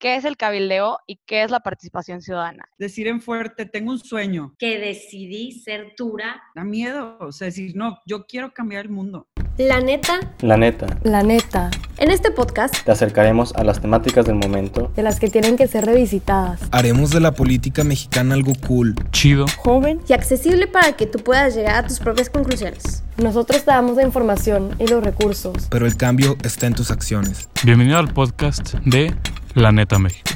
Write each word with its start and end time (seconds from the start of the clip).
qué 0.00 0.16
es 0.16 0.24
el 0.24 0.36
cabildeo 0.38 0.98
y 1.06 1.20
qué 1.26 1.44
es 1.44 1.50
la 1.50 1.60
participación 1.60 2.22
ciudadana. 2.22 2.64
Decir 2.78 3.06
en 3.06 3.20
fuerte, 3.20 3.66
tengo 3.66 3.92
un 3.92 3.98
sueño. 3.98 4.54
Que 4.58 4.78
decidí 4.78 5.52
ser 5.52 5.92
dura. 5.96 6.42
Da 6.54 6.64
miedo, 6.64 7.18
o 7.20 7.30
sea, 7.30 7.46
decir, 7.46 7.76
no, 7.76 7.98
yo 8.06 8.24
quiero 8.26 8.52
cambiar 8.52 8.86
el 8.86 8.90
mundo. 8.90 9.28
La 9.58 9.80
neta. 9.80 10.20
La 10.40 10.56
neta. 10.56 10.86
La 11.02 11.22
neta. 11.22 11.70
En 11.98 12.10
este 12.10 12.30
podcast 12.30 12.74
te 12.82 12.90
acercaremos 12.90 13.54
a 13.54 13.62
las 13.62 13.82
temáticas 13.82 14.24
del 14.24 14.36
momento. 14.36 14.90
De 14.96 15.02
las 15.02 15.20
que 15.20 15.28
tienen 15.28 15.58
que 15.58 15.68
ser 15.68 15.84
revisitadas. 15.84 16.62
Haremos 16.72 17.10
de 17.10 17.20
la 17.20 17.32
política 17.32 17.84
mexicana 17.84 18.34
algo 18.34 18.54
cool, 18.66 18.94
chido, 19.10 19.44
joven 19.58 20.00
y 20.08 20.14
accesible 20.14 20.66
para 20.66 20.96
que 20.96 21.04
tú 21.04 21.18
puedas 21.18 21.54
llegar 21.54 21.84
a 21.84 21.86
tus 21.86 21.98
propias 21.98 22.30
conclusiones. 22.30 23.04
Nosotros 23.18 23.66
te 23.66 23.70
damos 23.70 23.96
la 23.96 24.04
información 24.04 24.74
y 24.78 24.86
los 24.86 25.04
recursos. 25.04 25.68
Pero 25.68 25.84
el 25.84 25.98
cambio 25.98 26.38
está 26.42 26.66
en 26.66 26.72
tus 26.72 26.90
acciones. 26.90 27.50
Bienvenido 27.62 27.98
al 27.98 28.14
podcast 28.14 28.76
de 28.86 29.14
La 29.56 29.72
Neta 29.72 29.98
México. 29.98 30.30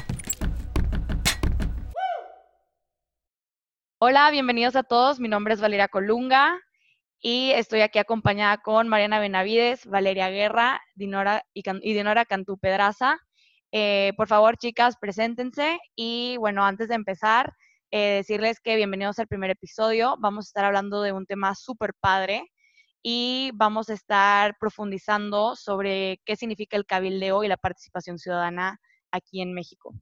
Hola, 3.97 4.29
bienvenidos 4.29 4.75
a 4.75 4.83
todos. 4.83 5.21
Mi 5.21 5.29
nombre 5.29 5.53
es 5.53 5.61
Valeria 5.61 5.87
Colunga 5.87 6.59
y 7.21 7.51
estoy 7.51 7.79
aquí 7.79 7.97
acompañada 7.97 8.57
con 8.57 8.89
Mariana 8.89 9.19
Benavides, 9.19 9.85
Valeria 9.85 10.29
Guerra 10.29 10.81
Dinora 10.95 11.45
y, 11.53 11.63
Dinora 11.93 12.25
Cantú 12.25 12.57
Pedraza. 12.57 13.17
Eh, 13.71 14.11
por 14.17 14.27
favor, 14.27 14.57
chicas, 14.57 14.97
preséntense 14.99 15.79
y 15.95 16.35
bueno, 16.37 16.65
antes 16.65 16.89
de 16.89 16.95
empezar, 16.95 17.53
eh, 17.91 18.15
decirles 18.17 18.59
que 18.59 18.75
bienvenidos 18.75 19.17
al 19.19 19.27
primer 19.27 19.49
episodio. 19.49 20.17
Vamos 20.19 20.47
a 20.47 20.49
estar 20.49 20.65
hablando 20.65 21.01
de 21.01 21.13
un 21.13 21.25
tema 21.25 21.55
súper 21.55 21.93
padre 22.01 22.51
y 23.01 23.51
vamos 23.53 23.89
a 23.89 23.93
estar 23.93 24.57
profundizando 24.59 25.55
sobre 25.55 26.19
qué 26.25 26.35
significa 26.35 26.75
el 26.75 26.85
cabildeo 26.85 27.45
y 27.45 27.47
la 27.47 27.55
participación 27.55 28.19
ciudadana 28.19 28.81
aquí 29.15 29.41
en 29.41 29.53
México. 29.53 29.93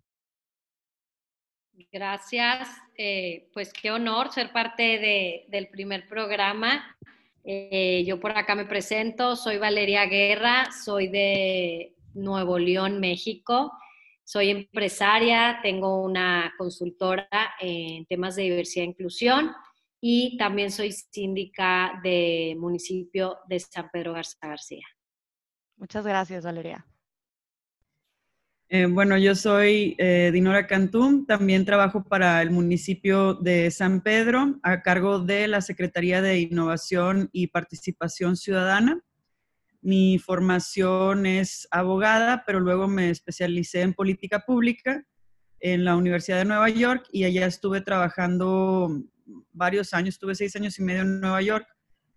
Gracias, 1.92 2.70
eh, 2.98 3.50
pues 3.54 3.74
qué 3.74 3.92
honor 3.92 4.32
ser 4.32 4.52
parte 4.52 5.46
del 5.48 5.70
primer 5.70 6.08
programa. 6.08 6.98
Eh, 7.44 8.04
yo 8.06 8.20
por 8.20 8.32
acá 8.38 8.56
me 8.56 8.66
presento, 8.66 9.36
soy 9.36 9.58
Valeria 9.58 10.06
Guerra, 10.06 10.72
soy 10.72 11.08
de 11.08 11.96
Nuevo 12.14 12.58
León, 12.60 13.00
México. 13.00 13.72
Soy 14.24 14.52
empresaria, 14.52 15.60
tengo 15.62 16.02
una 16.02 16.54
consultora 16.58 17.28
en 17.60 18.06
temas 18.06 18.36
de 18.36 18.44
diversidad 18.44 18.86
e 18.86 18.90
inclusión 18.90 19.52
y 20.00 20.38
también 20.38 20.72
soy 20.72 20.92
síndica 20.92 22.00
de 22.04 22.56
municipio 22.58 23.40
de 23.48 23.60
San 23.60 23.90
Pedro 23.92 24.14
Garza 24.14 24.38
García. 24.42 24.86
Muchas 25.76 26.06
gracias, 26.06 26.46
Valeria. 26.46 26.86
Eh, 28.76 28.88
bueno, 28.88 29.20
yo 29.20 29.36
soy 29.36 29.96
eh, 30.00 30.32
Dinora 30.34 30.66
Cantú, 30.66 31.26
también 31.28 31.64
trabajo 31.64 32.04
para 32.04 32.42
el 32.42 32.50
municipio 32.50 33.36
de 33.36 33.70
San 33.70 34.02
Pedro 34.02 34.60
a 34.64 34.82
cargo 34.82 35.20
de 35.20 35.48
la 35.48 35.62
Secretaría 35.62 36.24
de 36.24 36.40
Innovación 36.40 37.30
y 37.32 37.46
Participación 37.46 38.36
Ciudadana. 38.36 39.00
Mi 39.84 40.18
formación 40.18 41.28
es 41.28 41.68
abogada, 41.70 42.46
pero 42.48 42.60
luego 42.60 42.88
me 42.88 43.12
especialicé 43.12 43.82
en 43.82 43.94
política 43.94 44.40
pública 44.40 45.06
en 45.60 45.86
la 45.86 45.96
Universidad 45.96 46.40
de 46.40 46.46
Nueva 46.46 46.70
York 46.70 47.06
y 47.12 47.26
allá 47.26 47.46
estuve 47.46 47.82
trabajando 47.82 49.04
varios 49.52 49.94
años, 49.94 50.16
estuve 50.16 50.34
seis 50.34 50.56
años 50.56 50.80
y 50.80 50.82
medio 50.82 51.04
en 51.04 51.22
Nueva 51.22 51.44
York 51.44 51.68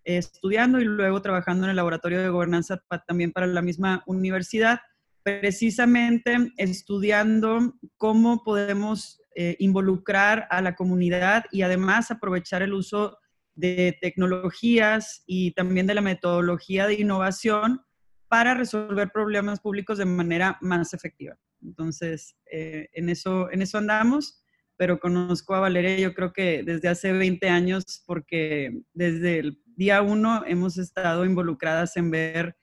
estudiando 0.05 0.81
y 0.81 0.87
luego 0.87 1.21
trabajando 1.21 1.65
en 1.65 1.71
el 1.73 1.77
laboratorio 1.77 2.23
de 2.23 2.31
gobernanza 2.31 2.83
también 3.07 3.33
para 3.33 3.47
la 3.47 3.61
misma 3.61 4.03
universidad, 4.07 4.81
precisamente 5.27 6.53
estudiando 6.57 7.75
cómo 7.97 8.45
podemos 8.45 9.21
eh, 9.35 9.57
involucrar 9.59 10.47
a 10.51 10.63
la 10.63 10.77
comunidad 10.77 11.47
y 11.51 11.63
además 11.63 12.13
aprovechar 12.13 12.63
el 12.63 12.73
uso 12.73 13.19
de 13.57 13.99
tecnologías 14.01 15.25
y 15.27 15.51
también 15.51 15.89
de 15.89 15.95
la 15.95 16.01
metodología 16.01 16.87
de 16.87 17.01
innovación 17.01 17.81
para 18.29 18.55
resolver 18.55 19.11
problemas 19.13 19.59
públicos 19.59 19.99
de 19.99 20.05
manera 20.05 20.59
más 20.61 20.95
efectiva. 20.95 21.37
Entonces, 21.61 22.37
eh, 22.53 22.89
en, 22.93 23.09
eso, 23.09 23.51
en 23.51 23.63
eso 23.63 23.79
andamos 23.79 24.45
pero 24.79 25.01
conozco 25.01 25.55
a 25.55 25.61
Valeria 25.61 25.99
yo 25.99 26.15
creo 26.15 26.35
que 26.35 26.63
desde 26.63 26.89
hace 26.89 27.11
20 27.11 27.49
años 27.49 28.05
porque 28.07 28.83
desde 28.93 29.39
el 29.39 29.63
día 29.65 30.03
uno 30.03 30.45
hemos 30.47 30.77
estado 30.77 31.25
involucradas 31.25 31.97
en 31.97 32.11
ver 32.11 32.57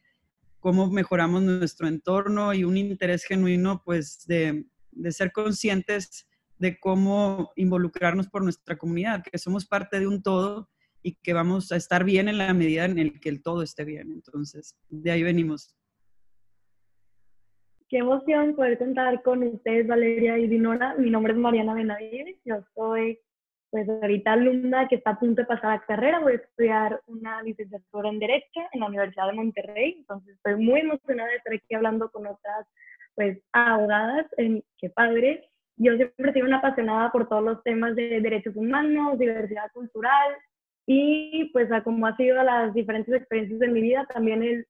cómo 0.64 0.88
mejoramos 0.88 1.44
nuestro 1.44 1.90
entorno 1.90 2.54
y 2.54 2.64
un 2.64 2.78
interés 2.78 3.26
genuino 3.26 3.82
pues 3.84 4.26
de, 4.28 4.66
de 4.92 5.12
ser 5.12 5.34
conscientes 5.34 6.26
de 6.58 6.80
cómo 6.80 7.52
involucrarnos 7.58 8.30
por 8.30 8.44
nuestra 8.44 8.78
comunidad, 8.78 9.26
que 9.30 9.38
somos 9.38 9.66
parte 9.66 10.00
de 10.00 10.08
un 10.08 10.24
todo 10.24 10.70
y 11.02 11.16
que 11.16 11.34
vamos 11.34 11.74
a 11.74 11.76
estar 11.76 12.06
bien 12.06 12.30
en 12.30 12.38
la 12.38 12.54
medida 12.54 12.86
en 12.86 12.98
el 12.98 13.20
que 13.20 13.28
el 13.28 13.44
todo 13.44 13.62
esté 13.62 13.84
bien. 13.84 14.14
Entonces, 14.14 14.78
de 14.88 15.12
ahí 15.12 15.22
venimos 15.22 15.76
qué 17.90 17.98
emoción 17.98 18.56
poder 18.56 18.78
contar 18.78 19.22
con 19.22 19.44
ustedes, 19.44 19.86
Valeria 19.86 20.40
y 20.40 20.48
Dinora. 20.48 20.96
Mi 20.98 21.10
nombre 21.10 21.34
es 21.34 21.40
Mariana 21.40 21.74
Benavides, 21.74 22.38
yo 22.46 22.56
soy 22.74 23.20
pues 23.74 23.90
ahorita 23.90 24.34
alumna 24.34 24.88
que 24.88 24.98
está 24.98 25.10
a 25.10 25.20
punto 25.20 25.42
de 25.42 25.48
pasar 25.48 25.72
la 25.72 25.86
carrera, 25.88 26.20
voy 26.20 26.34
a 26.34 26.36
estudiar 26.36 27.02
una 27.08 27.42
licenciatura 27.42 28.08
en 28.08 28.20
Derecho 28.20 28.60
en 28.72 28.80
la 28.80 28.86
Universidad 28.86 29.26
de 29.26 29.34
Monterrey, 29.34 29.96
entonces 29.98 30.36
estoy 30.36 30.64
muy 30.64 30.82
emocionada 30.82 31.28
de 31.30 31.38
estar 31.38 31.54
aquí 31.56 31.74
hablando 31.74 32.12
con 32.12 32.28
otras 32.28 32.68
pues 33.16 33.40
abogadas, 33.52 34.28
en, 34.38 34.64
qué 34.78 34.92
padre. 34.92 35.50
Yo 35.78 35.96
siempre 35.96 36.30
he 36.30 36.34
sido 36.34 36.46
una 36.46 36.60
apasionada 36.60 37.12
por 37.12 37.28
todos 37.28 37.44
los 37.44 37.64
temas 37.64 37.96
de 37.96 38.22
derechos 38.22 38.56
humanos, 38.56 39.18
diversidad 39.18 39.72
cultural 39.74 40.36
y 40.86 41.50
pues 41.52 41.72
a 41.72 41.82
como 41.82 42.06
ha 42.06 42.16
sido 42.16 42.44
las 42.44 42.76
diferentes 42.76 43.12
experiencias 43.16 43.60
de 43.60 43.70
mi 43.70 43.82
vida, 43.82 44.06
también 44.14 44.44
el 44.44 44.68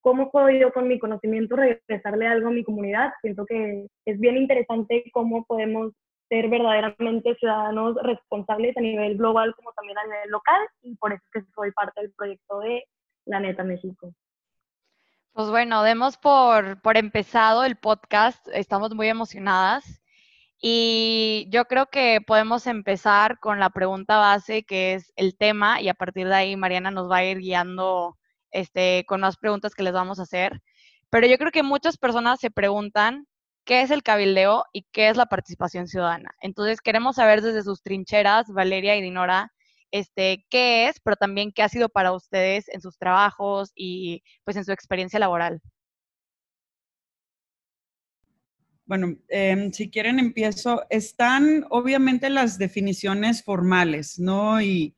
cómo 0.00 0.30
puedo 0.30 0.48
yo 0.48 0.72
con 0.72 0.88
mi 0.88 0.98
conocimiento 0.98 1.56
regresarle 1.56 2.26
algo 2.26 2.48
a 2.48 2.52
mi 2.52 2.64
comunidad. 2.64 3.12
Siento 3.20 3.44
que 3.44 3.86
es 4.06 4.18
bien 4.18 4.38
interesante 4.38 5.04
cómo 5.12 5.44
podemos 5.44 5.92
ser 6.28 6.48
verdaderamente 6.48 7.34
ciudadanos 7.36 7.96
responsables 8.02 8.76
a 8.76 8.80
nivel 8.80 9.16
global 9.16 9.54
como 9.54 9.72
también 9.72 9.98
a 9.98 10.04
nivel 10.04 10.30
local 10.30 10.60
y 10.82 10.96
por 10.96 11.12
eso 11.12 11.22
es 11.24 11.44
que 11.44 11.52
soy 11.54 11.72
parte 11.72 12.00
del 12.00 12.12
proyecto 12.12 12.60
de 12.60 12.84
La 13.24 13.40
Neta 13.40 13.64
México. 13.64 14.12
Pues 15.32 15.50
bueno, 15.50 15.82
demos 15.82 16.16
por, 16.16 16.80
por 16.80 16.96
empezado 16.96 17.64
el 17.64 17.76
podcast, 17.76 18.48
estamos 18.52 18.94
muy 18.94 19.08
emocionadas 19.08 20.02
y 20.58 21.46
yo 21.50 21.66
creo 21.66 21.86
que 21.86 22.20
podemos 22.26 22.66
empezar 22.66 23.38
con 23.38 23.60
la 23.60 23.70
pregunta 23.70 24.16
base 24.16 24.64
que 24.64 24.94
es 24.94 25.12
el 25.16 25.36
tema 25.36 25.80
y 25.80 25.88
a 25.88 25.94
partir 25.94 26.26
de 26.28 26.34
ahí 26.34 26.56
Mariana 26.56 26.90
nos 26.90 27.10
va 27.10 27.18
a 27.18 27.24
ir 27.24 27.38
guiando 27.38 28.16
este, 28.50 29.04
con 29.06 29.20
las 29.20 29.36
preguntas 29.36 29.74
que 29.74 29.82
les 29.82 29.92
vamos 29.92 30.18
a 30.18 30.22
hacer. 30.22 30.62
Pero 31.10 31.26
yo 31.26 31.36
creo 31.38 31.52
que 31.52 31.62
muchas 31.62 31.98
personas 31.98 32.40
se 32.40 32.50
preguntan 32.50 33.26
qué 33.66 33.82
es 33.82 33.90
el 33.90 34.02
cabildeo 34.02 34.64
y 34.72 34.86
qué 34.92 35.10
es 35.10 35.16
la 35.18 35.26
participación 35.26 35.88
ciudadana. 35.88 36.34
Entonces 36.40 36.80
queremos 36.80 37.16
saber 37.16 37.42
desde 37.42 37.62
sus 37.62 37.82
trincheras, 37.82 38.46
Valeria 38.48 38.96
y 38.96 39.02
Dinora, 39.02 39.52
este, 39.90 40.46
qué 40.48 40.88
es, 40.88 41.00
pero 41.00 41.16
también 41.16 41.52
qué 41.52 41.62
ha 41.62 41.68
sido 41.68 41.88
para 41.88 42.12
ustedes 42.12 42.68
en 42.68 42.80
sus 42.80 42.96
trabajos 42.96 43.72
y 43.74 44.22
pues 44.44 44.56
en 44.56 44.64
su 44.64 44.72
experiencia 44.72 45.18
laboral. 45.18 45.60
Bueno, 48.86 49.16
em, 49.28 49.72
si 49.72 49.90
quieren 49.90 50.20
empiezo. 50.20 50.84
Están 50.90 51.66
obviamente 51.70 52.30
las 52.30 52.56
definiciones 52.56 53.42
formales, 53.42 54.20
¿no? 54.20 54.60
Y 54.60 54.94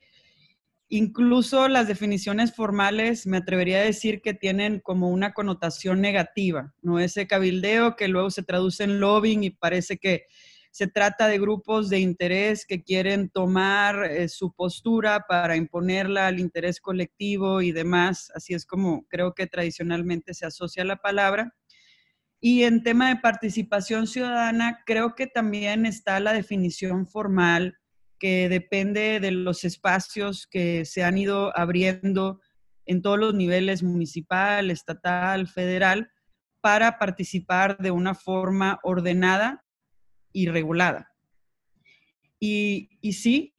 Incluso 0.90 1.68
las 1.68 1.86
definiciones 1.86 2.54
formales 2.54 3.26
me 3.26 3.36
atrevería 3.36 3.80
a 3.80 3.84
decir 3.84 4.22
que 4.22 4.32
tienen 4.32 4.80
como 4.80 5.10
una 5.10 5.34
connotación 5.34 6.00
negativa, 6.00 6.72
¿no? 6.80 6.98
Ese 6.98 7.26
cabildeo 7.26 7.94
que 7.94 8.08
luego 8.08 8.30
se 8.30 8.42
traduce 8.42 8.84
en 8.84 8.98
lobbying 8.98 9.44
y 9.44 9.50
parece 9.50 9.98
que 9.98 10.24
se 10.70 10.86
trata 10.86 11.26
de 11.26 11.38
grupos 11.38 11.90
de 11.90 11.98
interés 11.98 12.64
que 12.64 12.82
quieren 12.82 13.28
tomar 13.28 14.04
eh, 14.04 14.28
su 14.28 14.52
postura 14.52 15.26
para 15.28 15.56
imponerla 15.56 16.26
al 16.26 16.40
interés 16.40 16.80
colectivo 16.80 17.60
y 17.60 17.72
demás. 17.72 18.30
Así 18.34 18.54
es 18.54 18.64
como 18.64 19.06
creo 19.08 19.34
que 19.34 19.46
tradicionalmente 19.46 20.32
se 20.32 20.46
asocia 20.46 20.84
la 20.84 20.96
palabra. 20.96 21.54
Y 22.40 22.62
en 22.62 22.82
tema 22.82 23.08
de 23.08 23.16
participación 23.16 24.06
ciudadana, 24.06 24.82
creo 24.86 25.14
que 25.14 25.26
también 25.26 25.84
está 25.84 26.20
la 26.20 26.32
definición 26.32 27.06
formal 27.06 27.77
que 28.18 28.48
depende 28.48 29.20
de 29.20 29.30
los 29.30 29.64
espacios 29.64 30.46
que 30.46 30.84
se 30.84 31.04
han 31.04 31.18
ido 31.18 31.56
abriendo 31.56 32.40
en 32.86 33.02
todos 33.02 33.18
los 33.18 33.34
niveles, 33.34 33.82
municipal, 33.82 34.70
estatal, 34.70 35.46
federal, 35.46 36.10
para 36.60 36.98
participar 36.98 37.78
de 37.78 37.90
una 37.90 38.14
forma 38.14 38.80
ordenada 38.82 39.64
y 40.32 40.48
regulada. 40.48 41.12
Y, 42.40 42.88
sí, 43.12 43.54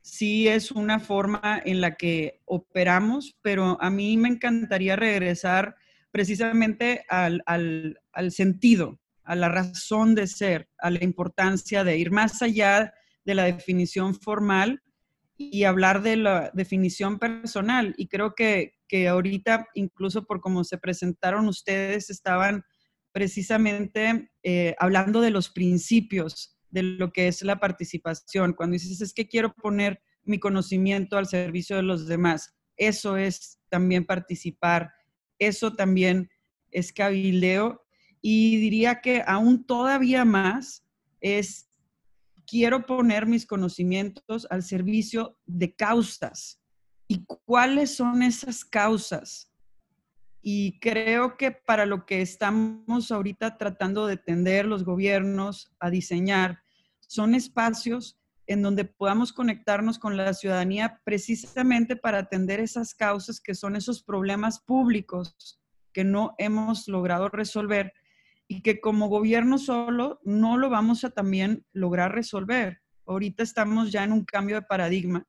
sí 0.00 0.48
es 0.48 0.70
una 0.70 0.98
forma 0.98 1.60
en 1.64 1.80
la 1.80 1.96
que 1.96 2.40
operamos, 2.44 3.36
pero 3.42 3.76
a 3.80 3.90
mí 3.90 4.16
me 4.16 4.28
encantaría 4.28 4.96
regresar 4.96 5.76
precisamente 6.10 7.04
al, 7.08 7.42
al 7.46 8.32
sentido, 8.32 8.98
a 9.24 9.36
la 9.36 9.48
razón 9.48 10.14
de 10.14 10.26
ser, 10.26 10.68
a 10.78 10.90
la 10.90 11.04
importancia 11.04 11.84
de 11.84 11.98
ir 11.98 12.10
más 12.10 12.42
allá 12.42 12.92
de 13.30 13.34
la 13.36 13.44
definición 13.44 14.14
formal 14.14 14.82
y 15.36 15.64
hablar 15.64 16.02
de 16.02 16.16
la 16.16 16.50
definición 16.52 17.18
personal. 17.18 17.94
Y 17.96 18.08
creo 18.08 18.34
que, 18.34 18.74
que 18.86 19.08
ahorita, 19.08 19.68
incluso 19.74 20.26
por 20.26 20.40
cómo 20.40 20.64
se 20.64 20.76
presentaron 20.76 21.48
ustedes, 21.48 22.10
estaban 22.10 22.64
precisamente 23.12 24.30
eh, 24.42 24.74
hablando 24.78 25.20
de 25.20 25.30
los 25.30 25.48
principios 25.48 26.56
de 26.70 26.82
lo 26.82 27.12
que 27.12 27.28
es 27.28 27.42
la 27.42 27.58
participación. 27.58 28.52
Cuando 28.52 28.74
dices, 28.74 29.00
es 29.00 29.12
que 29.12 29.28
quiero 29.28 29.54
poner 29.54 30.02
mi 30.24 30.38
conocimiento 30.38 31.16
al 31.16 31.26
servicio 31.26 31.76
de 31.76 31.82
los 31.82 32.06
demás, 32.06 32.54
eso 32.76 33.16
es 33.16 33.58
también 33.68 34.04
participar, 34.04 34.90
eso 35.38 35.74
también 35.74 36.30
es 36.70 36.92
cabildeo. 36.92 37.82
Y 38.20 38.56
diría 38.58 39.00
que 39.00 39.22
aún 39.26 39.64
todavía 39.64 40.24
más 40.24 40.84
es, 41.20 41.69
quiero 42.50 42.84
poner 42.84 43.26
mis 43.26 43.46
conocimientos 43.46 44.46
al 44.50 44.64
servicio 44.64 45.38
de 45.46 45.72
causas. 45.72 46.60
¿Y 47.06 47.24
cuáles 47.44 47.94
son 47.94 48.22
esas 48.22 48.64
causas? 48.64 49.52
Y 50.42 50.80
creo 50.80 51.36
que 51.36 51.52
para 51.52 51.86
lo 51.86 52.06
que 52.06 52.22
estamos 52.22 53.12
ahorita 53.12 53.56
tratando 53.56 54.08
de 54.08 54.16
tender 54.16 54.66
los 54.66 54.84
gobiernos 54.84 55.72
a 55.78 55.90
diseñar, 55.90 56.60
son 57.06 57.36
espacios 57.36 58.18
en 58.46 58.62
donde 58.62 58.84
podamos 58.84 59.32
conectarnos 59.32 60.00
con 60.00 60.16
la 60.16 60.34
ciudadanía 60.34 61.00
precisamente 61.04 61.94
para 61.94 62.18
atender 62.18 62.58
esas 62.58 62.94
causas 62.94 63.40
que 63.40 63.54
son 63.54 63.76
esos 63.76 64.02
problemas 64.02 64.58
públicos 64.58 65.60
que 65.92 66.02
no 66.02 66.34
hemos 66.38 66.88
logrado 66.88 67.28
resolver 67.28 67.92
y 68.50 68.62
que 68.62 68.80
como 68.80 69.06
gobierno 69.06 69.58
solo 69.58 70.18
no 70.24 70.58
lo 70.58 70.70
vamos 70.70 71.04
a 71.04 71.10
también 71.10 71.64
lograr 71.72 72.12
resolver. 72.12 72.82
Ahorita 73.06 73.44
estamos 73.44 73.92
ya 73.92 74.02
en 74.02 74.10
un 74.10 74.24
cambio 74.24 74.56
de 74.56 74.62
paradigma 74.62 75.24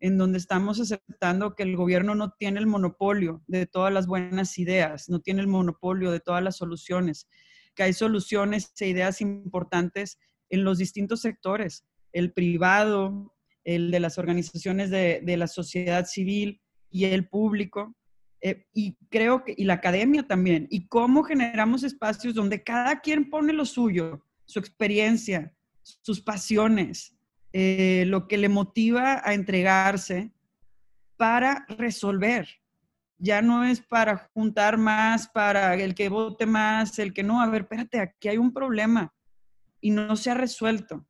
en 0.00 0.18
donde 0.18 0.36
estamos 0.36 0.78
aceptando 0.78 1.54
que 1.54 1.62
el 1.62 1.76
gobierno 1.76 2.14
no 2.14 2.34
tiene 2.38 2.60
el 2.60 2.66
monopolio 2.66 3.42
de 3.46 3.64
todas 3.64 3.90
las 3.90 4.06
buenas 4.06 4.58
ideas, 4.58 5.08
no 5.08 5.20
tiene 5.20 5.40
el 5.40 5.46
monopolio 5.46 6.10
de 6.10 6.20
todas 6.20 6.42
las 6.42 6.58
soluciones, 6.58 7.26
que 7.74 7.84
hay 7.84 7.94
soluciones 7.94 8.70
e 8.78 8.88
ideas 8.88 9.22
importantes 9.22 10.18
en 10.50 10.62
los 10.62 10.76
distintos 10.76 11.22
sectores, 11.22 11.86
el 12.12 12.34
privado, 12.34 13.34
el 13.64 13.90
de 13.90 14.00
las 14.00 14.18
organizaciones 14.18 14.90
de, 14.90 15.22
la 15.38 15.46
sociedad 15.46 16.04
civil 16.04 16.60
y 16.90 17.06
el 17.06 17.30
público. 17.30 17.96
Eh, 18.40 18.66
y 18.72 18.96
creo 19.10 19.44
que, 19.44 19.54
y 19.56 19.64
la 19.64 19.74
academia 19.74 20.22
también, 20.22 20.68
y 20.70 20.86
cómo 20.86 21.24
generamos 21.24 21.82
espacios 21.82 22.34
donde 22.34 22.62
cada 22.62 23.00
quien 23.00 23.30
pone 23.30 23.52
lo 23.52 23.64
suyo, 23.64 24.24
su 24.44 24.58
experiencia, 24.58 25.52
sus 25.82 26.20
pasiones, 26.20 27.16
eh, 27.52 28.04
lo 28.06 28.28
que 28.28 28.38
le 28.38 28.48
motiva 28.48 29.22
a 29.24 29.34
entregarse 29.34 30.32
para 31.16 31.66
resolver. 31.68 32.48
Ya 33.18 33.42
no 33.42 33.64
es 33.64 33.80
para 33.80 34.30
juntar 34.32 34.78
más, 34.78 35.28
para 35.28 35.74
el 35.74 35.94
que 35.94 36.08
vote 36.08 36.46
más, 36.46 36.98
el 36.98 37.12
que 37.12 37.24
no. 37.24 37.42
A 37.42 37.46
ver, 37.48 37.62
espérate, 37.62 38.00
aquí 38.00 38.28
hay 38.28 38.38
un 38.38 38.52
problema 38.52 39.12
y 39.80 39.90
no 39.90 40.14
se 40.14 40.30
ha 40.30 40.34
resuelto. 40.34 41.06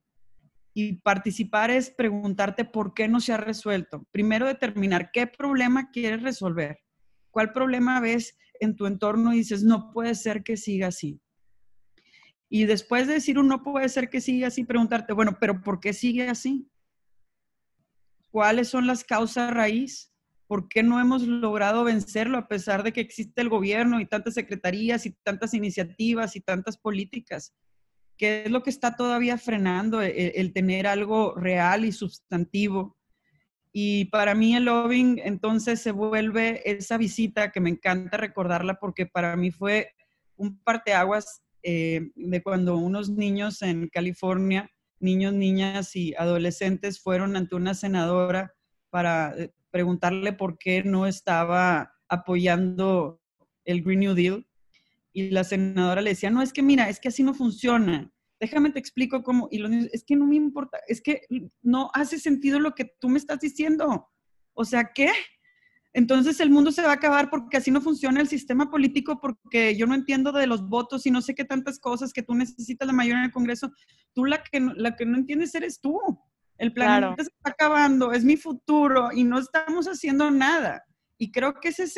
Y 0.73 0.95
participar 0.95 1.71
es 1.71 1.91
preguntarte 1.91 2.65
por 2.65 2.95
qué 2.95 3.09
no 3.09 3.21
se 3.21 3.33
ha 3.33 3.37
resuelto. 3.37 4.07
Primero 4.11 4.47
determinar 4.47 5.11
qué 5.13 5.27
problema 5.27 5.91
quieres 5.91 6.23
resolver. 6.23 6.79
¿Cuál 7.31 7.53
problema 7.53 8.01
ves 8.01 8.37
en 8.61 8.77
tu 8.77 8.87
entorno 8.87 9.33
y 9.33 9.39
dices, 9.39 9.63
no 9.63 9.91
puede 9.93 10.15
ser 10.15 10.43
que 10.43 10.57
siga 10.57 10.89
así? 10.89 11.21
Y 12.51 12.65
después 12.65 13.07
de 13.07 13.15
decir 13.15 13.37
no 13.37 13.63
puede 13.63 13.89
ser 13.89 14.09
que 14.09 14.21
siga 14.21 14.49
así, 14.49 14.65
preguntarte, 14.65 15.13
bueno, 15.13 15.37
pero 15.39 15.61
¿por 15.61 15.81
qué 15.81 15.93
sigue 15.93 16.29
así? 16.29 16.69
¿Cuáles 18.31 18.69
son 18.69 18.87
las 18.87 19.05
causas 19.05 19.53
raíz? 19.53 20.13
¿Por 20.47 20.69
qué 20.69 20.83
no 20.83 20.99
hemos 20.99 21.23
logrado 21.23 21.85
vencerlo 21.85 22.39
a 22.39 22.49
pesar 22.49 22.83
de 22.83 22.93
que 22.93 23.03
existe 23.03 23.43
el 23.43 23.51
gobierno 23.51 24.01
y 24.01 24.07
tantas 24.07 24.35
secretarías 24.35 25.05
y 25.05 25.11
tantas 25.23 25.53
iniciativas 25.53 26.37
y 26.37 26.41
tantas 26.41 26.79
políticas? 26.79 27.55
¿Qué 28.17 28.45
es 28.45 28.51
lo 28.51 28.63
que 28.63 28.71
está 28.71 28.97
todavía 28.97 29.37
frenando 29.37 30.01
el, 30.01 30.33
el 30.35 30.53
tener 30.53 30.87
algo 30.87 31.35
real 31.35 31.85
y 31.85 31.93
sustantivo? 31.93 32.98
Y 33.73 34.07
para 34.07 34.35
mí 34.35 34.57
el 34.57 34.65
lobbying 34.65 35.21
entonces 35.23 35.81
se 35.81 35.93
vuelve 35.93 36.63
esa 36.65 36.97
visita 36.97 37.51
que 37.53 37.61
me 37.61 37.71
encanta 37.71 38.17
recordarla 38.17 38.79
porque 38.79 39.07
para 39.07 39.37
mí 39.37 39.51
fue 39.51 39.93
un 40.37 40.59
parteaguas 40.61 41.43
eh, 41.63 42.11
de 42.15 42.43
cuando 42.43 42.77
unos 42.77 43.11
niños 43.11 43.63
en 43.63 43.89
California, 43.89 44.71
niños, 45.01 45.35
niñas 45.35 45.95
y 45.97 46.15
adolescentes 46.15 47.01
fueron 47.01 47.37
ante 47.37 47.57
una 47.57 47.75
senadora 47.75 48.55
para 48.91 49.35
eh, 49.37 49.53
preguntarle 49.71 50.33
por 50.33 50.59
qué 50.59 50.83
no 50.83 51.07
estaba 51.07 51.93
apoyando 52.09 53.21
el 53.65 53.83
Green 53.83 54.01
New 54.01 54.15
Deal. 54.15 54.47
Y 55.13 55.31
la 55.31 55.45
senadora 55.45 56.01
le 56.01 56.11
decía, 56.11 56.31
no, 56.31 56.43
es 56.43 56.53
que 56.53 56.63
mira, 56.63 56.89
es 56.89 57.01
que 57.01 57.09
así 57.09 57.23
no 57.23 57.35
funciona. 57.35 58.13
Déjame 58.41 58.71
te 58.71 58.79
explico 58.79 59.23
cómo. 59.23 59.49
Y 59.51 59.59
los 59.59 59.71
niños, 59.71 59.89
es 59.93 60.05
que 60.05 60.17
no 60.17 60.27
me 60.27 60.37
importa, 60.37 60.79
es 60.87 61.01
que 61.01 61.23
no 61.63 61.91
hace 61.95 62.19
sentido 62.19 62.61
lo 62.61 62.75
que 62.75 62.93
tú 63.01 63.09
me 63.09 63.19
estás 63.19 63.41
diciendo. 63.41 64.09
O 64.55 64.65
sea, 64.65 64.93
¿qué? 64.95 65.11
entonces 65.95 66.39
el 66.39 66.51
mundo 66.51 66.71
se 66.71 66.83
va 66.83 66.91
a 66.91 66.95
acabar 66.95 67.31
porque 67.31 67.57
así 67.57 67.71
no 67.71 67.81
funciona 67.81 68.21
el 68.21 68.29
sistema 68.29 68.71
político, 68.71 69.21
porque 69.21 69.77
yo 69.77 69.87
no 69.87 69.95
entiendo 69.95 70.31
de 70.33 70.47
los 70.47 70.69
votos 70.69 71.07
y 71.07 71.11
no 71.11 71.23
sé 71.23 71.35
qué 71.35 71.45
tantas 71.45 71.81
cosas 71.81 72.13
que 72.13 72.23
tú 72.23 72.35
necesitas 72.35 72.87
la 72.87 72.93
mayoría 72.93 73.21
en 73.21 73.27
el 73.27 73.33
Congreso. 73.33 73.73
Tú 74.15 74.25
la 74.25 74.43
que, 74.43 74.61
la 74.61 74.95
que 74.95 75.07
no 75.07 75.17
entiendes 75.17 75.55
eres 75.55 75.81
tú. 75.81 75.99
El 76.57 76.73
planeta 76.73 77.17
se 77.17 77.31
está 77.31 77.51
acabando, 77.51 78.13
es 78.13 78.25
mi 78.25 78.37
futuro 78.37 79.11
y 79.13 79.25
no 79.25 79.39
estamos 79.39 79.87
haciendo 79.87 80.31
nada. 80.31 80.85
Y 81.17 81.33
creo 81.33 81.55
que 81.55 81.69
ese 81.69 81.85
es, 81.85 81.97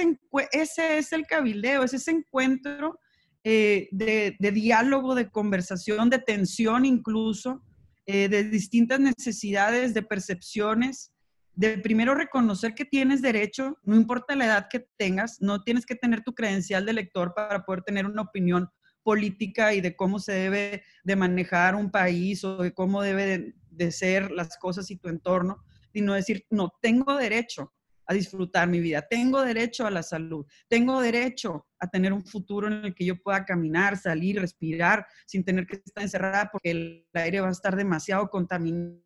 ese 0.52 0.98
es 0.98 1.12
el 1.12 1.26
cabildeo, 1.26 1.82
es 1.82 1.94
ese 1.94 2.10
encuentro 2.10 2.98
eh, 3.42 3.88
de, 3.90 4.52
diálogo, 4.52 5.14
de 5.14 5.30
conversación, 5.30 6.10
de 6.10 6.18
tensión 6.18 6.84
incluso, 6.84 7.62
eh, 8.06 8.28
de 8.28 8.44
distintas 8.44 9.00
necesidades, 9.00 9.94
de 9.94 10.02
percepciones, 10.02 11.12
de 11.54 11.78
primero 11.78 12.14
reconocer 12.14 12.74
que 12.74 12.84
tienes 12.84 13.22
derecho, 13.22 13.78
no 13.82 13.96
importa 13.96 14.36
la 14.36 14.46
edad 14.46 14.68
que 14.70 14.86
tengas, 14.96 15.40
no 15.40 15.62
tienes 15.62 15.86
que 15.86 15.94
tener 15.94 16.22
tu 16.22 16.34
credencial 16.34 16.84
de 16.86 16.92
lector 16.92 17.32
para 17.34 17.64
poder 17.64 17.82
tener 17.82 18.06
una 18.06 18.22
opinión 18.22 18.68
política 19.02 19.74
y 19.74 19.80
de 19.80 19.96
cómo 19.96 20.18
se 20.18 20.32
debe 20.32 20.82
de 21.04 21.16
manejar 21.16 21.74
un 21.74 21.90
país 21.90 22.44
o 22.44 22.58
de 22.58 22.72
cómo 22.72 23.02
debe 23.02 23.54
de, 23.70 23.92
ser 23.92 24.30
las 24.30 24.58
cosas 24.58 24.90
y 24.90 24.96
tu 24.96 25.08
entorno, 25.08 25.64
sino 25.92 26.12
decir, 26.12 26.44
no, 26.50 26.72
tengo 26.82 27.16
derecho 27.16 27.72
a 28.10 28.14
disfrutar 28.14 28.68
mi 28.68 28.80
vida, 28.80 29.06
tengo 29.08 29.40
derecho 29.40 29.86
a 29.86 29.90
la 29.90 30.02
salud, 30.02 30.44
tengo 30.66 31.00
derecho 31.00 31.68
a 31.78 31.86
tener 31.86 32.12
un 32.12 32.26
futuro 32.26 32.66
en 32.66 32.86
el 32.86 32.92
que 32.92 33.04
yo 33.04 33.14
pueda 33.22 33.44
caminar, 33.44 33.96
salir, 33.96 34.40
respirar 34.40 35.06
sin 35.26 35.44
tener 35.44 35.64
que 35.64 35.76
estar 35.76 36.02
encerrada 36.02 36.50
porque 36.50 36.72
el 36.72 37.06
aire 37.14 37.40
va 37.40 37.46
a 37.46 37.52
estar 37.52 37.76
demasiado 37.76 38.28
contaminado 38.28 39.00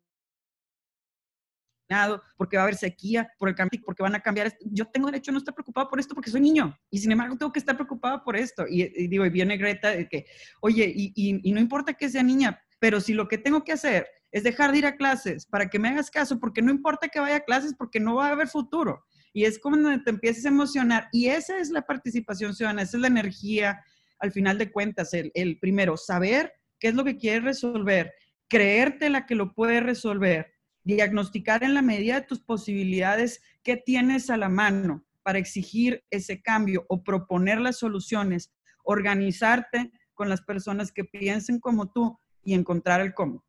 porque 2.35 2.57
va 2.57 2.63
a 2.63 2.65
haber 2.65 2.77
sequía 2.77 3.31
por 3.37 3.47
el 3.47 3.53
cambio, 3.53 3.79
porque 3.85 4.01
van 4.01 4.15
a 4.15 4.21
cambiar. 4.21 4.57
Yo 4.71 4.85
tengo 4.85 5.05
derecho 5.05 5.29
a 5.29 5.33
no 5.33 5.37
estar 5.37 5.53
preocupado 5.53 5.87
por 5.87 5.99
esto 5.99 6.15
porque 6.15 6.31
soy 6.31 6.41
niño 6.41 6.75
y 6.89 6.97
sin 6.97 7.11
embargo 7.11 7.37
tengo 7.37 7.51
que 7.51 7.59
estar 7.59 7.75
preocupado 7.75 8.23
por 8.23 8.35
esto. 8.35 8.65
Y, 8.67 9.07
digo, 9.07 9.23
y 9.23 9.29
viene 9.29 9.55
Greta 9.55 9.91
de 9.91 10.09
que, 10.09 10.25
oye, 10.61 10.91
y, 10.91 11.13
y, 11.15 11.51
no 11.51 11.59
importa 11.59 11.93
que 11.93 12.09
sea 12.09 12.23
niña, 12.23 12.59
pero 12.79 12.99
si 12.99 13.13
lo 13.13 13.27
que 13.27 13.37
tengo 13.37 13.63
que 13.63 13.73
hacer 13.73 14.07
es 14.35 14.43
dejar 14.43 14.73
de 14.73 14.79
ir 14.79 14.85
a 14.85 14.97
clases 14.97 15.45
para 15.45 15.69
que 15.69 15.79
me 15.79 15.87
hagas 15.87 16.11
caso, 16.11 16.41
porque 16.41 16.61
no 16.61 16.69
importa 16.69 17.07
que 17.07 17.21
vaya 17.21 17.37
a 17.37 17.45
clases, 17.45 17.73
porque 17.73 18.01
no 18.01 18.15
va 18.15 18.27
a 18.27 18.31
haber 18.31 18.49
futuro. 18.49 19.05
Y 19.31 19.45
es 19.45 19.61
donde 19.61 19.99
te 19.99 20.09
empiezas 20.09 20.43
a 20.43 20.49
emocionar. 20.49 21.07
Y 21.13 21.27
esa 21.27 21.57
es 21.57 21.69
la 21.69 21.83
participación 21.83 22.53
ciudadana, 22.53 22.81
esa 22.81 22.97
es 22.97 23.01
la 23.01 23.07
energía, 23.07 23.81
al 24.19 24.33
final 24.33 24.57
de 24.57 24.73
cuentas, 24.73 25.13
el, 25.13 25.57
primero, 25.61 25.95
saber 25.95 26.51
qué 26.79 26.89
es 26.89 26.95
lo 26.95 27.05
que 27.05 27.15
quieres 27.15 27.45
resolver, 27.45 28.11
creerte 28.49 29.09
la 29.09 29.25
que 29.25 29.35
lo 29.35 29.53
puede 29.53 29.79
resolver 29.79 30.51
diagnosticar 30.83 31.63
en 31.63 31.73
la 31.73 31.81
medida 31.81 32.19
de 32.19 32.27
tus 32.27 32.41
posibilidades 32.41 33.41
qué 33.63 33.77
tienes 33.77 34.29
a 34.29 34.35
la 34.35 34.49
mano 34.49 35.05
para 35.23 35.39
exigir 35.39 36.03
ese 36.11 36.41
cambio 36.41 36.85
o 36.89 37.05
proponer 37.05 37.61
las 37.61 37.79
soluciones, 37.79 38.53
organizarte 38.83 39.93
con 40.13 40.27
las 40.27 40.41
personas 40.41 40.91
que 40.91 41.05
piensen 41.05 41.61
como 41.61 41.89
tú 41.89 42.19
y 42.43 42.53
encontrar 42.53 42.99
el 42.99 43.13
cómo. 43.13 43.44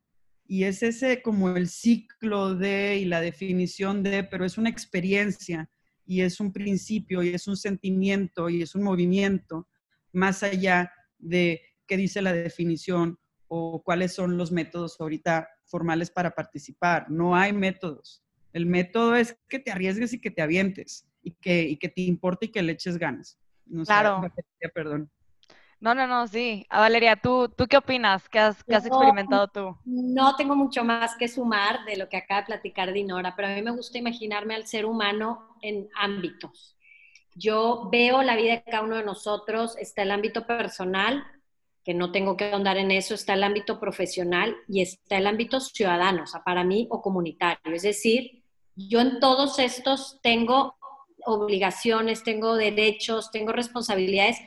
Y 0.47 0.63
es 0.63 0.81
ese 0.81 1.21
como 1.21 1.49
el 1.49 1.67
ciclo 1.67 2.55
de 2.55 2.97
y 2.97 3.05
la 3.05 3.21
definición 3.21 4.01
de, 4.03 4.23
pero 4.23 4.45
es 4.45 4.57
una 4.57 4.69
experiencia 4.69 5.69
y 6.05 6.21
es 6.21 6.39
un 6.39 6.53
principio 6.53 7.21
y 7.21 7.29
es 7.29 7.47
un 7.47 7.57
sentimiento 7.57 8.49
y 8.49 8.61
es 8.61 8.73
un 8.73 8.83
movimiento 8.83 9.67
más 10.13 10.41
allá 10.43 10.91
de 11.17 11.61
qué 11.85 11.97
dice 11.97 12.21
la 12.21 12.33
definición 12.33 13.19
o 13.47 13.83
cuáles 13.83 14.13
son 14.13 14.37
los 14.37 14.51
métodos 14.51 14.99
ahorita 14.99 15.49
formales 15.65 16.09
para 16.09 16.31
participar. 16.31 17.09
No 17.09 17.35
hay 17.35 17.53
métodos. 17.53 18.23
El 18.53 18.65
método 18.65 19.15
es 19.15 19.37
que 19.49 19.59
te 19.59 19.71
arriesgues 19.71 20.13
y 20.13 20.21
que 20.21 20.31
te 20.31 20.41
avientes 20.41 21.07
y 21.21 21.31
que, 21.31 21.63
y 21.63 21.77
que 21.77 21.89
te 21.89 22.01
importe 22.01 22.47
y 22.47 22.49
que 22.49 22.63
le 22.63 22.73
eches 22.73 22.97
ganas. 22.97 23.37
claro. 23.85 24.21
perdón. 24.73 25.11
No, 25.79 25.93
no, 25.93 26.07
no, 26.07 26.27
sí. 26.27 26.65
A 26.69 26.79
Valeria, 26.79 27.15
¿tú, 27.15 27.49
¿tú 27.55 27.67
qué 27.67 27.77
opinas? 27.77 28.27
¿Qué 28.29 28.39
has, 28.39 28.63
qué 28.63 28.75
has 28.75 28.85
experimentado 28.85 29.47
tú? 29.47 29.77
No 29.85 30.35
tengo 30.35 30.55
mucho 30.55 30.83
más 30.83 31.15
que 31.15 31.27
sumar 31.27 31.85
de 31.85 31.97
lo 31.97 32.09
que 32.09 32.17
acaba 32.17 32.41
de 32.41 32.47
platicar 32.47 32.91
Dinora, 32.91 33.35
pero 33.35 33.47
a 33.47 33.51
mí 33.51 33.61
me 33.61 33.71
gusta 33.71 33.97
imaginarme 33.97 34.55
al 34.55 34.65
ser 34.65 34.85
humano 34.85 35.55
en 35.61 35.87
ámbitos. 35.95 36.75
Yo 37.35 37.89
veo 37.91 38.23
la 38.23 38.35
vida 38.35 38.53
de 38.53 38.63
cada 38.63 38.83
uno 38.83 38.95
de 38.95 39.03
nosotros, 39.03 39.77
está 39.77 40.01
el 40.01 40.11
ámbito 40.11 40.47
personal, 40.47 41.23
que 41.83 41.93
no 41.93 42.11
tengo 42.11 42.35
que 42.35 42.51
ahondar 42.51 42.77
en 42.77 42.89
eso, 42.91 43.13
está 43.13 43.35
el 43.35 43.43
ámbito 43.43 43.79
profesional 43.79 44.55
y 44.67 44.81
está 44.81 45.17
el 45.17 45.27
ámbito 45.27 45.59
ciudadano, 45.59 46.23
o 46.23 46.27
sea, 46.27 46.43
para 46.43 46.63
mí 46.63 46.87
o 46.89 47.01
comunitario. 47.01 47.75
Es 47.75 47.83
decir, 47.83 48.43
yo 48.75 48.99
en 48.99 49.19
todos 49.19 49.59
estos 49.59 50.19
tengo 50.21 50.75
obligaciones, 51.25 52.23
tengo 52.23 52.55
derechos, 52.55 53.31
tengo 53.31 53.51
responsabilidades 53.51 54.39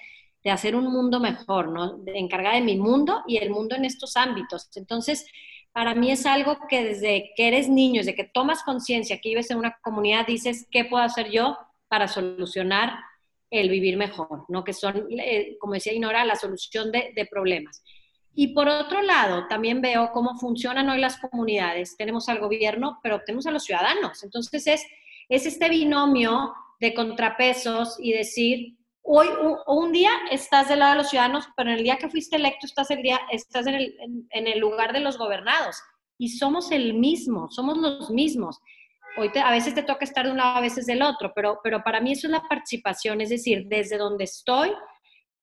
de 0.43 0.51
hacer 0.51 0.75
un 0.75 0.87
mundo 0.87 1.21
mejor, 1.21 1.69
¿no? 1.69 1.99
De 1.99 2.19
encargada 2.19 2.57
de 2.57 2.63
mi 2.63 2.77
mundo 2.77 3.23
y 3.27 3.37
el 3.37 3.51
mundo 3.51 3.77
en 3.77 3.85
estos 3.85 4.17
ámbitos. 4.17 4.69
Entonces, 4.75 5.27
para 5.73 5.95
mí 5.95 6.11
es 6.11 6.27
algo 6.27 6.59
que 6.69 6.85
desde 6.85 7.33
que 7.37 7.49
eres 7.49 7.69
niño, 7.69 8.01
desde 8.01 8.15
que 8.15 8.25
tomas 8.25 8.63
conciencia 8.63 9.21
que 9.21 9.29
vives 9.29 9.51
en 9.51 9.59
una 9.59 9.79
comunidad, 9.83 10.27
dices, 10.27 10.67
¿qué 10.71 10.85
puedo 10.85 11.05
hacer 11.05 11.31
yo 11.31 11.59
para 11.89 12.09
solucionar 12.09 12.99
el 13.51 13.69
vivir 13.69 13.97
mejor? 13.97 14.47
¿no? 14.49 14.65
Que 14.65 14.73
son, 14.73 15.07
eh, 15.11 15.57
como 15.61 15.75
decía 15.75 15.93
Inora, 15.93 16.25
la 16.25 16.37
solución 16.37 16.91
de, 16.91 17.13
de 17.15 17.27
problemas. 17.27 17.83
Y 18.35 18.55
por 18.55 18.69
otro 18.69 19.03
lado, 19.03 19.47
también 19.49 19.81
veo 19.81 20.11
cómo 20.13 20.39
funcionan 20.39 20.89
hoy 20.89 21.01
las 21.01 21.19
comunidades. 21.19 21.97
Tenemos 21.97 22.29
al 22.29 22.39
gobierno, 22.39 22.99
pero 23.03 23.21
tenemos 23.25 23.47
a 23.47 23.51
los 23.51 23.65
ciudadanos. 23.65 24.23
Entonces 24.23 24.67
es, 24.67 24.87
es 25.29 25.47
este 25.47 25.69
binomio 25.69 26.55
de 26.81 26.95
contrapesos 26.95 27.97
y 28.01 28.13
decir, 28.13 28.77
hoy 29.02 29.28
un, 29.66 29.92
día 29.92 30.11
estás 30.30 30.69
del 30.69 30.80
lado 30.80 30.92
de 30.92 30.99
los 30.99 31.11
ciudadanos, 31.11 31.47
pero 31.57 31.71
en 31.71 31.78
el 31.78 31.85
día 31.85 31.97
que 31.97 32.09
fuiste 32.09 32.37
electo 32.37 32.66
estás, 32.66 32.90
el 32.90 33.02
día, 33.02 33.21
estás 33.30 33.66
en, 33.66 33.76
el, 34.30 34.59
lugar 34.59 34.92
de 34.92 35.00
los 35.00 35.19
gobernados. 35.19 35.76
Y 36.19 36.28
somos 36.28 36.71
el 36.71 36.95
mismo, 36.95 37.50
somos 37.50 37.78
los 37.78 38.11
mismos. 38.11 38.61
Hoy 39.16 39.30
a 39.42 39.50
veces 39.50 39.75
te 39.75 39.83
toca 39.83 40.04
estar 40.04 40.26
de 40.26 40.33
un 40.33 40.38
lado, 40.38 40.59
a 40.59 40.61
veces 40.61 40.87
del 40.87 41.02
otro, 41.02 41.33
pero, 41.35 41.59
pero 41.62 41.83
para 41.83 42.00
mí 42.00 42.12
eso 42.12 42.26
es 42.26 42.33
la 42.33 42.42
participación, 42.42 43.21
es 43.21 43.30
decir, 43.30 43.64
desde 43.66 43.99
donde 43.99 44.25
estoy, 44.25 44.71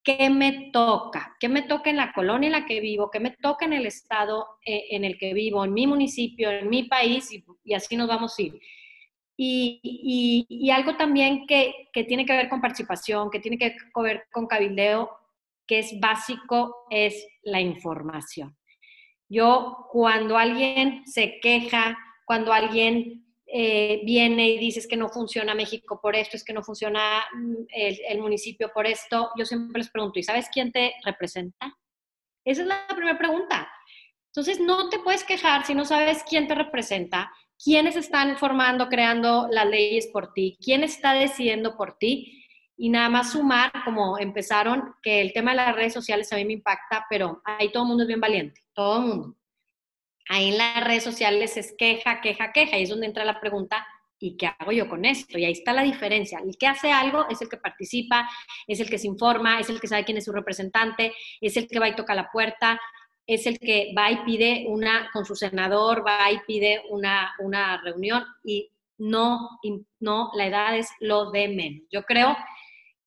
¿qué 0.03 0.29
me 0.29 0.69
toca? 0.71 1.35
¿Qué 1.39 1.49
me 1.49 1.63
toca 1.63 1.89
en 1.89 1.97
la 1.97 2.13
colonia 2.13 2.47
en 2.47 2.53
la 2.53 2.65
que 2.65 2.79
vivo? 2.79 3.09
¿Qué 3.11 3.19
me 3.19 3.31
toca 3.31 3.65
en 3.65 3.73
el 3.73 3.85
estado 3.85 4.47
eh, 4.65 4.85
en 4.91 5.03
el 5.03 5.17
que 5.17 5.33
vivo, 5.33 5.65
en 5.65 5.73
mi 5.73 5.85
municipio, 5.85 6.49
en 6.49 6.69
mi 6.69 6.83
país? 6.83 7.31
Y, 7.33 7.43
y 7.65 7.73
así 7.73 7.97
nos 7.97 8.07
vamos 8.07 8.37
a 8.37 8.41
ir. 8.41 8.59
Y, 9.39 10.69
algo 10.71 10.97
también 10.97 11.45
que, 11.45 11.89
tiene 12.07 12.25
que 12.25 12.33
ver 12.35 12.49
con 12.49 12.59
participación, 12.59 13.29
que 13.29 13.39
tiene 13.39 13.57
que 13.57 13.75
ver 13.95 14.25
con 14.31 14.47
cabildeo, 14.47 15.11
que 15.67 15.79
es 15.79 15.99
básico, 15.99 16.87
es 16.89 17.27
la 17.43 17.61
información. 17.61 18.57
Yo 19.29 19.87
cuando 19.91 20.37
alguien 20.37 21.05
se 21.05 21.39
queja, 21.39 21.97
cuando 22.25 22.51
alguien 22.51 23.25
eh, 23.45 24.01
viene 24.05 24.49
y 24.49 24.57
dices 24.57 24.87
que 24.87 24.97
no 24.97 25.09
funciona 25.09 25.53
México 25.53 25.99
por 26.01 26.15
esto, 26.15 26.35
es 26.35 26.43
que 26.43 26.53
no 26.53 26.63
funciona 26.63 27.23
el, 27.69 27.99
el, 28.07 28.19
municipio 28.19 28.71
por 28.73 28.87
esto, 28.87 29.31
yo 29.37 29.45
siempre 29.45 29.81
les 29.81 29.91
pregunto, 29.91 30.19
¿y 30.19 30.23
sabes 30.23 30.49
quién 30.51 30.71
te 30.71 30.93
representa? 31.03 31.77
Esa 32.43 32.61
es 32.61 32.67
la 32.67 32.87
primera 32.87 33.17
pregunta. 33.17 33.69
Entonces, 34.27 34.59
no 34.59 34.89
te 34.89 34.99
puedes 34.99 35.23
quejar 35.23 35.65
si 35.65 35.73
no 35.73 35.83
sabes 35.83 36.23
quién 36.23 36.47
te 36.47 36.55
representa, 36.55 37.31
quiénes 37.63 37.95
están 37.95 38.37
formando, 38.37 38.89
creando 38.89 39.47
las 39.51 39.65
leyes 39.65 40.07
por 40.07 40.33
ti, 40.33 40.57
quién 40.63 40.83
está 40.83 41.13
decidiendo 41.13 41.75
por 41.75 41.97
ti. 41.97 42.43
Y 42.79 42.89
nada 42.89 43.09
más 43.09 43.31
sumar, 43.31 43.71
como 43.83 44.19
empezaron, 44.19 44.93
que 45.01 45.19
el 45.19 45.33
tema 45.33 45.51
de 45.51 45.57
las 45.57 45.75
redes 45.75 45.93
sociales 45.93 46.31
a 46.31 46.35
mí 46.35 46.45
me 46.45 46.53
impacta, 46.53 47.07
pero 47.09 47.41
ahí 47.43 47.71
todo 47.71 47.83
el 47.83 47.89
mundo 47.89 48.03
es 48.03 48.07
bien 48.07 48.21
valiente, 48.21 48.63
todo 48.73 48.99
el 48.99 49.07
mundo. 49.07 49.37
Ahí 50.29 50.49
en 50.49 50.57
las 50.57 50.83
redes 50.83 51.03
sociales 51.03 51.57
es 51.57 51.73
queja, 51.75 52.21
queja, 52.21 52.51
queja, 52.51 52.77
y 52.77 52.83
es 52.83 52.89
donde 52.89 53.07
entra 53.07 53.25
la 53.25 53.39
pregunta, 53.39 53.87
¿y 54.19 54.37
qué 54.37 54.47
hago 54.59 54.71
yo 54.71 54.89
con 54.89 55.05
esto? 55.05 55.37
Y 55.37 55.45
ahí 55.45 55.53
está 55.53 55.73
la 55.73 55.83
diferencia. 55.83 56.39
El 56.39 56.57
que 56.57 56.67
hace 56.67 56.91
algo 56.91 57.27
es 57.29 57.41
el 57.41 57.49
que 57.49 57.57
participa, 57.57 58.29
es 58.67 58.79
el 58.79 58.89
que 58.89 58.97
se 58.97 59.07
informa, 59.07 59.59
es 59.59 59.69
el 59.69 59.79
que 59.79 59.87
sabe 59.87 60.05
quién 60.05 60.17
es 60.17 60.25
su 60.25 60.31
representante, 60.31 61.13
es 61.41 61.57
el 61.57 61.67
que 61.67 61.79
va 61.79 61.89
y 61.89 61.95
toca 61.95 62.13
la 62.13 62.29
puerta, 62.31 62.79
es 63.27 63.45
el 63.45 63.59
que 63.59 63.93
va 63.95 64.09
y 64.09 64.23
pide 64.23 64.65
una, 64.67 65.09
con 65.11 65.25
su 65.25 65.35
senador, 65.35 66.03
va 66.05 66.31
y 66.31 66.39
pide 66.47 66.81
una, 66.89 67.35
una 67.39 67.79
reunión 67.81 68.23
y 68.43 68.71
no, 68.97 69.59
no, 69.99 70.31
la 70.33 70.47
edad 70.47 70.77
es 70.77 70.89
lo 71.01 71.29
de 71.29 71.49
menos. 71.49 71.83
Yo 71.91 72.03
creo 72.03 72.35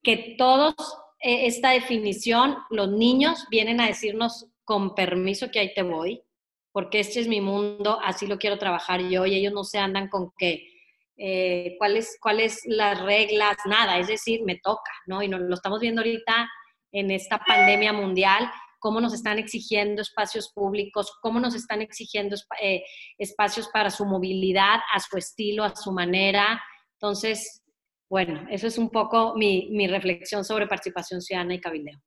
que 0.03 0.37
todos, 0.39 0.75
eh, 1.21 1.47
esta 1.47 1.71
definición, 1.71 2.59
los 2.69 2.91
niños 2.91 3.47
vienen 3.51 3.81
a 3.81 3.87
decirnos 3.87 4.47
con 4.65 4.95
permiso 4.95 5.51
que 5.51 5.59
ahí 5.59 5.75
te 5.75 5.83
voy, 5.83 6.23
porque 6.71 7.01
este 7.01 7.21
es 7.21 7.27
mi 7.27 7.41
mundo, 7.41 7.99
así 8.05 8.27
lo 8.27 8.39
quiero 8.39 8.59
trabajar 8.59 9.01
yo 9.09 9.27
y 9.27 9.35
ellos 9.35 9.53
no 9.53 9.65
se 9.65 9.79
andan 9.79 10.09
con 10.09 10.33
que, 10.37 10.69
eh, 11.17 11.77
¿cuáles 11.79 12.19
cuáles 12.21 12.61
las 12.67 13.01
reglas? 13.03 13.57
Nada, 13.67 13.99
es 13.99 14.07
decir, 14.07 14.43
me 14.45 14.57
toca, 14.57 14.93
¿no? 15.07 15.23
Y 15.23 15.29
nos, 15.29 15.41
lo 15.41 15.55
estamos 15.55 15.81
viendo 15.81 16.03
ahorita 16.03 16.49
en 16.93 17.11
esta 17.11 17.39
pandemia 17.39 17.93
mundial, 17.93 18.51
cómo 18.81 19.01
nos 19.01 19.15
están 19.15 19.39
exigiendo 19.39 20.03
espacios 20.03 20.53
públicos, 20.53 21.13
cómo 21.23 21.39
nos 21.39 21.55
están 21.55 21.83
exigiendo 21.83 22.37
eh, 22.61 22.83
espacios 23.19 23.69
para 23.69 23.91
su 23.91 24.05
movilidad, 24.05 24.81
a 24.93 24.99
su 24.99 25.17
estilo, 25.17 25.63
a 25.63 25.77
su 25.77 25.93
manera. 25.93 26.61
Entonces, 26.95 27.63
bueno, 28.09 28.45
eso 28.51 28.67
es 28.67 28.77
un 28.79 28.91
poco 28.91 29.35
mi, 29.37 29.87
reflexión 29.87 30.45
sobre 30.45 30.67
participación 30.67 31.21
ciudadana 31.21 31.55
y 31.55 31.61
cabildeo. 31.61 31.99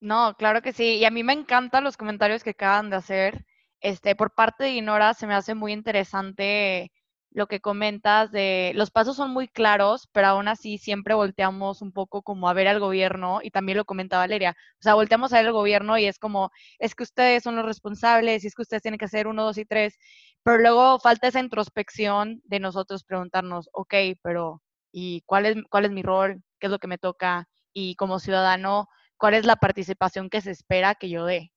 No, 0.00 0.34
claro 0.36 0.60
que 0.62 0.72
sí. 0.72 0.96
Y 0.96 1.04
a 1.04 1.10
mí 1.10 1.22
me 1.22 1.32
encantan 1.32 1.84
los 1.84 1.96
comentarios 1.96 2.42
que 2.42 2.50
acaban 2.50 2.90
de 2.90 2.96
hacer. 2.96 3.44
Este, 3.80 4.16
por 4.16 4.34
parte 4.34 4.64
de 4.64 4.70
Inora 4.70 5.14
se 5.14 5.26
me 5.26 5.34
hace 5.34 5.54
muy 5.54 5.72
interesante 5.72 6.90
lo 7.34 7.46
que 7.46 7.60
comentas 7.60 8.30
de 8.32 8.72
los 8.74 8.90
pasos 8.90 9.16
son 9.16 9.30
muy 9.30 9.48
claros, 9.48 10.08
pero 10.12 10.28
aún 10.28 10.48
así 10.48 10.78
siempre 10.78 11.14
volteamos 11.14 11.82
un 11.82 11.92
poco 11.92 12.22
como 12.22 12.48
a 12.48 12.52
ver 12.52 12.68
al 12.68 12.80
gobierno 12.80 13.40
y 13.42 13.50
también 13.50 13.78
lo 13.78 13.84
comenta 13.84 14.18
Valeria. 14.18 14.56
O 14.80 14.82
sea, 14.82 14.94
volteamos 14.94 15.32
a 15.32 15.38
ver 15.38 15.46
al 15.46 15.52
gobierno 15.52 15.98
y 15.98 16.06
es 16.06 16.18
como, 16.18 16.50
es 16.78 16.94
que 16.94 17.04
ustedes 17.04 17.42
son 17.42 17.56
los 17.56 17.64
responsables 17.64 18.44
y 18.44 18.46
es 18.48 18.54
que 18.54 18.62
ustedes 18.62 18.82
tienen 18.82 18.98
que 18.98 19.06
hacer 19.06 19.26
uno, 19.26 19.44
dos 19.44 19.58
y 19.58 19.64
tres, 19.64 19.98
pero 20.42 20.58
luego 20.58 20.98
falta 21.00 21.28
esa 21.28 21.40
introspección 21.40 22.40
de 22.44 22.60
nosotros 22.60 23.04
preguntarnos, 23.04 23.68
ok, 23.72 23.94
pero 24.22 24.62
¿y 24.92 25.22
cuál 25.26 25.46
es, 25.46 25.56
cuál 25.70 25.84
es 25.86 25.90
mi 25.92 26.02
rol? 26.02 26.42
¿Qué 26.58 26.66
es 26.66 26.70
lo 26.70 26.78
que 26.78 26.88
me 26.88 26.98
toca? 26.98 27.48
Y 27.72 27.96
como 27.96 28.18
ciudadano, 28.20 28.88
¿cuál 29.16 29.34
es 29.34 29.46
la 29.46 29.56
participación 29.56 30.30
que 30.30 30.40
se 30.40 30.50
espera 30.50 30.94
que 30.94 31.08
yo 31.08 31.24
dé? 31.24 31.52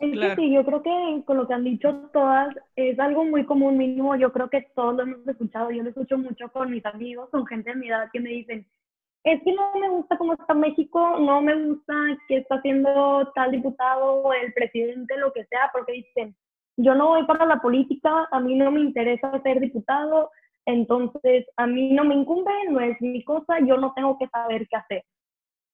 Es 0.00 0.12
claro. 0.12 0.34
que 0.34 0.42
sí, 0.42 0.52
yo 0.52 0.64
creo 0.64 0.82
que 0.82 1.22
con 1.26 1.36
lo 1.36 1.46
que 1.46 1.52
han 1.52 1.64
dicho 1.64 2.08
todas 2.12 2.56
es 2.74 2.98
algo 2.98 3.24
muy 3.24 3.44
común, 3.44 3.76
mínimo, 3.76 4.16
yo 4.16 4.32
creo 4.32 4.48
que 4.48 4.66
todos 4.74 4.96
lo 4.96 5.02
hemos 5.02 5.28
escuchado, 5.28 5.70
yo 5.70 5.82
lo 5.82 5.90
escucho 5.90 6.16
mucho 6.16 6.48
con 6.48 6.70
mis 6.70 6.84
amigos, 6.86 7.28
con 7.30 7.46
gente 7.46 7.70
de 7.70 7.76
mi 7.76 7.88
edad 7.88 8.08
que 8.10 8.18
me 8.18 8.30
dicen, 8.30 8.66
es 9.24 9.42
que 9.42 9.52
no 9.52 9.74
me 9.78 9.90
gusta 9.90 10.16
cómo 10.16 10.32
está 10.32 10.54
México, 10.54 11.18
no 11.20 11.42
me 11.42 11.54
gusta 11.54 11.92
que 12.28 12.38
está 12.38 12.54
haciendo 12.54 13.30
tal 13.34 13.50
diputado, 13.50 14.32
el 14.32 14.54
presidente, 14.54 15.18
lo 15.18 15.34
que 15.34 15.44
sea, 15.44 15.68
porque 15.70 15.92
dicen, 15.92 16.34
yo 16.78 16.94
no 16.94 17.08
voy 17.08 17.26
para 17.26 17.44
la 17.44 17.60
política, 17.60 18.26
a 18.30 18.40
mí 18.40 18.54
no 18.54 18.70
me 18.70 18.80
interesa 18.80 19.38
ser 19.42 19.60
diputado, 19.60 20.30
entonces 20.64 21.46
a 21.58 21.66
mí 21.66 21.92
no 21.92 22.04
me 22.04 22.14
incumbe, 22.14 22.52
no 22.70 22.80
es 22.80 22.98
mi 23.02 23.22
cosa, 23.22 23.58
yo 23.60 23.76
no 23.76 23.92
tengo 23.94 24.16
que 24.18 24.28
saber 24.28 24.66
qué 24.68 24.76
hacer. 24.76 25.04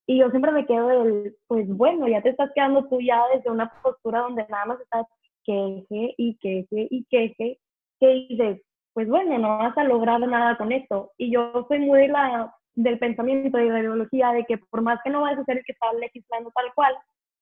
Y 0.07 0.19
yo 0.19 0.31
siempre 0.31 0.53
me 0.53 0.67
quedo 0.67 0.89
del, 0.89 1.37
pues 1.49 1.69
bueno, 1.69 2.07
ya 2.09 2.23
te 2.23 2.31
estás 2.31 2.51
quedando 2.55 2.87
tú 2.89 3.01
ya 3.01 3.23
desde 3.35 3.51
una 3.51 3.73
postura 3.83 4.21
donde 4.21 4.47
nada 4.49 4.67
más 4.67 4.81
estás 4.81 5.07
queje 5.45 6.15
y 6.17 6.37
queje 6.39 6.89
y 6.91 7.05
queje, 7.07 7.59
que 8.01 8.09
dices, 8.09 8.63
pues 8.93 9.09
bueno, 9.09 9.39
no 9.39 9.59
vas 9.59 9.77
a 9.77 9.85
lograr 9.85 10.21
nada 10.21 10.57
con 10.57 10.73
esto. 10.73 11.13
Y 11.19 11.33
yo 11.33 11.67
soy 11.69 11.81
muy 11.81 12.01
de 12.01 12.09
la, 12.09 12.55
del 12.75 12.99
pensamiento 12.99 13.59
y 13.59 13.65
de 13.65 13.71
la 13.71 13.81
ideología 13.81 14.33
de 14.33 14.45
que 14.45 14.59
por 14.59 14.83
más 14.83 15.01
que 15.03 15.11
no 15.11 15.23
vayas 15.23 15.41
a 15.41 15.45
ser 15.45 15.59
el 15.59 15.65
que 15.65 15.73
está 15.73 15.93
legislando 15.95 16.51
tal 16.55 16.73
cual, 16.75 16.95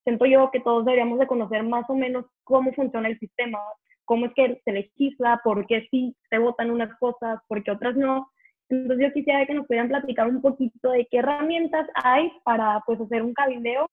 siento 0.04 0.26
yo 0.26 0.50
que 0.50 0.60
todos 0.60 0.84
deberíamos 0.84 1.18
de 1.18 1.26
conocer 1.26 1.62
más 1.62 1.88
o 1.88 1.94
menos 1.94 2.26
cómo 2.44 2.72
funciona 2.72 3.08
el 3.08 3.18
sistema, 3.18 3.58
cómo 4.04 4.26
es 4.26 4.34
que 4.34 4.60
se 4.64 4.72
legisla, 4.72 5.40
por 5.42 5.66
qué 5.66 5.86
sí 5.90 6.14
se 6.30 6.38
votan 6.38 6.70
unas 6.70 6.96
cosas, 6.98 7.40
por 7.48 7.62
qué 7.62 7.70
otras 7.70 7.96
no, 7.96 8.28
entonces 8.68 9.06
yo 9.06 9.12
quisiera 9.12 9.46
que 9.46 9.54
nos 9.54 9.66
pudieran 9.66 9.88
platicar 9.88 10.28
un 10.28 10.40
poquito 10.40 10.90
de 10.90 11.06
qué 11.10 11.18
herramientas 11.18 11.86
hay 11.94 12.32
para 12.44 12.80
pues 12.86 13.00
hacer 13.00 13.22
un 13.22 13.34
cabildeo, 13.34 13.88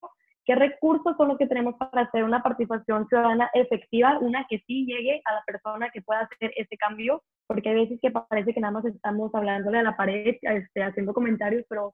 qué 0.46 0.56
recursos 0.56 1.16
son 1.18 1.28
los 1.28 1.38
que 1.38 1.48
tenemos 1.48 1.75
para 1.75 2.04
hacer 2.04 2.24
una 2.24 2.42
participación 2.42 3.08
ciudadana 3.08 3.50
efectiva, 3.54 4.18
una 4.20 4.46
que 4.50 4.60
sí 4.66 4.86
llegue 4.86 5.22
a 5.25 5.34
la 5.34 5.44
persona 5.46 5.90
que 5.92 6.01
pueda 6.01 6.22
hacer 6.22 6.51
ese 6.56 6.78
cambio, 6.78 7.22
porque 7.48 7.70
hay 7.70 7.75
veces 7.75 8.00
que 8.01 8.12
parece 8.12 8.54
que 8.54 8.62
nada 8.62 8.74
más 8.74 8.86
estamos 8.86 9.34
hablándole 9.36 9.80
a 9.80 9.84
la 9.84 9.98
pared, 9.98 10.38
este, 10.42 10.84
haciendo 10.84 11.13
comentarios, 11.13 11.66
pero 11.70 11.94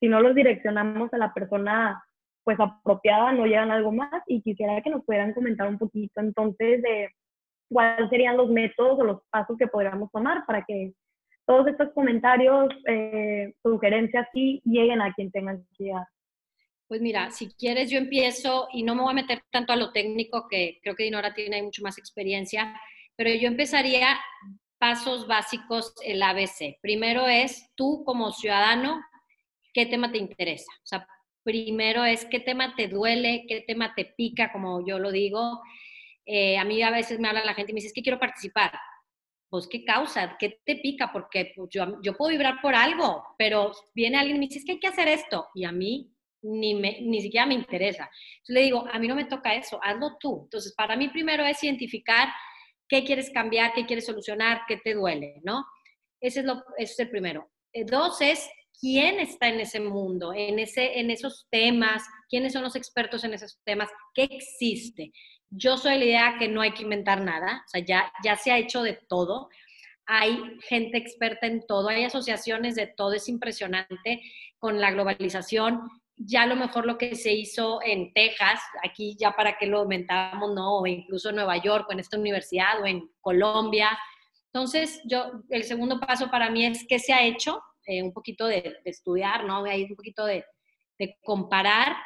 si 0.00 0.08
no 0.08 0.20
los 0.20 0.34
direccionamos 0.34 1.12
a 1.12 1.18
la 1.18 1.32
persona 1.32 2.02
pues 2.44 2.58
apropiada, 2.58 3.32
no 3.32 3.46
llegan 3.46 3.70
algo 3.70 3.92
más. 3.92 4.22
Y 4.26 4.42
quisiera 4.42 4.80
que 4.82 4.90
nos 4.90 5.04
pudieran 5.04 5.32
comentar 5.32 5.68
un 5.68 5.78
poquito 5.78 6.20
entonces 6.20 6.82
de 6.82 7.08
cuáles 7.68 8.10
serían 8.10 8.36
los 8.36 8.50
métodos 8.50 8.98
o 8.98 9.04
los 9.04 9.22
pasos 9.30 9.56
que 9.56 9.68
podríamos 9.68 10.10
tomar 10.10 10.44
para 10.46 10.64
que 10.64 10.92
todos 11.52 11.66
estos 11.66 11.92
comentarios, 11.92 12.72
eh, 12.88 13.52
sugerencias, 13.62 14.26
sí 14.32 14.62
lleguen 14.64 15.02
a 15.02 15.12
quien 15.12 15.30
tengan 15.30 15.62
que. 15.76 15.92
Pues 16.88 17.02
mira, 17.02 17.30
si 17.30 17.52
quieres 17.56 17.90
yo 17.90 17.98
empiezo 17.98 18.68
y 18.72 18.82
no 18.82 18.94
me 18.94 19.02
voy 19.02 19.10
a 19.10 19.22
meter 19.22 19.42
tanto 19.50 19.74
a 19.74 19.76
lo 19.76 19.92
técnico, 19.92 20.46
que 20.48 20.78
creo 20.82 20.96
que 20.96 21.04
Dinora 21.04 21.34
tiene 21.34 21.62
mucho 21.62 21.82
más 21.82 21.98
experiencia, 21.98 22.74
pero 23.16 23.28
yo 23.34 23.48
empezaría 23.48 24.18
pasos 24.78 25.26
básicos, 25.26 25.92
el 26.02 26.22
ABC. 26.22 26.78
Primero 26.80 27.26
es 27.28 27.70
tú 27.74 28.02
como 28.06 28.32
ciudadano, 28.32 29.02
¿qué 29.74 29.84
tema 29.84 30.10
te 30.10 30.18
interesa? 30.18 30.72
O 30.82 30.86
sea, 30.86 31.06
primero 31.42 32.02
es 32.06 32.24
qué 32.24 32.40
tema 32.40 32.74
te 32.76 32.88
duele, 32.88 33.44
qué 33.46 33.60
tema 33.60 33.94
te 33.94 34.06
pica, 34.16 34.50
como 34.52 34.86
yo 34.86 34.98
lo 34.98 35.12
digo. 35.12 35.60
Eh, 36.24 36.56
a 36.56 36.64
mí 36.64 36.80
a 36.80 36.90
veces 36.90 37.20
me 37.20 37.28
habla 37.28 37.44
la 37.44 37.52
gente 37.52 37.72
y 37.72 37.74
me 37.74 37.78
dice, 37.78 37.88
es 37.88 37.94
que 37.94 38.02
quiero 38.02 38.18
participar. 38.18 38.72
Pues, 39.52 39.68
¿qué 39.68 39.84
causa? 39.84 40.38
¿Qué 40.38 40.60
te 40.64 40.76
pica? 40.76 41.10
Porque 41.12 41.52
pues, 41.54 41.68
yo, 41.70 42.00
yo 42.02 42.16
puedo 42.16 42.30
vibrar 42.30 42.62
por 42.62 42.74
algo, 42.74 43.22
pero 43.36 43.70
viene 43.94 44.16
alguien 44.16 44.36
y 44.36 44.40
me 44.40 44.46
dice, 44.46 44.60
es 44.60 44.64
que 44.64 44.72
hay 44.72 44.80
que 44.80 44.88
hacer 44.88 45.08
esto. 45.08 45.48
Y 45.54 45.64
a 45.64 45.72
mí 45.72 46.10
ni, 46.40 46.74
me, 46.74 47.02
ni 47.02 47.20
siquiera 47.20 47.44
me 47.44 47.52
interesa. 47.52 48.04
Entonces 48.04 48.54
le 48.54 48.62
digo, 48.62 48.86
a 48.90 48.98
mí 48.98 49.06
no 49.06 49.14
me 49.14 49.26
toca 49.26 49.54
eso, 49.54 49.78
hazlo 49.82 50.16
tú. 50.18 50.44
Entonces, 50.44 50.72
para 50.74 50.96
mí 50.96 51.08
primero 51.08 51.44
es 51.44 51.62
identificar 51.62 52.28
qué 52.88 53.04
quieres 53.04 53.28
cambiar, 53.28 53.74
qué 53.74 53.84
quieres 53.84 54.06
solucionar, 54.06 54.62
qué 54.66 54.78
te 54.78 54.94
duele, 54.94 55.42
¿no? 55.44 55.66
Ese 56.18 56.40
es, 56.40 56.46
lo, 56.46 56.64
ese 56.78 56.92
es 56.94 56.98
el 57.00 57.10
primero. 57.10 57.50
Eh, 57.74 57.84
dos 57.84 58.22
es 58.22 58.48
quién 58.80 59.20
está 59.20 59.48
en 59.48 59.60
ese 59.60 59.80
mundo, 59.80 60.32
en, 60.32 60.60
ese, 60.60 60.98
en 60.98 61.10
esos 61.10 61.46
temas, 61.50 62.02
quiénes 62.30 62.54
son 62.54 62.62
los 62.62 62.74
expertos 62.74 63.22
en 63.24 63.34
esos 63.34 63.60
temas, 63.66 63.90
qué 64.14 64.22
existe. 64.22 65.12
Yo 65.54 65.76
soy 65.76 65.98
la 65.98 66.04
idea 66.04 66.36
que 66.38 66.48
no 66.48 66.60
hay 66.60 66.72
que 66.72 66.82
inventar 66.82 67.20
nada, 67.20 67.62
o 67.66 67.68
sea, 67.68 67.84
ya, 67.84 68.12
ya 68.24 68.36
se 68.36 68.50
ha 68.50 68.58
hecho 68.58 68.82
de 68.82 68.94
todo. 68.94 69.48
Hay 70.06 70.38
gente 70.68 70.98
experta 70.98 71.46
en 71.46 71.66
todo, 71.66 71.88
hay 71.88 72.04
asociaciones 72.04 72.74
de 72.74 72.86
todo, 72.86 73.12
es 73.12 73.28
impresionante 73.28 74.22
con 74.58 74.80
la 74.80 74.90
globalización 74.90 75.88
ya 76.16 76.42
a 76.42 76.46
lo 76.46 76.56
mejor 76.56 76.86
lo 76.86 76.98
que 76.98 77.14
se 77.16 77.32
hizo 77.32 77.80
en 77.82 78.12
Texas, 78.12 78.60
aquí 78.84 79.16
ya 79.18 79.32
para 79.32 79.56
que 79.58 79.66
lo 79.66 79.80
aumentamos, 79.80 80.54
¿no? 80.54 80.78
O 80.78 80.86
incluso 80.86 81.30
en 81.30 81.36
Nueva 81.36 81.56
York, 81.56 81.86
o 81.88 81.92
en 81.92 82.00
esta 82.00 82.18
universidad, 82.18 82.80
o 82.80 82.86
en 82.86 83.10
Colombia. 83.20 83.98
Entonces, 84.52 85.00
yo, 85.04 85.42
el 85.50 85.64
segundo 85.64 85.98
paso 85.98 86.30
para 86.30 86.50
mí 86.50 86.64
es 86.66 86.84
qué 86.88 86.98
se 86.98 87.12
ha 87.12 87.24
hecho, 87.24 87.62
eh, 87.86 88.02
un 88.02 88.12
poquito 88.12 88.46
de, 88.46 88.78
estudiar, 88.84 89.44
¿no? 89.44 89.64
Hay 89.64 89.84
un 89.84 89.96
poquito 89.96 90.24
de, 90.26 90.44
comparar. 91.24 91.96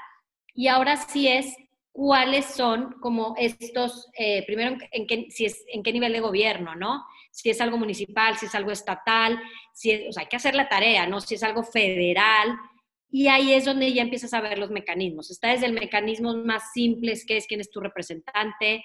Y 0.55 0.69
ahora 0.69 0.97
sí 0.97 1.29
es 1.29 1.55
cuáles 1.97 2.45
son 2.45 2.93
como 3.01 3.35
estos, 3.39 4.11
eh, 4.19 4.45
primero 4.45 4.77
en 4.91 5.07
qué, 5.07 5.29
si 5.31 5.47
es, 5.47 5.65
en 5.73 5.83
qué 5.83 5.95
nivel 5.95 6.13
de 6.13 6.21
gobierno, 6.21 6.75
¿no? 6.75 7.03
Si 7.31 7.49
es 7.49 7.59
algo 7.63 7.79
municipal, 7.79 8.37
si 8.37 8.45
es 8.45 8.55
algo 8.55 8.71
estatal, 8.71 9.41
si 9.73 9.93
es, 9.93 10.09
o 10.11 10.13
sea, 10.13 10.25
hay 10.25 10.29
que 10.29 10.37
hacer 10.37 10.55
la 10.55 10.69
tarea, 10.69 11.07
¿no? 11.07 11.23
Si 11.23 11.37
es 11.37 11.43
algo 11.43 11.63
federal, 11.63 12.55
y 13.11 13.29
ahí 13.29 13.55
es 13.55 13.65
donde 13.65 13.91
ya 13.95 14.03
empiezas 14.03 14.35
a 14.35 14.43
ver 14.43 14.59
los 14.59 14.71
mecanismos. 14.71 15.31
Está 15.31 15.49
desde 15.49 15.65
el 15.65 15.73
mecanismo 15.73 16.37
más 16.37 16.65
simples, 16.75 17.25
que 17.25 17.39
es 17.39 17.47
quién 17.47 17.61
es 17.61 17.71
tu 17.71 17.81
representante, 17.81 18.85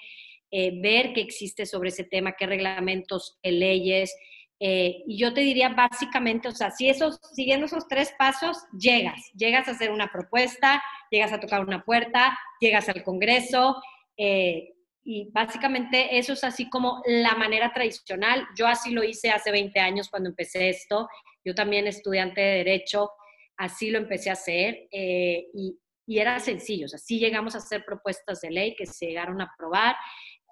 eh, 0.50 0.80
ver 0.80 1.12
qué 1.12 1.20
existe 1.20 1.66
sobre 1.66 1.90
ese 1.90 2.04
tema, 2.04 2.32
qué 2.38 2.46
reglamentos, 2.46 3.38
qué 3.42 3.52
leyes. 3.52 4.16
Eh, 4.58 5.02
y 5.06 5.18
yo 5.18 5.34
te 5.34 5.42
diría 5.42 5.68
básicamente, 5.68 6.48
o 6.48 6.52
sea, 6.52 6.70
si 6.70 6.88
esos, 6.88 7.20
siguiendo 7.34 7.66
esos 7.66 7.86
tres 7.88 8.14
pasos, 8.18 8.56
llegas, 8.72 9.20
llegas 9.34 9.68
a 9.68 9.72
hacer 9.72 9.90
una 9.90 10.10
propuesta, 10.10 10.82
llegas 11.12 11.32
a 11.32 11.40
tocar 11.40 11.60
una 11.60 11.84
puerta, 11.84 12.36
llegas 12.58 12.88
al 12.88 13.04
Congreso, 13.04 13.80
eh, 14.16 14.72
y 15.04 15.30
básicamente 15.32 16.16
eso 16.18 16.32
es 16.32 16.44
así 16.44 16.70
como 16.70 17.02
la 17.06 17.34
manera 17.34 17.72
tradicional. 17.72 18.46
Yo 18.56 18.66
así 18.66 18.92
lo 18.92 19.02
hice 19.02 19.30
hace 19.30 19.50
20 19.50 19.78
años 19.80 20.08
cuando 20.08 20.30
empecé 20.30 20.68
esto. 20.68 21.08
Yo 21.44 21.54
también 21.54 21.86
estudiante 21.86 22.40
de 22.40 22.56
Derecho, 22.58 23.10
así 23.56 23.90
lo 23.90 23.98
empecé 23.98 24.30
a 24.30 24.34
hacer 24.34 24.88
eh, 24.90 25.46
y, 25.54 25.78
era 26.06 26.38
sencillo, 26.40 26.86
o 26.86 26.88
sea, 26.88 26.98
llegamos 27.08 27.54
a 27.54 27.58
hacer 27.58 27.84
propuestas 27.86 28.42
de 28.42 28.50
ley 28.50 28.74
que 28.76 28.84
se 28.84 29.06
llegaron 29.06 29.40
a 29.40 29.44
aprobar. 29.44 29.96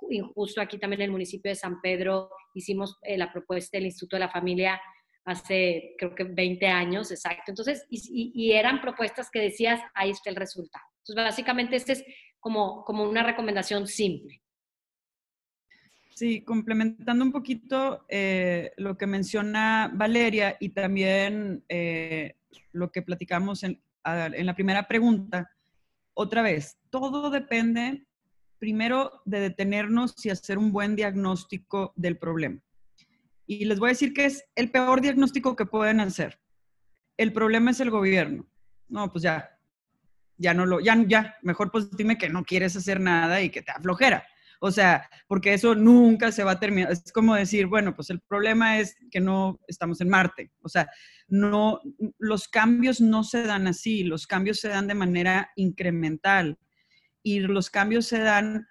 Y 0.08 0.20
justo 0.20 0.60
aquí 0.60 0.78
también 0.78 1.02
en 1.02 1.06
el 1.06 1.10
municipio 1.10 1.50
de 1.50 1.54
San 1.54 1.82
Pedro 1.82 2.30
hicimos 2.54 2.98
eh, 3.02 3.18
la 3.18 3.30
propuesta 3.30 3.76
del 3.76 3.86
Instituto 3.86 4.16
de 4.16 4.20
la 4.20 4.30
Familia 4.30 4.80
hace 5.30 5.94
creo 5.98 6.14
que 6.14 6.24
20 6.24 6.66
años, 6.66 7.10
exacto. 7.10 7.44
Entonces, 7.48 7.86
y, 7.88 8.52
eran 8.52 8.80
propuestas 8.80 9.30
que 9.30 9.40
decías, 9.40 9.80
ahí 9.94 10.10
está 10.10 10.30
el 10.30 10.36
resultado. 10.36 10.84
Entonces, 10.98 11.24
básicamente, 11.24 11.76
este 11.76 11.92
es 11.92 12.04
como, 12.38 12.84
como 12.84 13.08
una 13.08 13.22
recomendación 13.22 13.86
simple. 13.86 14.42
Sí, 16.14 16.42
complementando 16.42 17.24
un 17.24 17.32
poquito 17.32 18.04
eh, 18.08 18.72
lo 18.76 18.98
que 18.98 19.06
menciona 19.06 19.90
Valeria 19.94 20.56
y 20.60 20.70
también 20.70 21.64
lo 22.72 22.92
que 22.92 23.02
platicamos 23.02 23.62
en, 23.62 23.80
la 24.04 24.54
primera 24.54 24.86
pregunta, 24.86 25.50
otra 26.14 26.42
vez, 26.42 26.78
todo 26.90 27.30
depende 27.30 28.06
primero 28.58 29.22
de 29.24 29.40
detenernos 29.40 30.14
y 30.24 30.30
hacer 30.30 30.58
un 30.58 30.70
buen 30.70 30.94
diagnóstico 30.94 31.92
del 31.96 32.18
problema. 32.18 32.60
Y 33.50 33.64
les 33.64 33.80
voy 33.80 33.88
a 33.88 33.94
decir 33.98 34.12
que 34.12 34.26
es 34.26 34.44
el 34.54 34.70
peor 34.70 35.00
diagnóstico 35.00 35.56
que 35.56 35.66
pueden 35.66 35.98
hacer. 35.98 36.40
El 37.16 37.32
problema 37.32 37.72
es 37.72 37.80
el 37.80 37.90
gobierno. 37.90 38.48
No, 38.86 39.10
pues 39.10 39.24
ya, 39.24 39.58
ya 40.36 40.54
no 40.54 40.66
lo, 40.66 40.78
ya, 40.78 40.96
ya, 41.08 41.34
mejor 41.42 41.72
pues 41.72 41.90
dime 41.90 42.16
que 42.16 42.28
no 42.28 42.44
quieres 42.44 42.76
hacer 42.76 43.00
nada 43.00 43.42
y 43.42 43.50
que 43.50 43.62
te 43.62 43.72
aflojera. 43.72 44.24
O 44.60 44.70
sea, 44.70 45.10
porque 45.26 45.52
eso 45.52 45.74
nunca 45.74 46.30
se 46.30 46.44
va 46.44 46.52
a 46.52 46.60
terminar. 46.60 46.92
Es 46.92 47.10
como 47.10 47.34
decir, 47.34 47.66
bueno, 47.66 47.96
pues 47.96 48.10
el 48.10 48.20
problema 48.20 48.78
es 48.78 48.94
que 49.10 49.18
no 49.18 49.58
estamos 49.66 50.00
en 50.00 50.10
Marte. 50.10 50.52
O 50.62 50.68
sea, 50.68 50.88
no, 51.26 51.80
los 52.18 52.46
cambios 52.46 53.00
no 53.00 53.24
se 53.24 53.42
dan 53.42 53.66
así, 53.66 54.04
los 54.04 54.28
cambios 54.28 54.60
se 54.60 54.68
dan 54.68 54.86
de 54.86 54.94
manera 54.94 55.50
incremental 55.56 56.56
y 57.20 57.40
los 57.40 57.68
cambios 57.68 58.06
se 58.06 58.20
dan, 58.20 58.68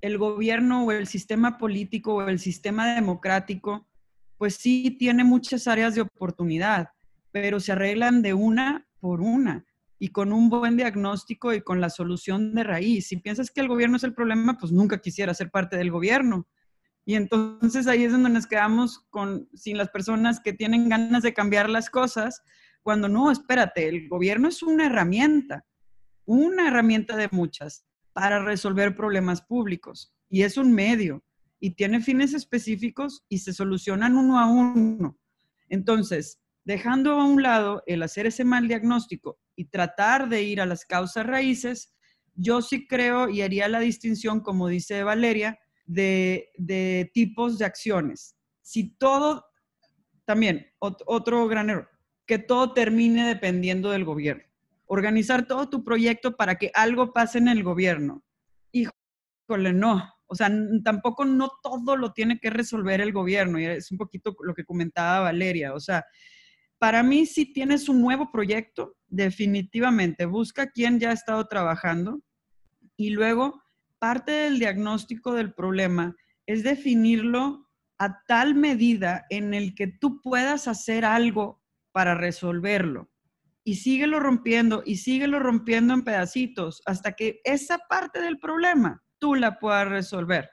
el 0.00 0.18
gobierno 0.18 0.86
o 0.86 0.90
el 0.90 1.06
sistema 1.06 1.56
político 1.56 2.16
o 2.16 2.28
el 2.28 2.40
sistema 2.40 2.96
democrático, 2.96 3.88
pues 4.42 4.56
sí 4.56 4.96
tiene 4.98 5.22
muchas 5.22 5.68
áreas 5.68 5.94
de 5.94 6.00
oportunidad, 6.00 6.88
pero 7.30 7.60
se 7.60 7.70
arreglan 7.70 8.22
de 8.22 8.34
una 8.34 8.88
por 8.98 9.20
una 9.20 9.64
y 10.00 10.08
con 10.08 10.32
un 10.32 10.50
buen 10.50 10.76
diagnóstico 10.76 11.54
y 11.54 11.60
con 11.60 11.80
la 11.80 11.88
solución 11.90 12.52
de 12.52 12.64
raíz. 12.64 13.06
Si 13.06 13.18
piensas 13.18 13.52
que 13.52 13.60
el 13.60 13.68
gobierno 13.68 13.98
es 13.98 14.02
el 14.02 14.14
problema, 14.14 14.58
pues 14.58 14.72
nunca 14.72 14.98
quisiera 14.98 15.32
ser 15.32 15.52
parte 15.52 15.76
del 15.76 15.92
gobierno. 15.92 16.48
Y 17.04 17.14
entonces 17.14 17.86
ahí 17.86 18.02
es 18.02 18.10
donde 18.10 18.30
nos 18.30 18.48
quedamos 18.48 19.06
con, 19.10 19.48
sin 19.54 19.78
las 19.78 19.90
personas 19.90 20.40
que 20.40 20.52
tienen 20.52 20.88
ganas 20.88 21.22
de 21.22 21.34
cambiar 21.34 21.70
las 21.70 21.88
cosas, 21.88 22.42
cuando 22.82 23.08
no, 23.08 23.30
espérate, 23.30 23.86
el 23.86 24.08
gobierno 24.08 24.48
es 24.48 24.60
una 24.64 24.86
herramienta, 24.86 25.64
una 26.24 26.66
herramienta 26.66 27.16
de 27.16 27.28
muchas 27.30 27.86
para 28.12 28.44
resolver 28.44 28.96
problemas 28.96 29.40
públicos 29.40 30.12
y 30.28 30.42
es 30.42 30.56
un 30.56 30.72
medio 30.72 31.22
y 31.62 31.76
tiene 31.76 32.00
fines 32.00 32.34
específicos 32.34 33.24
y 33.28 33.38
se 33.38 33.52
solucionan 33.52 34.16
uno 34.16 34.40
a 34.40 34.46
uno. 34.46 35.16
Entonces, 35.68 36.40
dejando 36.64 37.12
a 37.12 37.24
un 37.24 37.40
lado 37.40 37.84
el 37.86 38.02
hacer 38.02 38.26
ese 38.26 38.44
mal 38.44 38.66
diagnóstico 38.66 39.38
y 39.54 39.66
tratar 39.66 40.28
de 40.28 40.42
ir 40.42 40.60
a 40.60 40.66
las 40.66 40.84
causas 40.84 41.24
raíces, 41.24 41.94
yo 42.34 42.62
sí 42.62 42.88
creo 42.88 43.28
y 43.28 43.42
haría 43.42 43.68
la 43.68 43.78
distinción, 43.78 44.40
como 44.40 44.66
dice 44.66 45.04
Valeria, 45.04 45.56
de, 45.86 46.50
tipos 47.14 47.58
de 47.58 47.64
acciones. 47.64 48.36
Si 48.60 48.96
todo, 48.96 49.44
también, 50.24 50.66
otro 50.80 51.46
gran 51.46 51.70
error, 51.70 51.88
que 52.26 52.40
todo 52.40 52.72
termine 52.72 53.24
dependiendo 53.28 53.92
del 53.92 54.04
gobierno. 54.04 54.42
Organizar 54.86 55.46
todo 55.46 55.70
tu 55.70 55.84
proyecto 55.84 56.36
para 56.36 56.56
que 56.56 56.72
algo 56.74 57.12
pase 57.12 57.38
en 57.38 57.46
el 57.46 57.62
gobierno. 57.62 58.24
Híjole, 58.72 59.72
no. 59.72 60.11
O 60.32 60.34
sea, 60.34 60.50
tampoco 60.82 61.26
no 61.26 61.50
todo 61.62 61.94
lo 61.94 62.14
tiene 62.14 62.40
que 62.40 62.48
resolver 62.48 63.02
el 63.02 63.12
gobierno. 63.12 63.60
Y 63.60 63.66
es 63.66 63.92
un 63.92 63.98
poquito 63.98 64.34
lo 64.40 64.54
que 64.54 64.64
comentaba 64.64 65.20
Valeria. 65.20 65.74
O 65.74 65.78
sea, 65.78 66.06
para 66.78 67.02
mí, 67.02 67.26
si 67.26 67.52
tienes 67.52 67.86
un 67.86 68.00
nuevo 68.00 68.32
proyecto, 68.32 68.96
definitivamente 69.08 70.24
busca 70.24 70.70
quien 70.70 70.98
ya 70.98 71.10
ha 71.10 71.12
estado 71.12 71.46
trabajando 71.48 72.22
y 72.96 73.10
luego 73.10 73.62
parte 73.98 74.32
del 74.32 74.58
diagnóstico 74.58 75.34
del 75.34 75.52
problema 75.52 76.16
es 76.46 76.62
definirlo 76.62 77.68
a 77.98 78.22
tal 78.26 78.54
medida 78.54 79.26
en 79.28 79.52
el 79.52 79.74
que 79.74 79.86
tú 79.86 80.22
puedas 80.22 80.66
hacer 80.66 81.04
algo 81.04 81.62
para 81.92 82.14
resolverlo. 82.14 83.10
Y 83.64 83.74
síguelo 83.76 84.18
rompiendo 84.18 84.82
y 84.86 84.96
síguelo 84.96 85.40
rompiendo 85.40 85.92
en 85.92 86.04
pedacitos 86.04 86.80
hasta 86.86 87.12
que 87.12 87.42
esa 87.44 87.80
parte 87.86 88.22
del 88.22 88.38
problema 88.38 89.02
tú 89.22 89.36
la 89.36 89.60
puedas 89.60 89.88
resolver. 89.88 90.50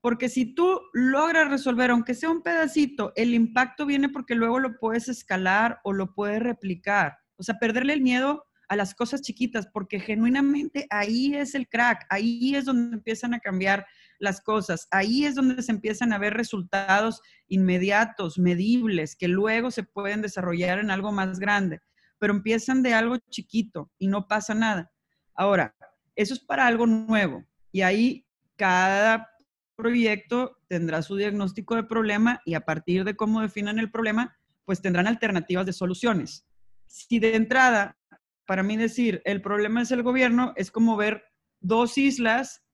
Porque 0.00 0.30
si 0.30 0.54
tú 0.54 0.80
logras 0.94 1.50
resolver, 1.50 1.90
aunque 1.90 2.14
sea 2.14 2.30
un 2.30 2.42
pedacito, 2.42 3.12
el 3.14 3.34
impacto 3.34 3.84
viene 3.84 4.08
porque 4.08 4.34
luego 4.34 4.58
lo 4.58 4.78
puedes 4.78 5.08
escalar 5.08 5.80
o 5.84 5.92
lo 5.92 6.14
puedes 6.14 6.42
replicar. 6.42 7.18
O 7.36 7.42
sea, 7.42 7.58
perderle 7.58 7.92
el 7.92 8.00
miedo 8.00 8.46
a 8.68 8.76
las 8.76 8.94
cosas 8.94 9.20
chiquitas, 9.20 9.66
porque 9.66 10.00
genuinamente 10.00 10.86
ahí 10.88 11.34
es 11.34 11.54
el 11.54 11.68
crack, 11.68 12.06
ahí 12.08 12.54
es 12.54 12.64
donde 12.64 12.96
empiezan 12.96 13.34
a 13.34 13.40
cambiar 13.40 13.84
las 14.18 14.40
cosas, 14.40 14.88
ahí 14.92 15.26
es 15.26 15.34
donde 15.34 15.62
se 15.62 15.72
empiezan 15.72 16.14
a 16.14 16.18
ver 16.18 16.32
resultados 16.32 17.20
inmediatos, 17.48 18.38
medibles, 18.38 19.14
que 19.14 19.28
luego 19.28 19.70
se 19.70 19.82
pueden 19.82 20.22
desarrollar 20.22 20.78
en 20.78 20.90
algo 20.90 21.12
más 21.12 21.38
grande. 21.38 21.82
pero 22.18 22.32
empiezan 22.32 22.82
de 22.82 22.94
algo 22.94 23.18
chiquito 23.28 23.92
y 23.98 24.06
no 24.06 24.26
pasa 24.26 24.54
nada. 24.54 24.90
Ahora, 25.34 25.76
eso 26.14 26.32
es 26.32 26.40
para 26.40 26.66
algo 26.66 26.86
nuevo 26.86 27.44
y 27.72 27.82
ahí 27.82 28.26
cada 28.56 29.28
proyecto 29.76 30.58
tendrá 30.68 31.02
su 31.02 31.16
diagnóstico 31.16 31.76
de 31.76 31.84
problema 31.84 32.40
y 32.44 32.54
a 32.54 32.60
partir 32.60 33.04
de 33.04 33.14
cómo 33.14 33.42
definan 33.42 33.78
el 33.78 33.90
problema, 33.90 34.36
pues 34.64 34.80
tendrán 34.80 35.06
alternativas 35.06 35.66
de 35.66 35.72
soluciones. 35.72 36.46
Si 36.86 37.18
de 37.18 37.36
entrada, 37.36 37.98
para 38.46 38.62
mí 38.62 38.76
decir 38.76 39.22
el 39.24 39.42
problema 39.42 39.82
es 39.82 39.90
el 39.90 40.02
gobierno, 40.02 40.52
es 40.56 40.70
como 40.70 40.96
ver 40.96 41.24
dos 41.60 41.98
islas 41.98 42.64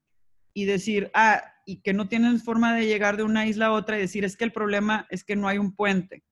y 0.54 0.64
decir, 0.64 1.10
ah, 1.14 1.42
y 1.66 1.80
que 1.82 1.92
no 1.92 2.08
tienen 2.08 2.40
forma 2.40 2.74
de 2.74 2.86
llegar 2.86 3.16
de 3.16 3.22
una 3.22 3.46
isla 3.46 3.66
a 3.66 3.72
otra 3.72 3.96
y 3.96 4.02
decir, 4.02 4.24
es 4.24 4.36
que 4.36 4.44
el 4.44 4.52
problema 4.52 5.06
es 5.10 5.24
que 5.24 5.36
no 5.36 5.48
hay 5.48 5.58
un 5.58 5.74
puente. 5.74 6.24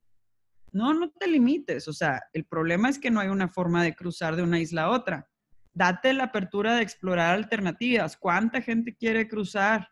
No, 0.73 0.95
no 0.95 1.11
te 1.11 1.27
limites, 1.27 1.89
o 1.89 1.93
sea, 1.93 2.23
el 2.33 2.45
problema 2.45 2.89
es 2.89 2.99
que 2.99 3.11
no 3.11 3.21
hay 3.21 3.29
una 3.29 3.49
forma 3.49 3.83
de 3.83 3.95
cruzar 3.95 4.37
de 4.37 4.43
una 4.43 4.61
isla 4.61 4.85
a 4.85 4.91
otra. 4.91 5.29
Date 5.73 6.13
la 6.13 6.25
apertura 6.25 6.75
de 6.75 6.83
explorar 6.83 7.35
alternativas. 7.35 8.17
¿Cuánta 8.17 8.61
gente 8.61 8.95
quiere 8.95 9.29
cruzar? 9.29 9.89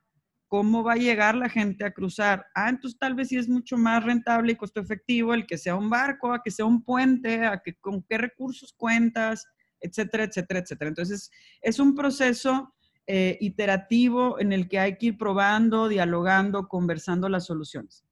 ¿Cómo 0.48 0.82
va 0.82 0.94
a 0.94 0.96
llegar 0.96 1.34
la 1.34 1.48
gente 1.48 1.84
a 1.84 1.92
cruzar? 1.92 2.46
Ah, 2.54 2.70
entonces 2.70 2.98
tal 2.98 3.14
vez 3.14 3.28
sí 3.28 3.36
es 3.36 3.48
mucho 3.48 3.76
más 3.76 4.02
rentable 4.02 4.52
y 4.52 4.56
costo 4.56 4.80
efectivo 4.80 5.34
el 5.34 5.46
que 5.46 5.58
sea 5.58 5.76
un 5.76 5.90
barco, 5.90 6.32
a 6.32 6.42
que 6.42 6.50
sea 6.50 6.64
un 6.64 6.82
puente, 6.82 7.44
a 7.44 7.58
que 7.58 7.74
con 7.74 8.02
qué 8.02 8.18
recursos 8.18 8.72
cuentas, 8.72 9.46
etcétera, 9.80 10.24
etcétera, 10.24 10.60
etcétera. 10.60 10.88
Entonces, 10.88 11.30
es 11.60 11.78
un 11.78 11.94
proceso 11.94 12.74
eh, 13.06 13.36
iterativo 13.40 14.40
en 14.40 14.52
el 14.52 14.68
que 14.68 14.78
hay 14.78 14.96
que 14.96 15.06
ir 15.06 15.18
probando, 15.18 15.86
dialogando, 15.86 16.66
conversando 16.66 17.28
las 17.28 17.46
soluciones. 17.46 18.04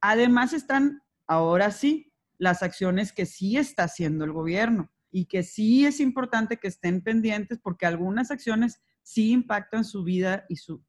Además 0.00 0.52
están, 0.52 1.02
ahora 1.26 1.72
sí, 1.72 2.12
las 2.38 2.62
acciones 2.62 3.12
que 3.12 3.26
sí 3.26 3.56
está 3.56 3.84
haciendo 3.84 4.24
el 4.24 4.32
gobierno 4.32 4.90
y 5.12 5.26
que 5.26 5.42
sí 5.42 5.84
es 5.84 6.00
importante 6.00 6.56
que 6.56 6.68
estén 6.68 7.02
pendientes 7.02 7.58
porque 7.62 7.86
algunas 7.86 8.30
acciones 8.30 8.82
sí 9.02 9.30
impactan 9.30 9.84
su 9.84 10.02
vida 10.02 10.46
y 10.48 10.56
su, 10.56 10.82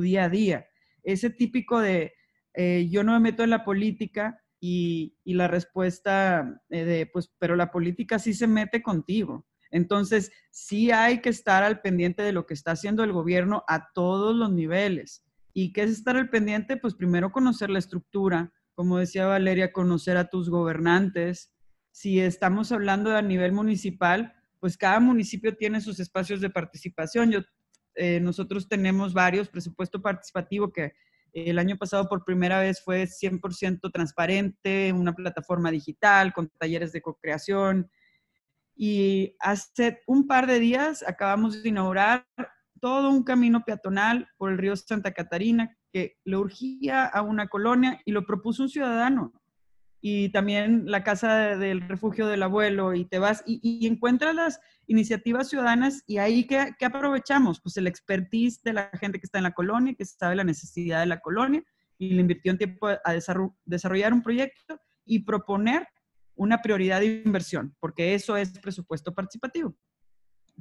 día 0.00 0.24
a 0.24 0.28
día. 0.28 0.66
Ese 1.02 1.30
típico 1.30 1.80
de 1.80 2.12
eh, 2.54 2.86
yo 2.90 3.02
no 3.02 3.12
me 3.12 3.20
meto 3.20 3.42
en 3.42 3.50
la 3.50 3.64
política 3.64 4.38
y, 4.60 5.16
la 5.24 5.48
respuesta 5.48 6.62
eh, 6.70 6.84
de 6.84 7.06
pues, 7.06 7.32
pero 7.38 7.56
la 7.56 7.70
política 7.70 8.18
sí 8.18 8.34
se 8.34 8.46
mete 8.46 8.82
contigo. 8.82 9.46
Entonces, 9.70 10.30
sí 10.50 10.92
hay 10.92 11.20
que 11.20 11.30
estar 11.30 11.64
al 11.64 11.80
pendiente 11.80 12.22
de 12.22 12.32
lo 12.32 12.46
que 12.46 12.54
está 12.54 12.72
haciendo 12.72 13.02
el 13.02 13.12
gobierno 13.12 13.64
a 13.66 13.90
todos 13.92 14.36
los 14.36 14.52
niveles. 14.52 15.24
¿Y 15.52 15.72
qué 15.72 15.82
es 15.82 15.90
estar 15.90 16.16
al 16.16 16.30
pendiente? 16.30 16.76
Pues 16.76 16.94
primero 16.94 17.32
conocer 17.32 17.70
la 17.70 17.78
estructura, 17.78 18.52
como 18.74 18.98
decía 18.98 19.26
Valeria, 19.26 19.72
conocer 19.72 20.16
a 20.16 20.28
tus 20.28 20.48
gobernantes. 20.50 21.53
Si 21.94 22.18
estamos 22.18 22.72
hablando 22.72 23.16
a 23.16 23.22
nivel 23.22 23.52
municipal, 23.52 24.34
pues 24.58 24.76
cada 24.76 24.98
municipio 24.98 25.56
tiene 25.56 25.80
sus 25.80 26.00
espacios 26.00 26.40
de 26.40 26.50
participación. 26.50 27.30
Yo, 27.30 27.38
eh, 27.94 28.18
nosotros 28.18 28.68
tenemos 28.68 29.14
varios, 29.14 29.48
presupuesto 29.48 30.02
participativo 30.02 30.72
que 30.72 30.94
el 31.32 31.56
año 31.56 31.76
pasado 31.76 32.08
por 32.08 32.24
primera 32.24 32.58
vez 32.58 32.82
fue 32.82 33.06
100% 33.06 33.92
transparente, 33.92 34.92
una 34.92 35.14
plataforma 35.14 35.70
digital 35.70 36.32
con 36.32 36.48
talleres 36.58 36.90
de 36.90 37.00
co-creación, 37.00 37.88
y 38.74 39.36
hace 39.38 40.00
un 40.08 40.26
par 40.26 40.48
de 40.48 40.58
días 40.58 41.04
acabamos 41.06 41.62
de 41.62 41.68
inaugurar 41.68 42.26
todo 42.80 43.08
un 43.08 43.22
camino 43.22 43.64
peatonal 43.64 44.28
por 44.36 44.50
el 44.50 44.58
río 44.58 44.74
Santa 44.74 45.12
Catarina 45.12 45.78
que 45.92 46.18
le 46.24 46.36
urgía 46.38 47.06
a 47.06 47.22
una 47.22 47.46
colonia 47.46 48.00
y 48.04 48.10
lo 48.10 48.26
propuso 48.26 48.64
un 48.64 48.68
ciudadano. 48.68 49.32
Y 50.06 50.28
también 50.28 50.82
la 50.84 51.02
casa 51.02 51.56
del 51.56 51.80
refugio 51.88 52.26
del 52.26 52.42
abuelo 52.42 52.92
y 52.92 53.06
te 53.06 53.18
vas 53.18 53.42
y, 53.46 53.86
encuentras 53.86 54.34
las 54.34 54.60
iniciativas 54.86 55.48
ciudadanas 55.48 56.04
y 56.06 56.18
ahí 56.18 56.46
¿qué, 56.46 56.74
¿qué, 56.78 56.84
aprovechamos? 56.84 57.58
Pues 57.62 57.78
el 57.78 57.86
expertise 57.86 58.62
de 58.62 58.74
la 58.74 58.90
gente 59.00 59.18
que 59.18 59.24
está 59.24 59.38
en 59.38 59.44
la 59.44 59.54
colonia, 59.54 59.94
que 59.94 60.04
sabe 60.04 60.36
la 60.36 60.44
necesidad 60.44 61.00
de 61.00 61.06
la 61.06 61.20
colonia 61.20 61.64
y 61.96 62.10
le 62.10 62.20
invirtió 62.20 62.52
un 62.52 62.58
tiempo 62.58 62.86
a 62.86 63.12
desarrollar 63.64 64.12
un 64.12 64.22
proyecto 64.22 64.78
y 65.06 65.20
proponer 65.20 65.88
una 66.34 66.60
prioridad 66.60 67.00
de 67.00 67.22
inversión, 67.24 67.74
porque 67.80 68.14
eso 68.14 68.36
es 68.36 68.58
presupuesto 68.58 69.14
participativo. 69.14 69.74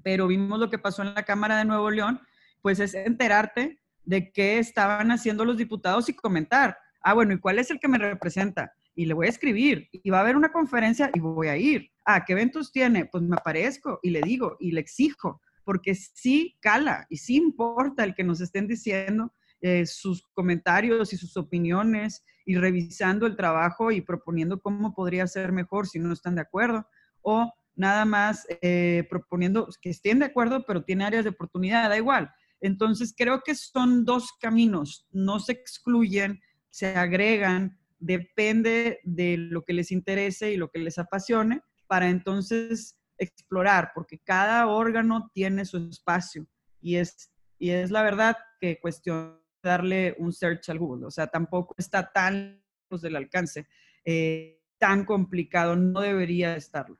Pero 0.03 0.25
vimos 0.25 0.57
lo 0.57 0.69
que 0.69 0.79
pasó 0.79 1.01
en 1.01 1.13
la 1.13 1.23
Cámara 1.23 1.57
de 1.57 1.65
Nuevo 1.65 1.91
León, 1.91 2.21
pues 2.61 2.79
es 2.79 2.93
enterarte 2.93 3.81
de 4.05 4.31
qué 4.31 4.59
estaban 4.59 5.11
haciendo 5.11 5.43
los 5.43 5.57
diputados 5.57 6.07
y 6.07 6.13
comentar, 6.13 6.77
ah, 7.01 7.13
bueno, 7.13 7.33
¿y 7.33 7.39
cuál 7.39 7.59
es 7.59 7.69
el 7.71 7.81
que 7.81 7.89
me 7.89 7.97
representa? 7.97 8.73
Y 8.95 9.05
le 9.05 9.13
voy 9.13 9.27
a 9.27 9.29
escribir, 9.29 9.89
y 9.91 10.09
va 10.09 10.19
a 10.19 10.21
haber 10.21 10.35
una 10.35 10.51
conferencia 10.51 11.09
y 11.13 11.19
voy 11.19 11.47
a 11.47 11.57
ir. 11.57 11.89
Ah, 12.05 12.23
¿qué 12.25 12.33
eventos 12.33 12.71
tiene? 12.71 13.05
Pues 13.05 13.23
me 13.23 13.35
aparezco 13.35 13.99
y 14.03 14.11
le 14.11 14.21
digo 14.21 14.57
y 14.59 14.71
le 14.71 14.81
exijo, 14.81 15.41
porque 15.63 15.95
sí 15.95 16.57
cala 16.61 17.07
y 17.09 17.17
sí 17.17 17.35
importa 17.35 18.03
el 18.03 18.13
que 18.13 18.23
nos 18.23 18.41
estén 18.41 18.67
diciendo 18.67 19.33
eh, 19.61 19.85
sus 19.85 20.27
comentarios 20.33 21.13
y 21.13 21.17
sus 21.17 21.37
opiniones 21.37 22.25
y 22.45 22.57
revisando 22.57 23.25
el 23.25 23.37
trabajo 23.37 23.91
y 23.91 24.01
proponiendo 24.01 24.59
cómo 24.59 24.93
podría 24.93 25.25
ser 25.25 25.53
mejor 25.53 25.87
si 25.87 25.99
no 25.99 26.11
están 26.11 26.35
de 26.35 26.41
acuerdo 26.41 26.85
o 27.21 27.49
nada 27.73 28.03
más 28.03 28.45
eh, 28.61 29.07
proponiendo 29.09 29.69
que 29.81 29.89
estén 29.89 30.19
de 30.19 30.25
acuerdo 30.25 30.65
pero 30.67 30.83
tiene 30.83 31.05
áreas 31.05 31.23
de 31.23 31.29
oportunidad, 31.29 31.89
da 31.89 31.97
igual. 31.97 32.29
Entonces 32.59 33.13
creo 33.17 33.41
que 33.41 33.55
son 33.55 34.05
dos 34.05 34.33
caminos, 34.39 35.07
no 35.11 35.39
se 35.39 35.53
excluyen, 35.53 36.41
se 36.69 36.87
agregan, 36.97 37.79
depende 38.03 38.99
de 39.03 39.37
lo 39.37 39.63
que 39.63 39.73
les 39.73 39.91
interese 39.91 40.51
y 40.51 40.57
lo 40.57 40.69
que 40.69 40.79
les 40.79 40.97
apasione 40.97 41.61
para 41.87 42.09
entonces 42.09 42.99
explorar, 43.17 43.91
porque 43.95 44.19
cada 44.19 44.67
órgano 44.67 45.29
tiene 45.33 45.65
su 45.65 45.77
espacio 45.77 46.45
y 46.81 46.97
es, 46.97 47.31
y 47.57 47.69
es 47.69 47.91
la 47.91 48.03
verdad 48.03 48.35
que 48.59 48.79
cuestión 48.79 49.39
darle 49.61 50.15
un 50.17 50.33
search 50.33 50.69
al 50.69 50.79
Google. 50.79 51.05
O 51.05 51.11
sea, 51.11 51.27
tampoco 51.27 51.75
está 51.77 52.11
tan 52.11 52.61
lejos 52.89 53.01
del 53.01 53.15
alcance, 53.15 53.67
eh, 54.03 54.59
tan 54.77 55.05
complicado, 55.05 55.77
no 55.77 56.01
debería 56.01 56.57
estarlo. 56.57 56.99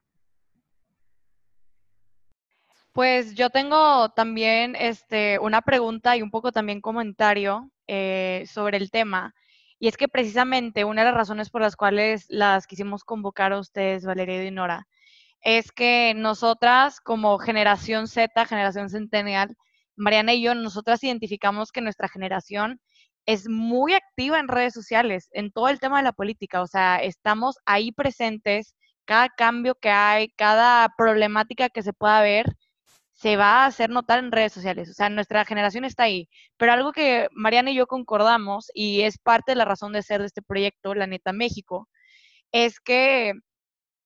Pues 2.94 3.34
yo 3.34 3.50
tengo 3.50 4.10
también 4.10 4.76
este, 4.78 5.40
una 5.40 5.62
pregunta 5.64 6.16
y 6.16 6.22
un 6.22 6.30
poco 6.30 6.52
también 6.52 6.80
comentario 6.80 7.72
eh, 7.88 8.46
sobre 8.48 8.78
el 8.78 8.92
tema. 8.92 9.34
Y 9.84 9.90
es 9.90 9.98
que 9.98 10.08
precisamente 10.08 10.86
una 10.86 11.02
de 11.02 11.10
las 11.10 11.18
razones 11.18 11.50
por 11.50 11.60
las 11.60 11.76
cuales 11.76 12.26
las 12.30 12.68
quisimos 12.68 13.04
convocar 13.04 13.52
a 13.52 13.60
ustedes, 13.60 14.06
Valeria 14.06 14.38
y 14.38 14.46
Dinora, 14.46 14.88
es 15.42 15.74
que 15.74 16.14
nosotras 16.16 17.02
como 17.02 17.38
generación 17.38 18.08
Z, 18.08 18.46
generación 18.46 18.90
centennial, 18.90 19.58
Mariana 19.98 20.36
y 20.36 20.42
yo, 20.42 20.56
nosotras 20.56 21.04
identificamos 21.04 21.74
que 21.74 21.82
nuestra 21.82 22.08
generación 22.08 22.80
es 23.26 23.50
muy 23.50 23.94
activa 23.94 24.40
en 24.40 24.48
redes 24.48 24.74
sociales, 24.74 25.28
en 25.34 25.52
todo 25.52 25.68
el 25.68 25.82
tema 25.82 25.98
de 25.98 26.04
la 26.04 26.14
política, 26.14 26.62
o 26.62 26.68
sea, 26.68 27.04
estamos 27.04 27.58
ahí 27.66 27.92
presentes, 27.92 28.76
cada 29.04 29.28
cambio 29.28 29.76
que 29.76 29.90
hay, 29.90 30.30
cada 30.38 30.88
problemática 30.98 31.68
que 31.68 31.84
se 31.84 31.92
pueda 31.92 32.22
ver, 32.22 32.46
se 33.24 33.38
va 33.38 33.64
a 33.64 33.68
hacer 33.68 33.90
notar 33.90 34.20
en 34.20 34.34
redes 34.34 34.52
sociales, 34.52 34.90
o 34.90 34.94
sea, 34.94 35.10
nuestra 35.10 35.46
generación 35.46 35.86
está 35.86 36.04
ahí, 36.04 36.28
pero 36.58 36.74
algo 36.74 36.92
que 36.92 37.30
Mariana 37.32 37.72
y 37.72 37.76
yo 37.76 37.88
concordamos 37.88 38.70
y 38.74 39.04
es 39.04 39.18
parte 39.18 39.54
de 39.54 39.56
la 39.56 39.64
razón 39.64 39.94
de 39.94 40.04
ser 40.04 40.20
de 40.20 40.28
este 40.28 40.42
proyecto, 40.42 40.94
La 40.94 41.08
Neta 41.08 41.32
México, 41.32 41.88
es 42.52 42.82
que 42.82 43.32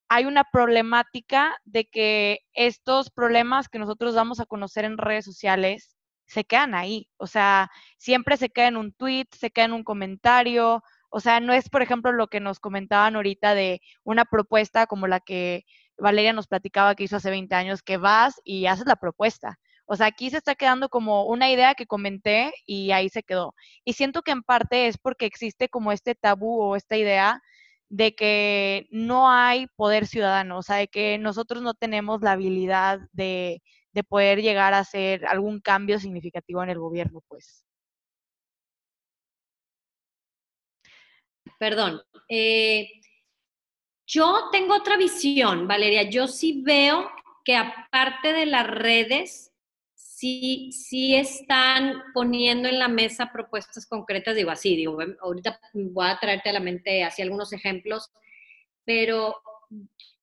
hay 0.08 0.25
una 0.25 0.43
problemática 0.43 1.58
de 1.65 1.86
que 1.86 2.41
estos 2.53 3.10
problemas 3.10 3.69
que 3.69 3.80
nosotros 3.80 4.13
vamos 4.13 4.39
a 4.39 4.45
conocer 4.45 4.86
en 4.86 4.99
redes 4.99 5.25
sociales 5.25 5.97
se 6.27 6.43
quedan 6.43 6.75
ahí. 6.75 7.10
O 7.17 7.25
sea, 7.25 7.71
siempre 7.97 8.38
se 8.38 8.49
queda 8.49 8.67
en 8.67 8.77
un 8.77 8.93
tweet, 8.93 9.25
se 9.32 9.49
queda 9.49 9.65
en 9.65 9.73
un 9.73 9.84
comentario. 9.84 10.84
O 11.10 11.19
sea, 11.19 11.39
no 11.39 11.53
es, 11.53 11.69
por 11.69 11.82
ejemplo, 11.82 12.12
lo 12.12 12.27
que 12.27 12.39
nos 12.39 12.60
comentaban 12.60 13.15
ahorita 13.15 13.56
de 13.56 13.82
una 14.03 14.25
propuesta 14.25 14.86
como 14.86 15.08
la 15.08 15.19
que 15.21 15.65
Valeria 15.97 16.33
nos 16.33 16.47
platicaba 16.47 16.95
que 16.95 17.03
hizo 17.03 17.17
hace 17.17 17.29
20 17.29 17.53
años, 17.55 17.81
que 17.81 17.97
vas 17.97 18.39
y 18.43 18.67
haces 18.67 18.86
la 18.88 18.95
propuesta. 18.95 19.60
O 19.86 19.95
sea, 19.95 20.07
aquí 20.07 20.29
se 20.29 20.38
está 20.38 20.55
quedando 20.55 20.89
como 20.89 21.25
una 21.25 21.49
idea 21.49 21.73
que 21.75 21.88
comenté 21.88 22.53
y 22.65 22.91
ahí 22.91 23.10
se 23.10 23.23
quedó. 23.23 23.55
Y 23.86 23.93
siento 23.93 24.21
que 24.21 24.31
en 24.31 24.43
parte 24.43 24.88
es 24.88 24.97
porque 24.97 25.25
existe 25.25 25.69
como 25.69 25.91
este 25.91 26.13
tabú 26.15 26.62
o 26.62 26.75
esta 26.75 26.97
idea 26.97 27.41
de 27.89 28.15
que 28.15 28.88
no 28.91 29.29
hay 29.29 29.67
poder 29.75 30.07
ciudadano, 30.07 30.57
o 30.60 30.63
sea, 30.63 30.77
de 30.77 30.88
que 30.89 31.17
nosotros 31.17 31.62
no 31.63 31.73
tenemos 31.73 32.21
la 32.21 32.33
habilidad 32.33 32.99
de, 33.13 33.62
poder 34.10 34.41
llegar 34.41 34.73
a 34.75 34.79
hacer 34.79 35.25
algún 35.25 35.60
cambio 35.60 35.99
significativo 35.99 36.62
en 36.63 36.69
el 36.69 36.79
gobierno, 36.79 37.21
pues. 37.27 37.65
Perdón. 41.60 42.01
Eh, 42.29 42.88
yo 44.07 44.49
tengo 44.51 44.75
otra 44.75 44.95
visión, 44.95 45.67
Valeria. 45.67 46.03
Yo 46.03 46.27
sí 46.27 46.61
veo 46.63 47.11
que 47.43 47.55
aparte 47.55 48.31
de 48.31 48.45
las 48.45 48.65
redes, 48.65 49.53
sí, 49.93 50.71
sí 50.71 51.15
están 51.15 52.01
poniendo 52.13 52.69
en 52.69 52.79
la 52.79 52.87
mesa 52.87 53.31
propuestas 53.31 53.85
concretas, 53.85 54.35
digo 54.35 54.49
así, 54.49 54.75
digo, 54.75 54.97
ahorita 55.21 55.59
voy 55.73 56.07
a 56.07 56.17
traerte 56.19 56.49
a 56.49 56.53
la 56.53 56.59
mente 56.61 57.03
así 57.03 57.21
algunos 57.21 57.51
ejemplos, 57.51 58.09
pero 58.85 59.35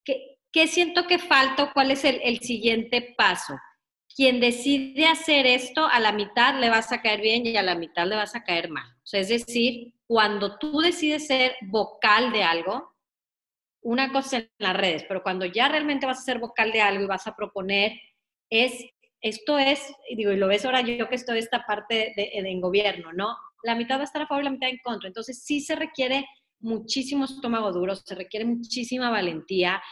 ¿qué, 0.02 0.38
¿qué 0.50 0.66
siento 0.66 1.06
que 1.06 1.18
falta 1.18 1.72
cuál 1.72 1.90
es 1.90 2.04
el, 2.04 2.40
siguiente 2.40 3.14
paso? 3.18 3.54
Quien 4.16 4.40
decide 4.40 5.06
hacer 5.06 5.46
esto, 5.46 5.86
a 5.86 6.00
la 6.00 6.12
mitad 6.12 6.58
le 6.58 6.70
vas 6.70 6.90
a 6.92 7.02
caer 7.02 7.20
bien 7.20 7.46
y 7.46 7.56
a 7.56 7.62
la 7.62 7.74
mitad 7.74 8.06
le 8.06 8.16
vas 8.16 8.34
a 8.34 8.44
caer 8.44 8.70
mal. 8.70 8.86
Es 9.12 9.28
decir, 9.28 9.92
cuando 10.06 10.58
tú 10.58 10.80
decides 10.80 11.26
ser 11.26 11.56
vocal 11.62 12.32
de 12.32 12.44
algo, 12.44 12.93
una 13.84 14.10
cosa 14.10 14.38
en 14.38 14.50
las 14.58 14.76
redes, 14.76 15.04
pero 15.06 15.22
cuando 15.22 15.44
ya 15.44 15.68
realmente 15.68 16.06
vas 16.06 16.18
a 16.18 16.22
ser 16.22 16.38
vocal 16.38 16.72
de 16.72 16.80
algo 16.80 17.04
y 17.04 17.06
vas 17.06 17.26
a 17.26 17.36
proponer, 17.36 17.92
es, 18.50 18.84
esto 19.20 19.58
es, 19.58 19.92
digo, 20.16 20.32
y 20.32 20.36
lo 20.36 20.48
ves 20.48 20.64
ahora 20.64 20.80
yo 20.80 21.08
que 21.08 21.14
estoy 21.14 21.38
esta 21.38 21.64
parte 21.66 22.14
de, 22.16 22.30
en 22.32 22.60
gobierno, 22.60 23.12
¿no? 23.12 23.36
La 23.62 23.74
mitad 23.74 23.96
va 23.96 24.02
a 24.02 24.04
estar 24.04 24.22
a 24.22 24.26
favor 24.26 24.42
y 24.42 24.46
la 24.46 24.50
mitad 24.50 24.70
en 24.70 24.78
contra. 24.82 25.06
Entonces 25.06 25.44
sí 25.44 25.60
se 25.60 25.76
requiere 25.76 26.26
muchísimo 26.60 27.26
estómago 27.26 27.72
duro, 27.72 27.94
se 27.94 28.14
requiere 28.14 28.46
muchísima 28.46 29.10
valentía. 29.10 29.82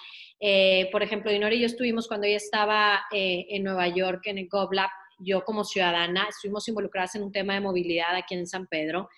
Eh, 0.40 0.88
por 0.90 1.02
ejemplo, 1.02 1.30
Dinora 1.30 1.54
y 1.54 1.60
yo 1.60 1.66
estuvimos 1.66 2.08
cuando 2.08 2.26
ella 2.26 2.38
estaba 2.38 3.04
eh, 3.12 3.46
en 3.50 3.62
Nueva 3.62 3.88
York, 3.88 4.22
en 4.24 4.38
el 4.38 4.48
GovLab, 4.48 4.90
yo 5.18 5.44
como 5.44 5.64
ciudadana, 5.64 6.26
estuvimos 6.28 6.66
involucradas 6.66 7.14
en 7.14 7.24
un 7.24 7.32
tema 7.32 7.54
de 7.54 7.60
movilidad 7.60 8.16
aquí 8.16 8.34
en 8.34 8.46
San 8.46 8.66
Pedro. 8.66 9.10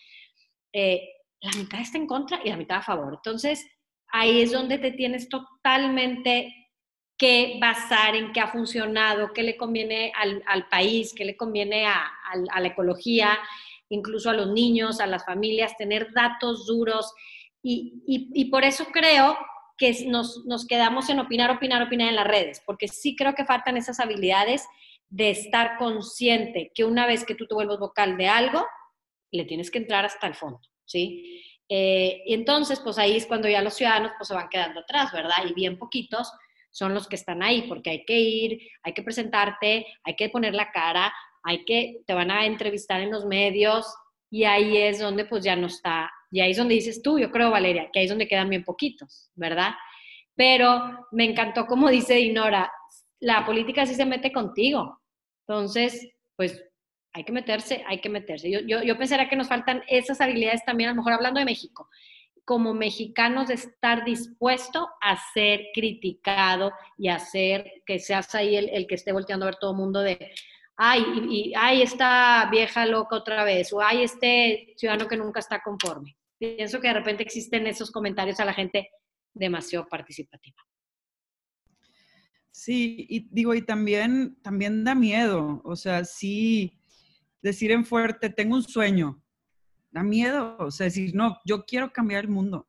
Eh, 0.73 1.01
la 1.41 1.53
mitad 1.53 1.81
está 1.81 1.99
en 1.99 2.07
contra 2.07 2.41
y 2.45 2.51
la 2.51 2.57
mitad 2.57 2.79
a 2.79 2.83
favor. 2.83 3.15
Entonces, 3.15 3.65
ahí 4.15 4.43
es 4.43 4.53
donde 4.53 4.79
te 4.79 4.93
tienes 4.93 5.29
totalmente 5.29 6.55
que 7.19 7.59
basar 7.61 8.15
en 8.15 8.33
qué 8.33 8.41
ha 8.41 8.47
funcionado, 8.47 9.33
qué 9.35 9.43
le 9.43 9.57
conviene 9.57 10.13
al, 10.15 10.69
país, 10.69 11.13
qué 11.17 11.25
le 11.25 11.37
conviene 11.37 11.87
a, 11.87 12.13
la 12.61 12.69
ecología, 12.69 13.37
incluso 13.89 14.31
a 14.31 14.35
los 14.35 14.53
niños, 14.53 15.01
a 15.01 15.09
las 15.09 15.25
familias, 15.25 15.77
tener 15.77 16.13
datos 16.13 16.65
duros. 16.65 17.13
Y, 17.61 18.45
por 18.53 18.65
eso 18.65 18.87
creo 18.93 19.37
que 19.77 20.07
nos, 20.07 20.45
nos, 20.47 20.65
quedamos 20.65 21.11
en 21.11 21.19
opinar, 21.19 21.51
opinar, 21.51 21.83
opinar 21.83 22.09
en 22.09 22.17
las 22.17 22.29
redes, 22.29 22.63
porque 22.65 22.87
sí 22.87 23.17
creo 23.17 23.35
que 23.35 23.45
faltan 23.45 23.77
esas 23.77 23.99
habilidades 23.99 24.65
de 25.09 25.31
estar 25.31 25.77
consciente 25.77 26.71
que 26.73 26.85
una 26.85 27.07
vez 27.07 27.25
que 27.25 27.35
tú 27.35 27.49
te 27.49 27.55
vuelves 27.55 27.81
vocal 27.81 28.17
de 28.17 28.29
algo, 28.29 28.65
le 29.33 29.45
tienes 29.45 29.73
que 29.73 29.79
entrar 29.79 30.05
hasta 30.05 30.29
el 30.29 30.37
fondo, 30.37 30.61
¿sí? 30.85 31.43
Eh, 31.69 32.23
y 32.27 32.35
entonces, 32.35 32.81
pues 32.81 32.99
ahí 32.99 33.17
es 33.17 33.27
cuando 33.27 33.49
ya 33.49 33.63
los 33.63 33.75
ciudadanos 33.75 34.13
pues, 34.19 34.29
se 34.29 34.35
van 34.35 34.49
quedando 34.49 34.81
atrás, 34.81 35.13
¿verdad? 35.13 35.37
Y 35.49 35.55
bien 35.55 35.79
poquitos 35.79 36.31
son 36.71 36.93
los 36.93 37.09
que 37.09 37.17
están 37.17 37.43
ahí, 37.43 37.63
porque 37.69 37.91
hay 37.91 38.05
que 38.05 38.19
ir, 38.19 38.59
hay 38.83 38.93
que 38.93 39.03
presentarte, 39.03 39.87
hay 40.03 40.17
que 40.17 40.29
poner 40.29 40.55
la 40.55 40.73
cara, 40.73 41.15
hay 41.43 41.65
que, 41.65 42.03
te 42.07 42.15
van 42.15 42.31
a 42.31 42.47
entrevistar 42.47 43.01
en 43.01 43.13
los 43.13 43.25
medios, 43.27 43.87
y 44.29 44.43
ahí 44.43 44.77
es 44.77 44.99
donde 44.99 45.25
pues 45.25 45.45
ya 45.45 45.55
no 45.55 45.69
está, 45.69 46.11
y 46.33 46.41
ahí 46.41 46.51
es 46.51 46.57
donde 46.57 46.75
dices 46.75 47.01
tú, 47.01 47.21
yo 47.21 47.31
creo, 47.31 47.53
Valeria, 47.53 47.89
que 47.93 48.01
ahí 48.01 48.07
es 48.07 48.11
donde 48.11 48.27
quedan 48.27 48.51
bien 48.51 48.65
poquitos, 48.65 49.31
¿verdad? 49.37 49.75
Pero 50.35 51.07
me 51.13 51.25
encantó 51.25 51.67
como 51.67 51.89
dice 51.91 52.15
Dinora, 52.15 52.73
la 53.21 53.47
política 53.47 53.87
sí 53.87 53.95
se 53.95 54.05
mete 54.05 54.33
contigo. 54.33 55.01
Entonces, 55.47 56.09
pues 56.37 56.61
hay 57.15 57.25
que 57.25 57.33
meterse, 57.33 57.85
hay 57.87 58.01
que 58.01 58.11
meterse. 58.11 58.51
Yo, 58.51 58.61
yo, 58.61 58.83
yo 58.83 58.99
pensaría 58.99 59.29
que 59.29 59.37
nos 59.37 59.49
faltan 59.49 59.83
esas 59.89 60.21
habilidades 60.21 60.65
también, 60.65 60.91
a 60.91 60.93
lo 60.93 60.97
mejor 60.97 61.13
hablando 61.13 61.39
de 61.39 61.47
México, 61.47 61.89
como 62.45 62.75
mexicanos 62.75 63.51
estar 63.51 64.05
dispuesto 64.05 64.89
a 65.01 65.17
ser 65.33 65.69
criticado 65.73 66.73
y 66.99 67.09
a 67.09 67.21
ser 67.21 67.83
que 67.87 68.01
seas 68.01 68.35
ahí 68.35 68.57
el, 68.57 68.87
que 68.89 68.97
esté 68.97 69.13
volteando 69.13 69.47
a 69.47 69.51
ver 69.51 69.57
todo 69.61 69.71
el 69.71 69.77
mundo 69.77 70.01
de, 70.01 70.33
ay, 70.77 71.05
y, 71.31 71.53
ay, 71.57 71.83
esta 71.83 72.49
vieja 72.51 72.85
loca 72.85 73.17
otra 73.17 73.45
vez, 73.45 73.73
o 73.73 73.81
ay, 73.81 74.03
este 74.03 74.75
ciudadano 74.77 75.07
que 75.07 75.17
nunca 75.17 75.39
está 75.39 75.63
conforme. 75.63 76.17
Pienso 76.37 76.81
que 76.81 76.89
de 76.89 76.95
repente 76.95 77.23
existen 77.23 77.69
esos 77.69 77.93
comentarios 77.93 78.41
a 78.41 78.45
la 78.45 78.53
gente 78.53 78.91
demasiado 79.33 79.87
participativa. 79.87 80.57
Sí, 82.51 83.07
y 83.09 83.29
digo, 83.31 83.55
y 83.55 83.63
también, 83.63 84.37
también 84.43 84.83
da 84.83 84.97
miedo, 84.97 85.63
o 85.65 85.77
sea, 85.77 86.05
sí 86.05 86.81
decir 87.45 87.71
en 87.73 87.85
fuerte, 87.85 88.31
tengo 88.31 88.57
un 88.57 88.63
sueño. 88.63 89.23
Da 89.91 90.03
miedo, 90.03 90.57
o 90.59 90.71
sea, 90.71 90.85
decir, 90.85 91.15
no, 91.15 91.39
yo 91.45 91.67
quiero 91.67 91.93
cambiar 91.93 92.25
el 92.25 92.31
mundo. 92.31 92.67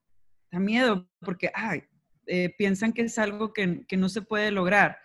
Da 0.52 0.60
miedo 0.60 1.10
porque, 1.22 1.50
ay, 1.56 1.84
eh, 2.28 2.54
piensan 2.58 2.92
que 2.92 3.04
es 3.04 3.18
algo 3.18 3.54
que, 3.54 3.86
no 3.98 4.10
se 4.10 4.22
puede 4.22 4.52
lograr. 4.52 4.98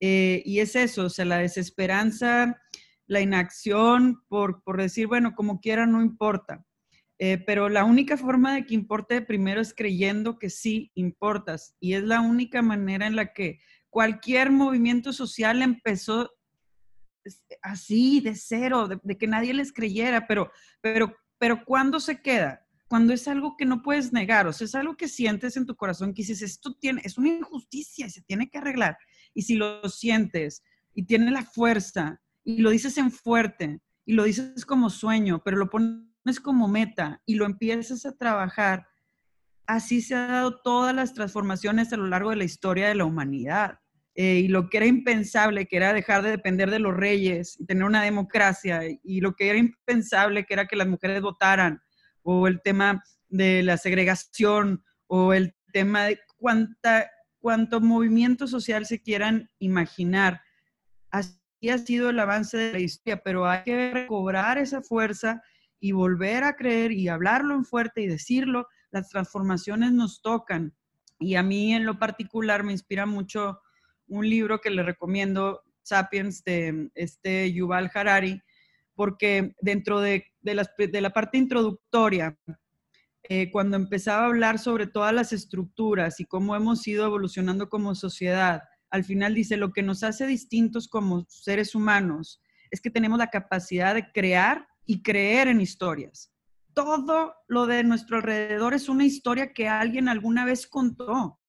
Eh, 0.00 0.42
y 0.46 0.60
es 0.60 0.74
eso, 0.74 1.04
o 1.04 1.10
sea, 1.10 1.26
la 1.26 1.38
desesperanza, 1.38 2.58
la 3.06 3.20
inacción 3.20 4.24
por, 4.26 4.62
decir, 4.78 5.06
bueno, 5.06 5.34
como 5.34 5.60
quiera, 5.60 5.86
no 5.86 6.02
importa. 6.02 6.64
Eh, 7.18 7.38
pero 7.46 7.68
la 7.68 7.84
única 7.84 8.16
forma 8.16 8.54
de 8.54 8.64
que 8.64 8.74
importe 8.74 9.20
primero 9.20 9.60
es 9.60 9.74
creyendo 9.74 10.38
que 10.38 10.48
sí 10.48 10.90
importas. 10.94 11.76
Y 11.78 11.92
es 11.92 12.04
la 12.04 12.22
única 12.22 12.62
manera 12.62 13.06
en 13.06 13.16
la 13.16 13.34
que 13.34 13.60
cualquier 13.90 14.50
movimiento 14.50 15.12
social 15.12 15.60
empezó 15.60 16.33
así, 17.62 18.20
de 18.20 18.34
cero, 18.34 18.88
de, 18.88 19.18
que 19.18 19.26
nadie 19.26 19.54
les 19.54 19.72
creyera, 19.72 20.26
pero, 20.26 20.50
pero, 20.80 21.14
pero 21.38 21.64
¿cuándo 21.64 22.00
se 22.00 22.20
queda? 22.20 22.66
Cuando 22.88 23.12
es 23.12 23.26
algo 23.28 23.56
que 23.56 23.64
no 23.64 23.82
puedes 23.82 24.12
negar, 24.12 24.46
o 24.46 24.52
sea, 24.52 24.66
es 24.66 24.74
algo 24.74 24.96
que 24.96 25.08
sientes 25.08 25.56
en 25.56 25.66
tu 25.66 25.74
corazón, 25.74 26.14
que 26.14 26.22
dices, 26.22 26.42
esto 26.42 26.74
tiene, 26.74 27.00
es 27.04 27.18
una 27.18 27.28
injusticia 27.28 28.06
y 28.06 28.10
se 28.10 28.22
tiene 28.22 28.48
que 28.48 28.58
arreglar. 28.58 28.96
Y 29.32 29.42
si 29.42 29.54
lo 29.56 29.88
sientes 29.88 30.62
y 30.94 31.04
tiene 31.04 31.30
la 31.30 31.42
fuerza 31.42 32.20
y 32.44 32.58
lo 32.58 32.70
dices 32.70 32.98
en 32.98 33.10
fuerte 33.10 33.80
y 34.04 34.12
lo 34.14 34.24
dices 34.24 34.66
como 34.66 34.90
sueño, 34.90 35.42
pero 35.44 35.56
lo 35.56 35.70
pones 35.70 36.40
como 36.42 36.68
meta 36.68 37.20
y 37.26 37.34
lo 37.34 37.46
empiezas 37.46 38.06
a 38.06 38.16
trabajar, 38.16 38.86
así 39.66 40.02
se 40.02 40.14
han 40.14 40.28
dado 40.28 40.60
todas 40.60 40.94
las 40.94 41.14
transformaciones 41.14 41.92
a 41.92 41.96
lo 41.96 42.06
largo 42.06 42.30
de 42.30 42.36
la 42.36 42.44
historia 42.44 42.88
de 42.88 42.94
la 42.94 43.04
humanidad. 43.04 43.78
Eh, 44.16 44.42
y 44.44 44.48
lo 44.48 44.68
que 44.70 44.76
era 44.76 44.86
impensable, 44.86 45.66
que 45.66 45.76
era 45.76 45.92
dejar 45.92 46.22
de 46.22 46.30
depender 46.30 46.70
de 46.70 46.78
los 46.78 46.94
reyes 46.94 47.58
y 47.58 47.66
tener 47.66 47.84
una 47.84 48.02
democracia, 48.02 48.82
y 49.02 49.20
lo 49.20 49.34
que 49.34 49.50
era 49.50 49.58
impensable, 49.58 50.44
que 50.44 50.54
era 50.54 50.66
que 50.66 50.76
las 50.76 50.86
mujeres 50.86 51.20
votaran, 51.20 51.82
o 52.22 52.46
el 52.46 52.60
tema 52.62 53.02
de 53.28 53.62
la 53.64 53.76
segregación, 53.76 54.84
o 55.08 55.32
el 55.32 55.54
tema 55.72 56.04
de 56.04 56.20
cuánta, 56.36 57.10
cuánto 57.40 57.80
movimiento 57.80 58.46
social 58.46 58.86
se 58.86 59.02
quieran 59.02 59.50
imaginar. 59.58 60.40
Así 61.10 61.38
ha 61.68 61.78
sido 61.78 62.10
el 62.10 62.18
avance 62.20 62.56
de 62.56 62.72
la 62.72 62.78
historia, 62.78 63.20
pero 63.24 63.46
hay 63.46 63.64
que 63.64 63.90
recobrar 63.92 64.58
esa 64.58 64.80
fuerza 64.80 65.42
y 65.80 65.92
volver 65.92 66.44
a 66.44 66.54
creer 66.54 66.92
y 66.92 67.08
hablarlo 67.08 67.54
en 67.54 67.64
fuerte 67.64 68.02
y 68.02 68.06
decirlo. 68.06 68.68
Las 68.90 69.08
transformaciones 69.08 69.92
nos 69.92 70.22
tocan. 70.22 70.72
Y 71.18 71.34
a 71.34 71.42
mí 71.42 71.74
en 71.74 71.84
lo 71.84 71.98
particular 71.98 72.62
me 72.62 72.72
inspira 72.72 73.06
mucho 73.06 73.60
un 74.08 74.28
libro 74.28 74.60
que 74.60 74.70
le 74.70 74.82
recomiendo, 74.82 75.62
Sapiens, 75.82 76.42
de 76.44 76.90
este 76.94 77.52
Yuval 77.52 77.90
Harari, 77.94 78.40
porque 78.94 79.54
dentro 79.60 80.00
de, 80.00 80.24
la, 80.42 81.10
parte 81.10 81.38
introductoria, 81.38 82.36
eh, 83.28 83.50
cuando 83.50 83.76
empezaba 83.76 84.22
a 84.22 84.26
hablar 84.26 84.58
sobre 84.58 84.86
todas 84.86 85.12
las 85.12 85.32
estructuras 85.32 86.20
y 86.20 86.24
cómo 86.24 86.54
hemos 86.54 86.86
ido 86.86 87.06
evolucionando 87.06 87.68
como 87.68 87.94
sociedad, 87.94 88.62
al 88.90 89.04
final 89.04 89.34
dice, 89.34 89.56
lo 89.56 89.72
que 89.72 89.82
nos 89.82 90.04
hace 90.04 90.26
distintos 90.26 90.88
como 90.88 91.24
seres 91.28 91.74
humanos 91.74 92.40
es 92.70 92.80
que 92.80 92.90
tenemos 92.90 93.18
la 93.18 93.30
capacidad 93.30 93.94
de 93.94 94.10
crear 94.12 94.68
y 94.86 95.02
creer 95.02 95.48
en 95.48 95.60
historias. 95.60 96.32
Todo 96.74 97.34
lo 97.48 97.66
de 97.66 97.84
nuestro 97.84 98.18
alrededor 98.18 98.74
es 98.74 98.88
una 98.88 99.04
historia 99.04 99.52
que 99.52 99.68
alguien 99.68 100.08
alguna 100.08 100.44
vez 100.44 100.66
contó. 100.66 101.40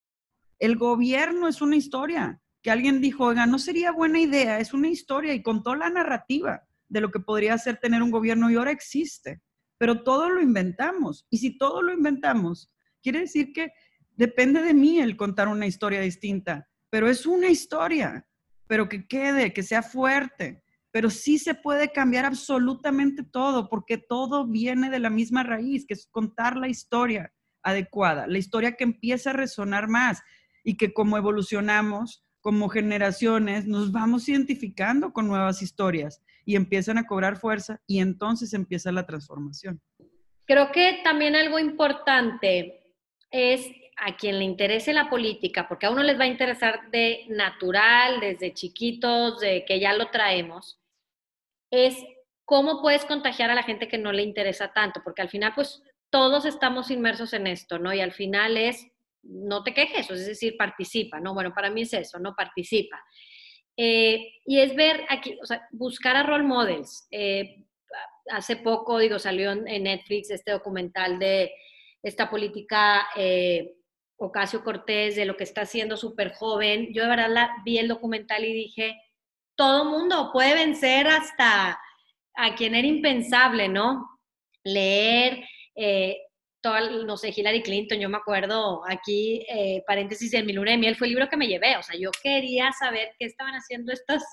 El 0.59 0.77
gobierno 0.77 1.47
es 1.47 1.61
una 1.61 1.75
historia 1.75 2.41
que 2.65 2.71
alguien 2.71 2.99
dijo, 2.99 3.25
oiga, 3.25 3.45
no 3.45 3.59
sería 3.59 3.91
buena 3.91 4.19
idea, 4.19 4.59
es 4.59 4.73
una 4.73 4.87
historia 4.87 5.35
y 5.35 5.43
contó 5.43 5.75
la 5.75 5.91
narrativa 5.91 6.63
de 6.89 6.99
lo 6.99 7.11
que 7.11 7.19
podría 7.19 7.55
ser 7.59 7.77
tener 7.77 8.01
un 8.01 8.09
gobierno 8.09 8.49
y 8.49 8.55
ahora 8.55 8.71
existe, 8.71 9.43
pero 9.77 10.01
todo 10.01 10.31
lo 10.31 10.41
inventamos. 10.41 11.27
Y 11.29 11.37
si 11.37 11.59
todo 11.59 11.83
lo 11.83 11.93
inventamos, 11.93 12.73
quiere 13.03 13.19
decir 13.19 13.53
que 13.53 13.71
depende 14.13 14.63
de 14.63 14.73
mí 14.73 14.99
el 14.99 15.15
contar 15.15 15.47
una 15.47 15.67
historia 15.67 16.01
distinta, 16.01 16.67
pero 16.89 17.07
es 17.07 17.27
una 17.27 17.49
historia, 17.49 18.27
pero 18.65 18.89
que 18.89 19.05
quede, 19.05 19.53
que 19.53 19.61
sea 19.61 19.83
fuerte, 19.83 20.63
pero 20.89 21.11
sí 21.11 21.37
se 21.37 21.53
puede 21.53 21.91
cambiar 21.91 22.25
absolutamente 22.25 23.21
todo, 23.21 23.69
porque 23.69 23.99
todo 23.99 24.47
viene 24.47 24.89
de 24.89 24.97
la 24.97 25.11
misma 25.11 25.43
raíz, 25.43 25.85
que 25.85 25.93
es 25.93 26.07
contar 26.07 26.57
la 26.57 26.67
historia 26.67 27.31
adecuada, 27.61 28.25
la 28.25 28.39
historia 28.39 28.75
que 28.75 28.85
empieza 28.85 29.29
a 29.29 29.33
resonar 29.33 29.87
más 29.87 30.23
y 30.63 30.77
que 30.77 30.95
como 30.95 31.15
evolucionamos, 31.15 32.24
como 32.45 32.69
generaciones 32.69 33.65
nos 33.65 33.91
vamos 33.91 34.29
identificando 34.29 35.11
con 35.11 35.27
nuevas 35.27 35.63
historias 35.63 36.21
y 36.45 36.55
empiezan 36.55 36.99
a 36.99 37.07
cobrar 37.07 37.37
fuerza 37.37 37.81
y 37.87 38.01
entonces 38.01 38.53
empieza 38.53 38.91
la 38.91 39.07
transformación. 39.07 39.81
Creo 40.45 40.71
que 40.71 40.99
también 41.03 41.35
algo 41.35 41.57
importante 41.57 42.93
es 43.31 43.67
a 43.97 44.15
quien 44.15 44.37
le 44.37 44.45
interese 44.45 44.93
la 44.93 45.09
política, 45.09 45.67
porque 45.67 45.87
a 45.87 45.89
uno 45.89 46.03
les 46.03 46.19
va 46.19 46.25
a 46.25 46.27
interesar 46.27 46.91
de 46.91 47.25
natural, 47.29 48.19
desde 48.19 48.53
chiquitos, 48.53 49.39
de 49.39 49.65
que 49.65 49.79
ya 49.79 49.93
lo 49.93 50.11
traemos, 50.11 50.79
es 51.71 51.97
cómo 52.45 52.79
puedes 52.83 53.05
contagiar 53.05 53.49
a 53.49 53.55
la 53.55 53.63
gente 53.63 53.87
que 53.87 53.97
no 53.97 54.11
le 54.11 54.21
interesa 54.21 54.71
tanto, 54.71 55.01
porque 55.03 55.23
al 55.23 55.29
final 55.29 55.53
pues 55.55 55.81
todos 56.11 56.45
estamos 56.45 56.91
inmersos 56.91 57.33
en 57.33 57.47
esto, 57.47 57.79
¿no? 57.79 57.91
Y 57.91 58.01
al 58.01 58.11
final 58.11 58.55
es 58.55 58.85
no 59.25 59.63
te 59.63 59.73
quejes, 59.73 60.09
es 60.09 60.25
decir, 60.25 60.55
participa, 60.57 61.19
¿no? 61.19 61.33
Bueno, 61.33 61.53
para 61.53 61.69
mí 61.69 61.81
es 61.81 61.93
eso, 61.93 62.19
no 62.19 62.35
participa. 62.35 63.03
Eh, 63.77 64.33
y 64.45 64.59
es 64.59 64.75
ver 64.75 65.05
aquí, 65.09 65.37
o 65.41 65.45
sea, 65.45 65.67
buscar 65.71 66.15
a 66.15 66.23
role 66.23 66.43
models. 66.43 67.07
Eh, 67.11 67.65
hace 68.31 68.57
poco, 68.57 68.99
digo, 68.99 69.19
salió 69.19 69.51
en 69.51 69.83
Netflix 69.83 70.29
este 70.31 70.51
documental 70.51 71.19
de 71.19 71.51
esta 72.01 72.29
política 72.29 73.07
eh, 73.15 73.75
Ocasio 74.17 74.63
Cortés, 74.63 75.15
de 75.15 75.25
lo 75.25 75.35
que 75.35 75.43
está 75.43 75.61
haciendo 75.61 75.97
súper 75.97 76.33
joven. 76.33 76.93
Yo 76.93 77.03
de 77.03 77.09
verdad 77.09 77.29
la, 77.29 77.51
vi 77.65 77.77
el 77.77 77.87
documental 77.87 78.45
y 78.45 78.53
dije, 78.53 78.95
todo 79.55 79.85
mundo 79.85 80.29
puede 80.31 80.53
vencer 80.53 81.07
hasta 81.07 81.79
a 82.35 82.55
quien 82.55 82.75
era 82.75 82.87
impensable, 82.87 83.67
¿no? 83.67 84.07
Leer, 84.63 85.43
no 87.05 87.17
sé, 87.17 87.33
Hillary 87.35 87.61
Clinton, 87.61 87.99
yo 87.99 88.09
me 88.09 88.17
acuerdo 88.17 88.81
aquí, 88.87 89.45
eh, 89.49 89.83
paréntesis, 89.85 90.33
en 90.33 90.45
mi 90.45 90.53
luna 90.53 90.71
de 90.71 90.77
miel 90.77 90.95
fue 90.95 91.07
el 91.07 91.13
libro 91.13 91.29
que 91.29 91.37
me 91.37 91.47
llevé, 91.47 91.77
o 91.77 91.83
sea, 91.83 91.97
yo 91.99 92.11
quería 92.23 92.71
saber 92.71 93.09
qué 93.19 93.25
estaban 93.25 93.53
haciendo 93.53 93.91
estas, 93.91 94.23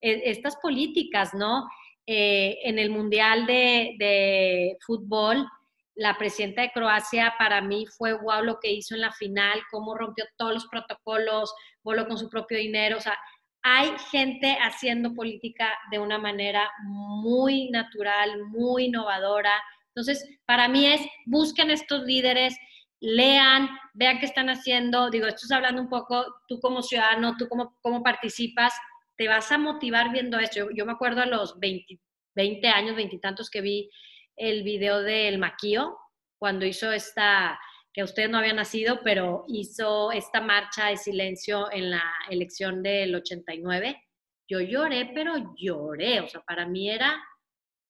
eh, 0.00 0.22
estas 0.24 0.56
políticas, 0.56 1.34
¿no? 1.34 1.66
Eh, 2.06 2.58
en 2.64 2.78
el 2.78 2.90
Mundial 2.90 3.46
de, 3.46 3.94
de, 3.98 4.76
Fútbol, 4.84 5.46
la 5.94 6.16
presidenta 6.18 6.62
de 6.62 6.72
Croacia 6.72 7.34
para 7.38 7.60
mí 7.60 7.86
fue 7.86 8.14
wow 8.14 8.42
lo 8.42 8.58
que 8.58 8.72
hizo 8.72 8.94
en 8.94 9.02
la 9.02 9.12
final, 9.12 9.60
cómo 9.70 9.94
rompió 9.94 10.24
todos 10.36 10.54
los 10.54 10.66
protocolos, 10.66 11.54
voló 11.82 12.08
con 12.08 12.18
su 12.18 12.28
propio 12.28 12.58
dinero, 12.58 12.96
o 12.96 13.00
sea, 13.00 13.18
hay 13.62 13.92
gente 14.10 14.56
haciendo 14.60 15.14
política 15.14 15.70
de 15.90 15.98
una 15.98 16.18
manera 16.18 16.70
muy 16.84 17.68
natural, 17.70 18.46
muy 18.46 18.86
innovadora, 18.86 19.52
entonces, 19.94 20.38
para 20.46 20.68
mí 20.68 20.86
es, 20.86 21.00
busquen 21.26 21.70
estos 21.70 22.04
líderes, 22.04 22.56
lean, 23.00 23.68
vean 23.94 24.20
qué 24.20 24.26
están 24.26 24.48
haciendo. 24.48 25.10
Digo, 25.10 25.26
esto 25.26 25.42
es 25.44 25.50
hablando 25.50 25.82
un 25.82 25.88
poco, 25.88 26.24
tú 26.46 26.60
como 26.60 26.82
ciudadano, 26.82 27.36
tú 27.36 27.48
como, 27.48 27.76
cómo 27.80 28.02
participas, 28.02 28.72
te 29.16 29.26
vas 29.28 29.50
a 29.50 29.58
motivar 29.58 30.12
viendo 30.12 30.38
esto. 30.38 30.68
Yo, 30.74 30.86
me 30.86 30.92
acuerdo 30.92 31.22
a 31.22 31.26
los 31.26 31.58
20, 31.58 31.98
20 32.36 32.68
años, 32.68 32.96
veintitantos 32.96 33.50
que 33.50 33.60
vi 33.60 33.90
el 34.36 34.62
video 34.62 35.02
del 35.02 35.38
Maquío, 35.38 35.98
cuando 36.38 36.64
hizo 36.64 36.92
esta, 36.92 37.58
que 37.92 38.04
ustedes 38.04 38.30
no 38.30 38.38
habían 38.38 38.56
nacido, 38.56 39.00
pero 39.02 39.44
hizo 39.48 40.12
esta 40.12 40.40
marcha 40.40 40.86
de 40.86 40.96
silencio 40.96 41.70
en 41.72 41.90
la 41.90 42.04
elección 42.30 42.82
del 42.82 43.14
89. 43.14 44.02
Yo 44.48 44.60
lloré, 44.60 45.10
pero 45.14 45.54
lloré, 45.56 46.20
o 46.20 46.28
sea, 46.28 46.40
para 46.42 46.66
mí 46.66 46.90
era, 46.90 47.22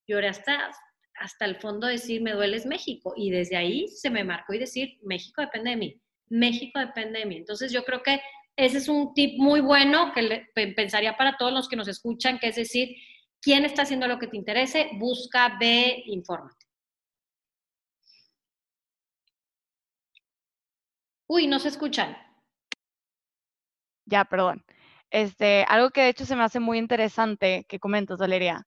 lloré 0.09 0.29
hasta, 0.29 0.71
hasta 1.21 1.45
el 1.45 1.57
fondo 1.57 1.87
decir, 1.87 2.23
me 2.23 2.33
duele 2.33 2.57
es 2.57 2.67
México. 2.67 3.13
Y 3.17 3.31
desde 3.31 3.57
ahí 3.57 3.87
se 3.89 4.11
me 4.11 4.25
marcó 4.25 4.55
y 4.55 4.59
decir, 4.59 4.99
México 5.03 5.43
depende 5.43 5.71
de 5.71 5.77
mí, 5.77 6.03
México 6.29 6.81
depende 6.81 7.21
de 7.21 7.27
mí. 7.27 7.37
Entonces 7.37 7.71
yo 7.71 7.85
creo 7.85 8.03
que 8.03 8.21
ese 8.57 8.79
es 8.79 8.89
un 8.89 9.15
tip 9.15 9.39
muy 9.39 9.61
bueno 9.61 10.13
que 10.15 10.47
pensaría 10.75 11.17
para 11.17 11.37
todos 11.37 11.53
los 11.53 11.69
que 11.69 11.77
nos 11.77 11.89
escuchan, 11.89 12.39
que 12.39 12.49
es 12.49 12.57
decir, 12.57 12.97
quién 13.41 13.65
está 13.65 13.83
haciendo 13.83 14.09
lo 14.09 14.19
que 14.19 14.27
te 14.29 14.37
interese, 14.37 14.91
busca, 14.99 15.57
ve, 15.61 16.03
infórmate. 16.07 16.67
Uy, 21.29 21.47
no 21.47 21.59
se 21.59 21.69
escuchan. 21.69 22.17
Ya, 24.07 24.25
perdón. 24.25 24.65
Este, 25.11 25.65
algo 25.69 25.91
que 25.91 26.03
de 26.03 26.09
hecho 26.09 26.25
se 26.25 26.35
me 26.35 26.43
hace 26.43 26.61
muy 26.61 26.79
interesante 26.79 27.65
que 27.69 27.79
comentas, 27.79 28.19
Valeria, 28.19 28.67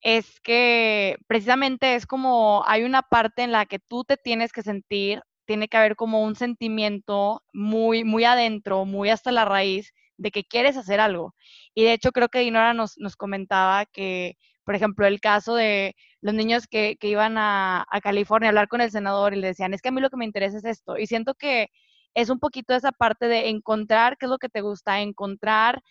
es 0.00 0.40
que 0.40 1.16
precisamente 1.26 1.94
es 1.94 2.06
como 2.06 2.62
hay 2.66 2.84
una 2.84 3.02
parte 3.02 3.42
en 3.42 3.52
la 3.52 3.66
que 3.66 3.78
tú 3.78 4.04
te 4.04 4.16
tienes 4.16 4.52
que 4.52 4.62
sentir, 4.62 5.22
tiene 5.46 5.68
que 5.68 5.76
haber 5.76 5.96
como 5.96 6.22
un 6.22 6.34
sentimiento 6.36 7.42
muy, 7.52 8.04
muy 8.04 8.24
adentro, 8.24 8.84
muy 8.84 9.10
hasta 9.10 9.32
la 9.32 9.44
raíz 9.44 9.92
de 10.16 10.30
que 10.30 10.44
quieres 10.44 10.76
hacer 10.76 11.00
algo. 11.00 11.34
Y 11.74 11.84
de 11.84 11.92
hecho 11.92 12.12
creo 12.12 12.28
que 12.28 12.40
Dinora 12.40 12.74
nos, 12.74 12.98
nos 12.98 13.16
comentaba 13.16 13.86
que, 13.86 14.36
por 14.64 14.74
ejemplo, 14.74 15.06
el 15.06 15.20
caso 15.20 15.54
de 15.54 15.94
los 16.20 16.34
niños 16.34 16.66
que, 16.66 16.96
que 17.00 17.08
iban 17.08 17.38
a, 17.38 17.86
a, 17.90 18.00
California 18.00 18.48
a 18.48 18.50
hablar 18.50 18.68
con 18.68 18.80
el 18.80 18.90
senador 18.90 19.34
y 19.34 19.40
le 19.40 19.48
decían, 19.48 19.74
es 19.74 19.82
que 19.82 19.90
a 19.90 19.92
mí 19.92 20.00
lo 20.00 20.10
que 20.10 20.16
me 20.16 20.24
interesa 20.24 20.58
es 20.58 20.64
esto. 20.64 20.98
Y 20.98 21.06
siento 21.06 21.34
que 21.34 21.68
es 22.14 22.30
un 22.30 22.40
poquito 22.40 22.74
esa 22.74 22.92
parte 22.92 23.26
de 23.28 23.48
encontrar 23.48 24.16
qué 24.18 24.26
es 24.26 24.30
lo 24.30 24.38
que 24.38 24.48
te 24.48 24.62
gusta, 24.62 25.00
encontrar 25.00 25.82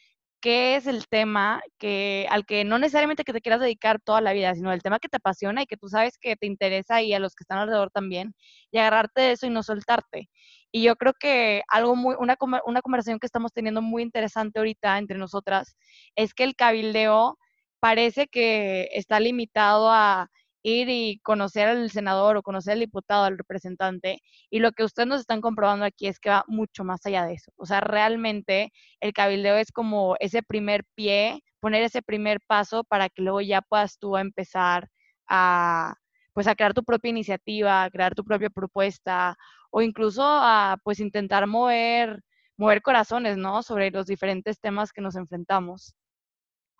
qué 0.45 0.75
es 0.75 0.85
el 0.85 1.07
tema 1.07 1.63
que, 1.79 2.27
al 2.29 2.45
que 2.45 2.65
no 2.65 2.77
necesariamente 2.77 3.23
que 3.23 3.33
te 3.33 3.41
quieras 3.41 3.61
dedicar 3.61 3.99
toda 3.99 4.21
la 4.21 4.31
vida, 4.31 4.53
sino 4.53 4.71
el 4.71 4.83
tema 4.83 4.99
que 4.99 5.09
te 5.09 5.17
apasiona 5.17 5.63
y 5.63 5.65
que 5.65 5.75
tú 5.75 5.89
sabes 5.89 6.19
que 6.19 6.35
te 6.35 6.45
interesa 6.45 7.01
y 7.01 7.15
a 7.15 7.19
los 7.19 7.33
que 7.33 7.43
están 7.43 7.57
alrededor 7.57 7.89
también, 7.89 8.35
y 8.69 8.77
agarrarte 8.77 9.21
de 9.21 9.31
eso 9.31 9.47
y 9.47 9.49
no 9.49 9.63
soltarte. 9.63 10.29
Y 10.71 10.83
yo 10.83 10.97
creo 10.97 11.13
que 11.19 11.63
algo 11.67 11.95
muy, 11.95 12.15
una, 12.19 12.37
una 12.67 12.81
conversación 12.83 13.17
que 13.17 13.25
estamos 13.25 13.53
teniendo 13.53 13.81
muy 13.81 14.03
interesante 14.03 14.59
ahorita 14.59 14.99
entre 14.99 15.17
nosotras 15.17 15.75
es 16.15 16.35
que 16.35 16.43
el 16.43 16.55
cabildeo 16.55 17.39
parece 17.79 18.27
que 18.27 18.89
está 18.93 19.19
limitado 19.19 19.89
a 19.91 20.29
ir 20.65 20.89
y 20.89 21.19
conocer 21.19 21.67
al 21.67 21.91
senador 21.91 22.37
o 22.37 22.43
conocer 22.43 22.73
al 22.73 22.79
diputado, 22.79 23.25
al 23.25 23.37
representante. 23.37 24.19
Y 24.49 24.59
lo 24.59 24.71
que 24.71 24.83
ustedes 24.83 25.07
nos 25.07 25.21
están 25.21 25.41
comprobando 25.41 25.85
aquí 25.85 26.07
es 26.07 26.19
que 26.19 26.29
va 26.31 26.43
mucho 26.47 26.83
más 26.83 27.05
allá 27.05 27.25
de 27.25 27.33
eso. 27.35 27.51
O 27.57 27.65
sea, 27.65 27.81
realmente 27.81 28.71
el 28.99 29.13
cabildeo 29.13 29.57
es 29.57 29.71
como 29.71 30.15
ese 30.19 30.41
primer 30.43 30.83
pie, 30.95 31.41
poner 31.59 31.83
ese 31.83 32.01
primer 32.01 32.39
paso 32.47 32.83
para 32.83 33.09
que 33.09 33.21
luego 33.21 33.41
ya 33.41 33.61
puedas 33.61 33.97
tú 33.99 34.17
empezar 34.17 34.89
a 35.27 35.95
pues 36.33 36.47
a 36.47 36.55
crear 36.55 36.73
tu 36.73 36.83
propia 36.83 37.09
iniciativa, 37.09 37.83
a 37.83 37.89
crear 37.89 38.13
tu 38.15 38.25
propia 38.25 38.49
propuesta 38.49 39.37
o 39.71 39.81
incluso 39.81 40.23
a 40.25 40.77
pues 40.83 40.99
intentar 40.99 41.47
mover 41.47 42.21
mover 42.57 42.81
corazones, 42.81 43.37
¿no? 43.37 43.63
Sobre 43.63 43.91
los 43.91 44.07
diferentes 44.07 44.59
temas 44.59 44.91
que 44.93 45.01
nos 45.01 45.15
enfrentamos. 45.15 45.93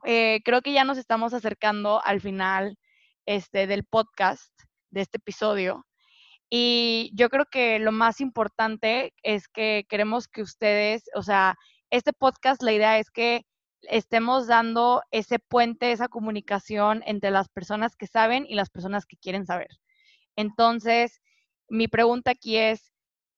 Eh, 0.05 0.41
creo 0.45 0.61
que 0.61 0.73
ya 0.73 0.83
nos 0.85 0.97
estamos 0.97 1.33
acercando 1.33 2.01
al 2.03 2.21
final 2.21 2.77
este, 3.25 3.67
del 3.67 3.83
podcast, 3.85 4.51
de 4.91 5.01
este 5.01 5.17
episodio. 5.17 5.85
Y 6.49 7.11
yo 7.15 7.29
creo 7.29 7.45
que 7.45 7.79
lo 7.79 7.91
más 7.91 8.21
importante 8.21 9.13
es 9.23 9.47
que 9.47 9.85
queremos 9.89 10.27
que 10.27 10.41
ustedes, 10.41 11.03
o 11.15 11.23
sea, 11.23 11.55
este 11.89 12.13
podcast, 12.13 12.61
la 12.63 12.73
idea 12.73 12.99
es 12.99 13.11
que 13.11 13.41
estemos 13.83 14.47
dando 14.47 15.03
ese 15.11 15.39
puente, 15.39 15.91
esa 15.91 16.07
comunicación 16.07 17.03
entre 17.05 17.31
las 17.31 17.49
personas 17.49 17.95
que 17.95 18.07
saben 18.07 18.45
y 18.47 18.55
las 18.55 18.69
personas 18.69 19.05
que 19.05 19.17
quieren 19.17 19.45
saber. 19.45 19.69
Entonces, 20.35 21.21
mi 21.69 21.87
pregunta 21.87 22.31
aquí 22.31 22.57
es, 22.57 22.91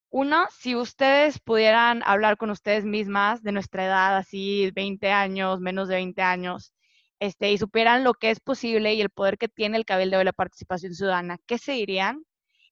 uno, 0.10 0.46
si 0.52 0.76
ustedes 0.76 1.40
pudieran 1.40 2.02
hablar 2.06 2.38
con 2.38 2.50
ustedes 2.50 2.86
mismas 2.86 3.44
de 3.44 3.52
nuestra 3.52 3.86
edad, 3.86 4.18
así 4.18 4.72
20 4.74 5.12
años, 5.12 5.60
menos 5.60 5.90
de 5.90 5.96
20 5.96 6.22
años, 6.22 6.74
este, 7.20 7.52
y 7.52 7.58
supieran 7.58 8.04
lo 8.04 8.14
que 8.14 8.30
es 8.32 8.40
posible 8.40 8.94
y 8.94 9.02
el 9.02 9.10
poder 9.10 9.38
que 9.38 9.48
tiene 9.48 9.78
el 9.78 9.86
cabildo 9.86 10.18
de 10.20 10.26
la 10.26 10.34
participación 10.34 10.94
ciudadana, 10.94 11.38
¿qué 11.48 11.58
se 11.58 11.74
dirían? 11.74 12.24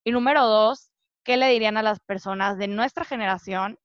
Y 0.03 0.11
número 0.11 0.45
dos, 0.45 0.91
¿qué 1.23 1.37
le 1.37 1.49
dirían 1.49 1.77
a 1.77 1.83
las 1.83 1.99
personas 1.99 2.57
de 2.57 2.67
nuestra 2.67 3.05
generación? 3.05 3.79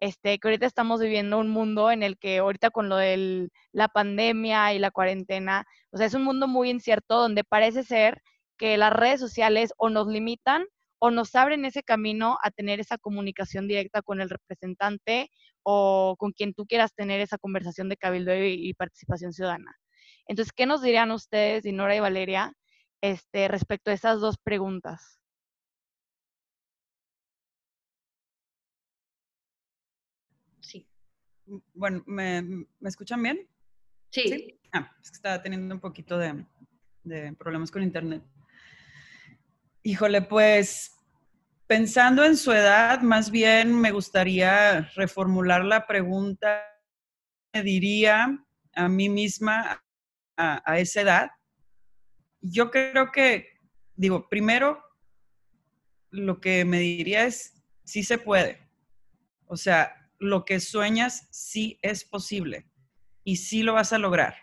Este, 0.00 0.38
que 0.38 0.48
ahorita 0.48 0.66
estamos 0.66 1.00
viviendo 1.00 1.38
un 1.38 1.48
mundo 1.48 1.90
en 1.90 2.02
el 2.02 2.18
que 2.18 2.38
ahorita 2.38 2.70
con 2.70 2.88
lo 2.90 2.96
de 2.96 3.48
la 3.72 3.88
pandemia 3.88 4.74
y 4.74 4.78
la 4.78 4.90
cuarentena, 4.90 5.64
o 5.90 5.96
sea, 5.98 6.06
es 6.06 6.14
un 6.14 6.24
mundo 6.24 6.48
muy 6.48 6.70
incierto 6.70 7.18
donde 7.18 7.44
parece 7.44 7.82
ser 7.82 8.22
que 8.58 8.76
las 8.76 8.92
redes 8.92 9.20
sociales 9.20 9.72
o 9.78 9.90
nos 9.90 10.06
limitan 10.06 10.66
o 10.98 11.10
nos 11.10 11.34
abren 11.34 11.64
ese 11.64 11.82
camino 11.82 12.38
a 12.42 12.50
tener 12.50 12.80
esa 12.80 12.98
comunicación 12.98 13.68
directa 13.68 14.02
con 14.02 14.20
el 14.20 14.30
representante 14.30 15.30
o 15.62 16.16
con 16.18 16.32
quien 16.32 16.54
tú 16.54 16.66
quieras 16.66 16.94
tener 16.94 17.20
esa 17.20 17.38
conversación 17.38 17.88
de 17.88 17.96
cabildo 17.96 18.34
y 18.34 18.72
participación 18.74 19.32
ciudadana. 19.32 19.76
Entonces, 20.26 20.52
¿qué 20.52 20.66
nos 20.66 20.82
dirían 20.82 21.10
ustedes, 21.10 21.62
Dinora 21.62 21.94
y 21.94 22.00
Valeria, 22.00 22.52
este, 23.00 23.48
respecto 23.48 23.90
a 23.90 23.94
esas 23.94 24.20
dos 24.20 24.38
preguntas? 24.38 25.20
Sí. 30.60 30.86
Bueno, 31.74 32.02
¿me, 32.06 32.66
escuchan 32.82 33.22
bien? 33.22 33.48
Sí. 34.10 34.58
Ah, 34.72 34.90
es 35.00 35.10
que 35.10 35.16
estaba 35.16 35.42
teniendo 35.42 35.74
un 35.74 35.80
poquito 35.80 36.18
de, 36.18 36.44
de 37.04 37.32
problemas 37.34 37.70
con 37.70 37.82
internet. 37.82 38.22
Híjole, 39.82 40.22
pues 40.22 40.96
pensando 41.66 42.24
en 42.24 42.36
su 42.36 42.50
edad, 42.52 43.00
más 43.02 43.30
bien 43.30 43.78
me 43.80 43.92
gustaría 43.92 44.80
reformular 44.96 45.64
la 45.64 45.86
pregunta. 45.86 46.64
Me 47.52 47.62
diría 47.62 48.44
a 48.74 48.88
mí 48.88 49.08
misma, 49.08 49.82
a, 50.36 50.78
esa 50.78 51.00
edad, 51.00 51.30
yo 52.40 52.70
creo 52.70 53.10
que, 53.12 53.58
digo, 53.94 54.28
primero, 54.28 54.82
lo 56.10 56.40
que 56.40 56.64
me 56.64 56.78
diría 56.78 57.24
es, 57.24 57.62
sí 57.84 58.02
se 58.02 58.18
puede. 58.18 58.68
O 59.46 59.56
sea, 59.56 60.10
lo 60.18 60.44
que 60.44 60.60
sueñas 60.60 61.28
sí 61.30 61.78
es 61.82 62.04
posible 62.04 62.68
y 63.24 63.36
sí 63.36 63.62
lo 63.62 63.74
vas 63.74 63.92
a 63.92 63.98
lograr. 63.98 64.34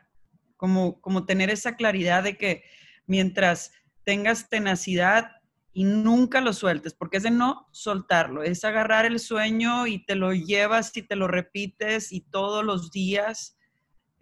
Como, 0.58 1.02
como 1.02 1.26
tener 1.26 1.50
esa 1.50 1.76
claridad 1.76 2.24
de 2.24 2.38
que 2.38 2.64
mientras 3.06 3.72
tengas 4.04 4.50
tenacidad 4.50 5.32
y 5.74 5.86
nunca 5.86 6.40
lo 6.40 6.54
sueltes, 6.54 6.94
porque 6.94 7.18
es 7.18 7.24
de 7.24 7.32
no 7.32 7.68
soltarlo, 7.72 8.44
es 8.44 8.64
agarrar 8.64 9.06
el 9.06 9.20
sueño 9.20 9.88
y 9.88 10.06
te 10.06 10.16
lo 10.16 10.32
llevas 10.34 10.96
y 10.96 11.02
te 11.02 11.16
lo 11.16 11.28
repites 11.28 12.12
y 12.12 12.22
todos 12.22 12.64
los 12.64 12.92
días. 12.92 13.58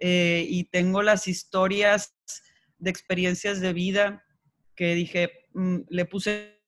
Eh, 0.04 0.48
y 0.50 0.64
tengo 0.64 1.04
las 1.04 1.28
historias 1.28 2.16
de 2.80 2.90
experiencias 2.90 3.62
de 3.62 3.72
vida 3.72 4.26
que 4.76 4.96
dije, 4.96 5.32
mm, 5.54 5.82
le 5.90 6.06
puse 6.06 6.60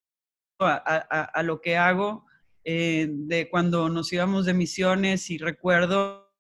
a, 0.60 1.42
lo 1.44 1.60
que 1.60 1.76
hago, 1.76 2.28
eh, 2.64 3.08
de 3.10 3.50
cuando 3.50 3.90
nos 3.90 4.14
íbamos 4.14 4.46
de 4.46 4.54
misiones 4.54 5.32
y 5.32 5.40
recuerdo 5.40 6.32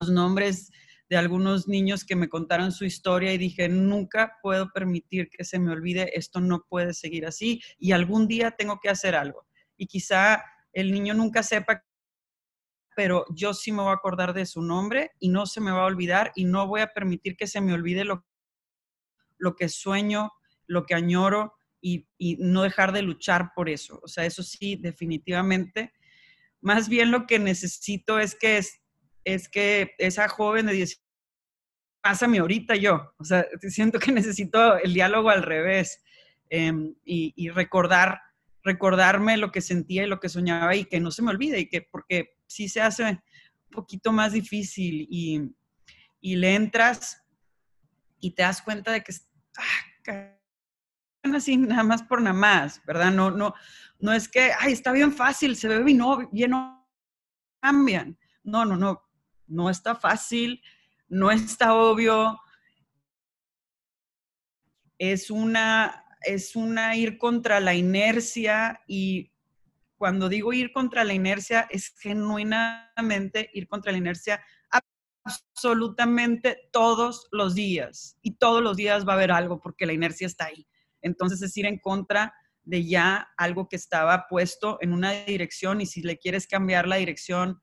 los 0.00 0.10
nombres 0.10 0.70
de 1.08 1.16
algunos 1.16 1.66
niños 1.66 2.04
que 2.04 2.14
me 2.14 2.28
contaron 2.28 2.70
su 2.70 2.84
historia 2.84 3.34
y 3.34 3.38
dije, 3.38 3.68
nunca 3.68 4.38
puedo 4.40 4.70
permitir 4.72 5.28
que 5.28 5.44
se 5.44 5.58
me 5.58 5.72
olvide, 5.72 6.16
esto 6.16 6.40
no 6.40 6.64
puede 6.68 6.94
seguir 6.94 7.26
así 7.26 7.60
y 7.76 7.90
algún 7.90 8.28
día 8.28 8.52
tengo 8.52 8.78
que 8.80 8.88
hacer 8.88 9.16
algo. 9.16 9.44
Y 9.76 9.86
quizá 9.86 10.44
el 10.72 10.92
niño 10.92 11.12
nunca 11.12 11.42
sepa, 11.42 11.84
pero 13.00 13.24
yo 13.30 13.54
sí 13.54 13.72
me 13.72 13.80
voy 13.80 13.92
a 13.92 13.94
acordar 13.94 14.34
de 14.34 14.44
su 14.44 14.60
nombre 14.60 15.12
y 15.18 15.30
no 15.30 15.46
se 15.46 15.62
me 15.62 15.70
va 15.70 15.84
a 15.84 15.86
olvidar 15.86 16.32
y 16.34 16.44
no 16.44 16.66
voy 16.66 16.82
a 16.82 16.92
permitir 16.92 17.34
que 17.34 17.46
se 17.46 17.62
me 17.62 17.72
olvide 17.72 18.04
lo, 18.04 18.26
lo 19.38 19.56
que 19.56 19.70
sueño, 19.70 20.30
lo 20.66 20.84
que 20.84 20.94
añoro 20.94 21.54
y, 21.80 22.06
y 22.18 22.36
no 22.40 22.60
dejar 22.60 22.92
de 22.92 23.00
luchar 23.00 23.52
por 23.56 23.70
eso. 23.70 24.00
O 24.02 24.06
sea, 24.06 24.26
eso 24.26 24.42
sí, 24.42 24.76
definitivamente. 24.76 25.94
Más 26.60 26.90
bien 26.90 27.10
lo 27.10 27.26
que 27.26 27.38
necesito 27.38 28.18
es 28.18 28.34
que 28.34 28.58
es, 28.58 28.82
es 29.24 29.48
que 29.48 29.94
esa 29.96 30.28
joven 30.28 30.66
de 30.66 30.74
10 30.74 31.02
pásame 32.02 32.40
ahorita 32.40 32.76
yo. 32.76 33.14
O 33.16 33.24
sea, 33.24 33.46
siento 33.62 33.98
que 33.98 34.12
necesito 34.12 34.76
el 34.76 34.92
diálogo 34.92 35.30
al 35.30 35.42
revés 35.42 36.02
em, 36.50 36.94
y, 37.02 37.48
recordar, 37.48 38.20
recordarme 38.62 39.36
lo 39.36 39.50
que 39.50 39.60
sentía 39.60 40.04
y 40.04 40.08
lo 40.08 40.20
que 40.20 40.28
soñaba 40.28 40.74
y 40.76 40.84
que 40.84 41.00
no 41.00 41.10
se 41.10 41.22
me 41.22 41.30
olvide 41.30 41.60
y 41.60 41.68
que 41.68 41.82
porque 41.82 42.36
sí 42.46 42.68
se 42.68 42.80
hace 42.80 43.04
un 43.04 43.20
poquito 43.70 44.12
más 44.12 44.32
difícil 44.32 45.06
y, 45.10 45.54
y 46.20 46.36
le 46.36 46.54
entras 46.54 47.22
y 48.20 48.32
te 48.32 48.42
das 48.42 48.60
cuenta 48.62 48.92
de 48.92 49.02
que 49.02 49.12
ah, 49.56 50.36
así 51.34 51.56
nada 51.56 51.82
más 51.82 52.02
por 52.02 52.20
nada 52.20 52.36
más, 52.36 52.82
¿verdad? 52.84 53.10
No, 53.10 53.30
no, 53.30 53.54
no 53.98 54.12
es 54.12 54.28
que, 54.28 54.52
ay, 54.58 54.72
está 54.72 54.92
bien 54.92 55.12
fácil, 55.12 55.56
se 55.56 55.68
ve 55.68 55.82
bien, 55.82 55.98
no, 55.98 56.28
bien, 56.30 56.50
no 56.50 56.88
cambian. 57.60 58.18
No, 58.42 58.64
no, 58.64 58.76
no, 58.76 59.02
no 59.46 59.68
está 59.68 59.94
fácil, 59.94 60.62
no 61.08 61.30
está 61.30 61.74
obvio. 61.74 62.40
Es 64.98 65.30
una, 65.30 65.99
es 66.22 66.56
una 66.56 66.96
ir 66.96 67.18
contra 67.18 67.60
la 67.60 67.74
inercia 67.74 68.80
y 68.86 69.32
cuando 69.96 70.28
digo 70.28 70.52
ir 70.52 70.72
contra 70.72 71.04
la 71.04 71.12
inercia 71.12 71.66
es 71.70 71.94
genuinamente 71.98 73.50
ir 73.52 73.68
contra 73.68 73.92
la 73.92 73.98
inercia 73.98 74.42
absolutamente 75.22 76.68
todos 76.72 77.28
los 77.32 77.54
días 77.54 78.16
y 78.22 78.36
todos 78.36 78.62
los 78.62 78.76
días 78.76 79.06
va 79.06 79.12
a 79.12 79.16
haber 79.16 79.32
algo 79.32 79.60
porque 79.60 79.86
la 79.86 79.92
inercia 79.92 80.26
está 80.26 80.46
ahí. 80.46 80.66
Entonces 81.02 81.42
es 81.42 81.56
ir 81.56 81.66
en 81.66 81.78
contra 81.78 82.34
de 82.62 82.86
ya 82.86 83.28
algo 83.36 83.68
que 83.68 83.76
estaba 83.76 84.26
puesto 84.28 84.78
en 84.80 84.92
una 84.92 85.12
dirección 85.12 85.80
y 85.80 85.86
si 85.86 86.02
le 86.02 86.18
quieres 86.18 86.46
cambiar 86.46 86.86
la 86.86 86.96
dirección, 86.96 87.60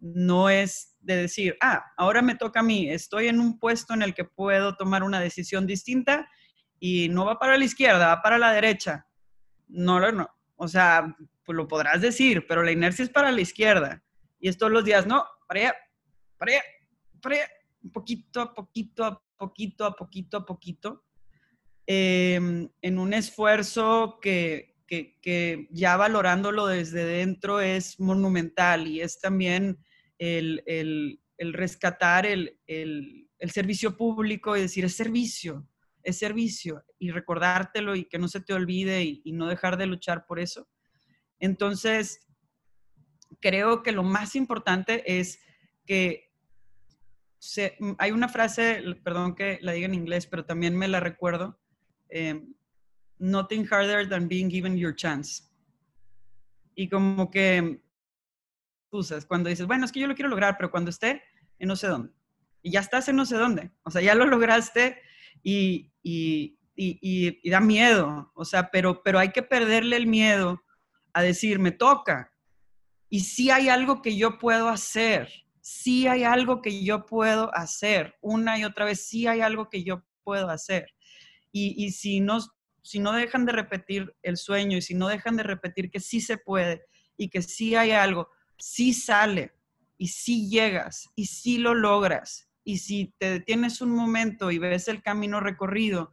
no 0.00 0.48
es 0.48 0.96
de 1.00 1.16
decir, 1.16 1.56
ah, 1.60 1.84
ahora 1.96 2.22
me 2.22 2.36
toca 2.36 2.60
a 2.60 2.62
mí, 2.62 2.88
estoy 2.88 3.28
en 3.28 3.40
un 3.40 3.58
puesto 3.58 3.94
en 3.94 4.02
el 4.02 4.14
que 4.14 4.24
puedo 4.24 4.76
tomar 4.76 5.02
una 5.02 5.20
decisión 5.20 5.66
distinta 5.66 6.28
y 6.80 7.08
no 7.08 7.24
va 7.24 7.38
para 7.38 7.56
la 7.56 7.64
izquierda, 7.64 8.08
va 8.08 8.22
para 8.22 8.38
la 8.38 8.52
derecha. 8.52 9.06
No, 9.68 10.00
no, 10.00 10.12
no. 10.12 10.28
O 10.56 10.68
sea, 10.68 11.16
pues 11.44 11.56
lo 11.56 11.68
podrás 11.68 12.00
decir, 12.00 12.46
pero 12.46 12.62
la 12.62 12.72
inercia 12.72 13.04
es 13.04 13.10
para 13.10 13.32
la 13.32 13.40
izquierda. 13.40 14.02
Y 14.40 14.48
es 14.48 14.58
todos 14.58 14.72
los 14.72 14.84
días, 14.84 15.06
no, 15.06 15.24
para 15.46 15.60
allá, 15.60 15.76
para 16.36 16.52
allá, 16.52 16.62
para 17.20 17.34
allá, 17.36 17.48
poquito 17.92 18.40
a 18.40 18.54
poquito, 18.54 19.04
a 19.04 19.22
poquito, 19.36 19.84
a 19.84 19.96
poquito, 19.96 20.36
a 20.36 20.44
poquito, 20.44 21.04
em, 21.86 22.68
en 22.80 22.98
un 22.98 23.14
esfuerzo 23.14 24.18
que, 24.20 24.76
que 24.86 25.68
ya 25.70 25.96
valorándolo 25.96 26.66
desde 26.66 27.04
dentro 27.04 27.60
es 27.60 28.00
monumental 28.00 28.86
y 28.86 29.02
es 29.02 29.20
también 29.20 29.78
el, 30.18 31.20
rescatar 31.38 32.26
el, 32.26 32.58
servicio 33.52 33.96
público 33.96 34.56
y 34.56 34.62
decir, 34.62 34.84
es 34.84 34.96
servicio, 34.96 35.66
es 36.08 36.18
servicio, 36.18 36.84
y 36.98 37.10
recordártelo 37.10 37.94
y 37.94 38.04
que 38.04 38.18
no 38.18 38.28
se 38.28 38.40
te 38.40 38.52
olvide 38.52 39.02
y, 39.02 39.32
no 39.32 39.46
dejar 39.46 39.76
de 39.76 39.86
luchar 39.86 40.26
por 40.26 40.40
eso. 40.40 40.68
Entonces, 41.38 42.26
creo 43.40 43.82
que 43.82 43.92
lo 43.92 44.02
más 44.02 44.34
importante 44.34 45.18
es 45.18 45.40
que 45.86 46.24
hay 47.98 48.10
una 48.10 48.28
frase, 48.28 48.82
perdón 49.04 49.34
que 49.34 49.58
la 49.62 49.72
diga 49.72 49.86
en 49.86 49.94
inglés, 49.94 50.26
pero 50.26 50.44
también 50.44 50.76
me 50.76 50.88
la 50.88 51.00
recuerdo. 51.00 51.60
Eh, 52.08 52.42
nothing 53.18 53.66
harder 53.66 54.08
than 54.08 54.28
being 54.28 54.50
given 54.50 54.76
your 54.76 54.94
chance. 54.94 55.44
Y 56.74 56.88
como 56.88 57.30
que 57.30 57.80
cuando 59.26 59.50
dices, 59.50 59.66
bueno, 59.66 59.84
es 59.84 59.92
que 59.92 60.00
yo 60.00 60.06
lo 60.06 60.14
quiero 60.14 60.30
lograr, 60.30 60.56
pero 60.56 60.70
cuando 60.70 60.90
esté 60.90 61.22
en 61.58 61.68
no 61.68 61.76
sé 61.76 61.88
dónde. 61.88 62.12
Y 62.62 62.72
ya 62.72 62.80
estás 62.80 63.08
en 63.08 63.16
no 63.16 63.26
sé 63.26 63.36
dónde. 63.36 63.70
O 63.82 63.90
sea, 63.90 64.00
ya 64.00 64.14
lo 64.14 64.26
lograste 64.26 65.00
y, 65.42 65.92
y, 66.02 66.58
y, 66.74 67.50
da 67.50 67.60
miedo. 67.60 68.30
O 68.34 68.44
sea, 68.44 68.70
pero, 68.70 69.02
pero 69.02 69.18
hay 69.18 69.30
que 69.30 69.42
perderle 69.42 69.96
el 69.96 70.06
miedo 70.06 70.62
a 71.12 71.22
decir, 71.22 71.58
me 71.58 71.72
toca. 71.72 72.32
Y 73.08 73.20
si 73.20 73.50
hay 73.50 73.68
algo 73.68 74.02
que 74.02 74.16
yo 74.16 74.38
puedo 74.38 74.68
hacer. 74.68 75.30
si 75.60 76.06
hay 76.06 76.24
algo 76.24 76.62
que 76.62 76.82
yo 76.82 77.04
puedo 77.04 77.54
hacer. 77.54 78.16
Una 78.20 78.58
y 78.58 78.64
otra 78.64 78.84
vez, 78.84 79.06
sí 79.06 79.26
hay 79.26 79.40
algo 79.40 79.68
que 79.68 79.84
yo 79.84 80.04
puedo 80.24 80.48
hacer. 80.48 80.94
Y, 81.52 81.84
y 81.84 81.92
si, 81.92 82.20
no, 82.20 82.38
si 82.82 83.00
no 83.00 83.12
dejan 83.12 83.44
de 83.44 83.52
repetir 83.52 84.14
el 84.22 84.36
sueño 84.36 84.78
y 84.78 84.82
si 84.82 84.94
no 84.94 85.08
dejan 85.08 85.36
de 85.36 85.42
repetir 85.42 85.90
que 85.90 86.00
sí 86.00 86.20
se 86.20 86.38
puede 86.38 86.84
y 87.18 87.28
que 87.28 87.42
sí 87.42 87.74
hay 87.74 87.90
algo, 87.90 88.30
si 88.56 88.94
sale 88.94 89.52
y 89.98 90.08
si 90.08 90.48
llegas 90.48 91.10
y 91.14 91.26
si 91.26 91.58
lo 91.58 91.74
logras. 91.74 92.47
Y 92.68 92.76
si 92.76 93.14
te 93.16 93.30
detienes 93.30 93.80
un 93.80 93.92
momento 93.92 94.50
y 94.50 94.58
ves 94.58 94.88
el 94.88 95.00
camino 95.02 95.40
recorrido, 95.40 96.12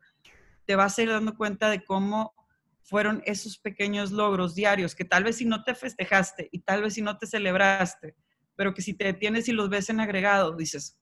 te 0.65 0.77
vas 0.77 0.97
a 0.97 1.01
ir 1.01 1.09
dando 1.09 1.35
cuenta 1.35 1.69
de 1.69 1.83
cómo 1.83 2.33
fueron 2.81 3.21
esos 3.25 3.57
pequeños 3.57 4.13
logros 4.13 4.55
diarios 4.55 4.95
que 4.95 5.03
tal 5.03 5.25
vez 5.25 5.35
si 5.35 5.43
no 5.43 5.65
te 5.65 5.75
festejaste 5.75 6.47
y 6.53 6.59
tal 6.59 6.81
vez 6.81 6.93
si 6.93 7.01
no 7.01 7.17
te 7.17 7.27
celebraste, 7.27 8.15
pero 8.55 8.73
que 8.73 8.81
si 8.81 8.93
te 8.93 9.03
detienes 9.03 9.49
y 9.49 9.51
los 9.51 9.69
ves 9.69 9.89
en 9.89 9.99
agregado, 9.99 10.55
dices, 10.55 10.97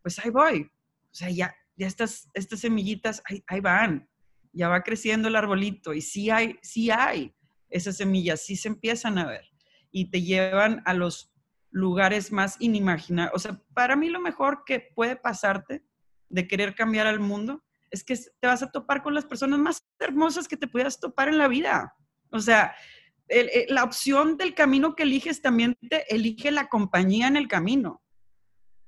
pues 0.00 0.18
ahí 0.20 0.30
voy. 0.30 0.62
O 0.62 1.14
sea, 1.14 1.28
ya, 1.28 1.54
ya 1.76 1.86
estas, 1.86 2.30
estas 2.32 2.60
semillitas, 2.60 3.20
ahí, 3.26 3.44
ahí 3.46 3.60
van. 3.60 4.08
Ya 4.54 4.70
va 4.70 4.82
creciendo 4.82 5.28
el 5.28 5.36
arbolito 5.36 5.92
y 5.92 6.00
sí 6.00 6.30
hay, 6.30 6.58
sí 6.62 6.90
hay 6.90 7.34
esas 7.68 7.98
semillas, 7.98 8.40
sí 8.42 8.56
se 8.56 8.68
empiezan 8.68 9.18
a 9.18 9.26
ver 9.26 9.44
y 9.90 10.10
te 10.10 10.22
llevan 10.22 10.80
a 10.86 10.94
los 10.94 11.30
lugares 11.70 12.32
más 12.32 12.56
inimaginables. 12.60 13.34
O 13.34 13.38
sea, 13.38 13.60
para 13.74 13.96
mí 13.96 14.08
lo 14.08 14.20
mejor 14.20 14.64
que 14.64 14.80
puede 14.94 15.16
pasarte 15.16 15.84
de 16.28 16.46
querer 16.46 16.74
cambiar 16.74 17.06
al 17.06 17.20
mundo 17.20 17.64
es 17.90 18.04
que 18.04 18.16
te 18.16 18.46
vas 18.46 18.62
a 18.62 18.70
topar 18.70 19.02
con 19.02 19.14
las 19.14 19.24
personas 19.24 19.58
más 19.58 19.82
hermosas 19.98 20.48
que 20.48 20.56
te 20.56 20.68
puedas 20.68 21.00
topar 21.00 21.28
en 21.28 21.38
la 21.38 21.48
vida. 21.48 21.94
O 22.30 22.40
sea, 22.40 22.74
la 23.68 23.84
opción 23.84 24.36
del 24.36 24.54
camino 24.54 24.94
que 24.94 25.02
eliges 25.02 25.42
también 25.42 25.76
te 25.88 26.14
elige 26.14 26.50
la 26.50 26.68
compañía 26.68 27.28
en 27.28 27.36
el 27.36 27.48
camino 27.48 28.02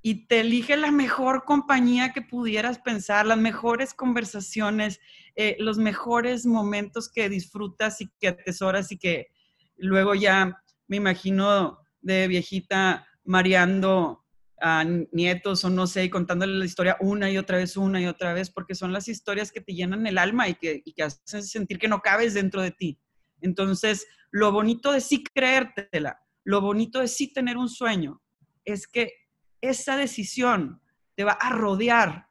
y 0.02 0.26
te 0.26 0.40
elige 0.40 0.76
la 0.76 0.90
mejor 0.90 1.44
compañía 1.44 2.12
que 2.12 2.22
pudieras 2.22 2.78
pensar, 2.78 3.26
las 3.26 3.38
mejores 3.38 3.92
conversaciones, 3.92 4.98
eh, 5.36 5.56
los 5.58 5.76
mejores 5.76 6.46
momentos 6.46 7.10
que 7.10 7.28
disfrutas 7.28 8.00
y 8.00 8.10
que 8.18 8.28
atesoras 8.28 8.92
y 8.92 8.98
que 8.98 9.28
luego 9.76 10.14
ya 10.14 10.62
me 10.88 10.96
imagino 10.96 11.78
de 12.00 12.28
viejita 12.28 13.06
mareando 13.24 14.24
a 14.60 14.84
nietos 14.84 15.64
o 15.64 15.70
no 15.70 15.86
sé, 15.86 16.04
y 16.04 16.10
contándole 16.10 16.58
la 16.58 16.64
historia 16.64 16.96
una 17.00 17.30
y 17.30 17.38
otra 17.38 17.56
vez, 17.56 17.76
una 17.76 18.00
y 18.00 18.06
otra 18.06 18.34
vez, 18.34 18.50
porque 18.50 18.74
son 18.74 18.92
las 18.92 19.08
historias 19.08 19.52
que 19.52 19.60
te 19.60 19.74
llenan 19.74 20.06
el 20.06 20.18
alma 20.18 20.48
y 20.48 20.54
que, 20.54 20.82
y 20.84 20.92
que 20.92 21.04
hacen 21.04 21.42
sentir 21.42 21.78
que 21.78 21.88
no 21.88 22.00
cabes 22.00 22.34
dentro 22.34 22.60
de 22.60 22.70
ti. 22.70 22.98
Entonces, 23.40 24.06
lo 24.30 24.52
bonito 24.52 24.92
de 24.92 25.00
sí 25.00 25.24
creértela, 25.24 26.20
lo 26.44 26.60
bonito 26.60 27.00
de 27.00 27.08
sí 27.08 27.32
tener 27.32 27.56
un 27.56 27.68
sueño, 27.68 28.20
es 28.64 28.86
que 28.86 29.12
esa 29.60 29.96
decisión 29.96 30.80
te 31.16 31.24
va 31.24 31.32
a 31.32 31.50
rodear 31.50 32.26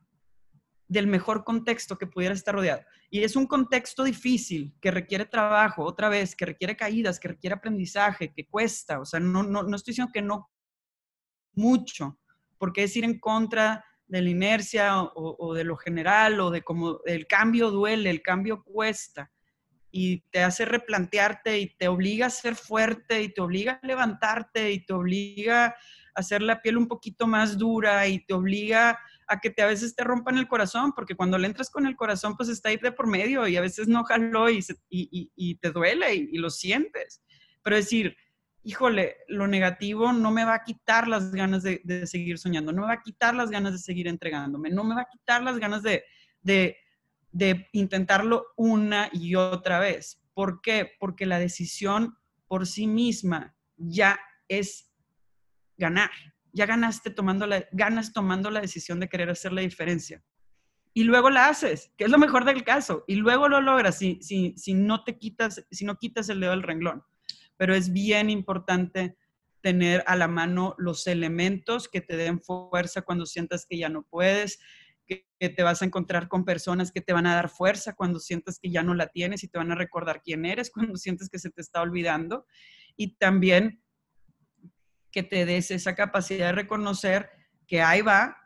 del 0.89 1.05
mejor 1.05 1.43
contexto 1.43 1.97
que 1.97 2.07
pudiera 2.07 2.33
estar 2.33 2.55
rodeado. 2.55 2.81
Y 3.11 3.23
es 3.23 3.35
un 3.35 3.45
contexto 3.45 4.03
difícil, 4.03 4.73
que 4.81 4.89
requiere 4.89 5.25
trabajo, 5.25 5.85
otra 5.85 6.09
vez, 6.09 6.35
que 6.35 6.47
requiere 6.47 6.75
caídas, 6.75 7.19
que 7.19 7.29
requiere 7.29 7.55
aprendizaje, 7.55 8.33
que 8.33 8.47
cuesta. 8.47 8.99
O 8.99 9.05
sea, 9.05 9.19
no, 9.19 9.43
no, 9.43 9.63
no 9.63 9.75
estoy 9.75 9.91
diciendo 9.91 10.11
que 10.11 10.23
no 10.23 10.49
mucho, 11.53 12.19
porque 12.57 12.83
es 12.83 12.95
ir 12.95 13.03
en 13.03 13.19
contra 13.19 13.85
de 14.07 14.23
la 14.23 14.29
inercia 14.29 15.03
o, 15.03 15.53
de 15.53 15.63
lo 15.63 15.77
general 15.77 16.39
o 16.39 16.49
de 16.49 16.63
cómo 16.63 17.01
el 17.05 17.27
cambio 17.27 17.69
duele, 17.69 18.09
el 18.09 18.23
cambio 18.23 18.63
cuesta. 18.63 19.31
y 19.91 20.21
te 20.31 20.43
hace 20.43 20.65
replantearte 20.65 21.59
y 21.59 21.75
te 21.75 21.87
obliga 21.87 22.27
a 22.27 22.31
ser 22.31 22.55
fuerte 22.55 23.23
y 23.23 23.33
te 23.33 23.41
obliga 23.41 23.79
a 23.81 23.87
levantarte 23.87 24.71
y 24.71 24.85
te 24.85 24.93
obliga 24.93 25.65
a 25.67 25.75
hacer 26.15 26.41
la 26.41 26.61
piel 26.61 26.77
un 26.77 26.87
poquito 26.87 27.27
más 27.27 27.57
dura 27.57 28.07
y 28.07 28.23
te 28.25 28.33
obliga 28.33 28.99
a 29.29 29.39
que 29.39 29.51
te, 29.51 29.61
a 29.61 29.67
veces 29.67 29.95
te 29.95 30.03
rompan 30.03 30.37
el 30.37 30.47
corazón, 30.47 30.91
porque 30.93 31.15
cuando 31.15 31.37
le 31.37 31.47
entras 31.47 31.69
con 31.69 31.85
el 31.85 31.95
corazón, 31.95 32.35
pues 32.35 32.49
está 32.49 32.69
ahí 32.69 32.77
de 32.77 32.91
por 32.91 33.07
medio 33.07 33.47
y 33.47 33.55
a 33.55 33.61
veces 33.61 33.87
no 33.87 34.03
jaló 34.03 34.49
y, 34.49 34.59
y, 34.89 35.55
te 35.55 35.71
duele 35.71 36.15
y, 36.15 36.37
lo 36.37 36.49
sientes. 36.49 37.21
Pero 37.61 37.75
decir, 37.75 38.17
híjole, 38.63 39.17
lo 39.27 39.47
negativo 39.47 40.11
no 40.11 40.31
me 40.31 40.45
va 40.45 40.55
a 40.55 40.63
quitar 40.63 41.07
las 41.07 41.31
ganas 41.31 41.61
de, 41.61 42.07
seguir 42.07 42.39
soñando, 42.39 42.71
no 42.71 42.81
me 42.81 42.87
va 42.87 42.93
a 42.93 43.01
quitar 43.01 43.35
las 43.35 43.51
ganas 43.51 43.73
de 43.73 43.77
seguir 43.77 44.07
entregándome, 44.07 44.71
no 44.71 44.83
me 44.83 44.95
va 44.95 45.01
a 45.01 45.09
quitar 45.09 45.43
las 45.43 45.59
ganas 45.59 45.83
de, 45.83 46.03
de, 46.41 46.77
de 47.31 47.67
intentarlo 47.73 48.47
una 48.57 49.09
y 49.13 49.35
otra 49.35 49.79
vez. 49.79 50.21
¿Por 50.33 50.61
qué? 50.61 50.91
Porque 50.99 51.27
la 51.27 51.37
decisión 51.37 52.17
por 52.47 52.65
sí 52.65 52.87
misma 52.87 53.55
ya 53.77 54.19
es 54.47 54.91
ganar. 55.77 56.09
Ya 56.53 56.65
ganaste 56.65 57.09
tomando 57.09 57.47
la, 57.47 57.65
ganas 57.71 58.13
tomando 58.13 58.49
la 58.49 58.61
decisión 58.61 58.99
de 58.99 59.09
querer 59.09 59.29
hacer 59.29 59.53
la 59.53 59.61
diferencia. 59.61 60.23
Y 60.93 61.03
luego 61.03 61.29
la 61.29 61.47
haces, 61.47 61.91
que 61.97 62.05
es 62.05 62.09
lo 62.09 62.17
mejor 62.17 62.45
del 62.45 62.63
caso. 62.63 63.03
Y 63.07 63.15
luego 63.15 63.47
lo 63.47 63.61
logras 63.61 63.97
si, 63.97 64.19
si, 64.21 64.55
si 64.57 64.73
no 64.73 65.03
te 65.03 65.17
quitas, 65.17 65.65
si 65.69 65.85
no 65.85 65.97
quitas 65.97 66.29
el 66.29 66.39
dedo 66.39 66.51
del 66.51 66.63
renglón 66.63 67.03
pero 67.59 67.75
es 67.75 67.91
bien 67.91 68.29
importante 68.29 69.17
tener 69.61 70.01
a 70.07 70.15
la 70.15 70.29
mano 70.29 70.75
los 70.77 71.05
elementos 71.07 71.89
que 71.89 71.99
te 71.99 72.15
den 72.15 72.39
fuerza 72.39 73.01
cuando 73.01 73.25
sientas 73.25 73.65
que 73.69 73.77
ya 73.77 73.89
no 73.89 74.03
puedes, 74.09 74.59
que, 75.05 75.25
te 75.37 75.61
vas 75.61 75.81
a 75.81 75.85
encontrar 75.85 76.29
con 76.29 76.45
personas 76.45 76.93
que 76.93 77.01
te 77.01 77.11
van 77.11 77.27
a 77.27 77.35
dar 77.35 77.49
fuerza 77.49 77.95
cuando 77.95 78.21
sientas 78.21 78.59
que 78.59 78.71
ya 78.71 78.81
no 78.81 78.93
la 78.93 79.07
tienes 79.07 79.43
y 79.43 79.49
te 79.49 79.57
van 79.57 79.73
a 79.73 79.75
recordar 79.75 80.21
quién 80.23 80.45
eres 80.45 80.71
cuando 80.73 80.95
sientes 80.95 81.29
que 81.29 81.37
se 81.37 81.49
te 81.49 81.61
está 81.61 81.81
olvidando. 81.81 82.45
Y 82.95 83.17
también 83.17 83.83
que 85.11 85.23
te 85.23 85.45
des 85.45 85.71
esa 85.71 85.95
capacidad 85.95 86.47
de 86.47 86.53
reconocer 86.53 87.29
que 87.67 87.81
ahí 87.81 88.01
va, 88.01 88.37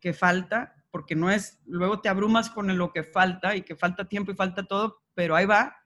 que 0.00 0.12
falta, 0.12 0.74
porque 0.90 1.14
no 1.14 1.30
es, 1.30 1.58
luego 1.66 2.00
te 2.00 2.08
abrumas 2.08 2.50
con 2.50 2.76
lo 2.76 2.92
que 2.92 3.02
falta 3.02 3.56
y 3.56 3.62
que 3.62 3.76
falta 3.76 4.08
tiempo 4.08 4.32
y 4.32 4.36
falta 4.36 4.66
todo, 4.66 5.02
pero 5.14 5.36
ahí 5.36 5.46
va 5.46 5.76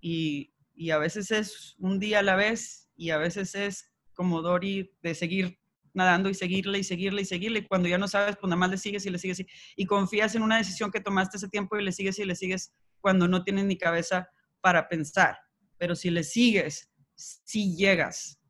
y, 0.00 0.54
y 0.74 0.90
a 0.90 0.98
veces 0.98 1.30
es 1.30 1.76
un 1.78 1.98
día 1.98 2.20
a 2.20 2.22
la 2.22 2.36
vez 2.36 2.90
y 2.96 3.10
a 3.10 3.18
veces 3.18 3.54
es 3.54 3.92
como 4.14 4.42
Dori 4.42 4.96
de 5.02 5.14
seguir 5.14 5.58
nadando 5.94 6.28
y 6.28 6.34
seguirle 6.34 6.78
y 6.78 6.84
seguirle 6.84 7.22
y 7.22 7.24
seguirle. 7.24 7.58
Y 7.60 7.66
cuando 7.66 7.88
ya 7.88 7.98
no 7.98 8.08
sabes, 8.08 8.36
pues 8.36 8.48
nada 8.48 8.56
más 8.58 8.70
le 8.70 8.78
sigues 8.78 9.04
y 9.06 9.10
le 9.10 9.18
sigues 9.18 9.44
y, 9.76 9.86
confías 9.86 10.34
en 10.34 10.42
una 10.42 10.58
decisión 10.58 10.90
que 10.90 11.00
tomaste 11.00 11.36
ese 11.36 11.48
tiempo 11.48 11.76
y 11.76 11.84
le 11.84 11.92
sigues 11.92 12.18
y 12.18 12.24
le 12.24 12.34
sigues 12.34 12.72
cuando 13.00 13.28
no 13.28 13.42
tienes 13.42 13.64
ni 13.64 13.76
cabeza 13.76 14.28
para 14.60 14.88
pensar. 14.88 15.38
Pero 15.78 15.94
si 15.94 16.10
le 16.10 16.24
sigues, 16.24 16.90
si 17.14 17.76
llegas 17.76 18.40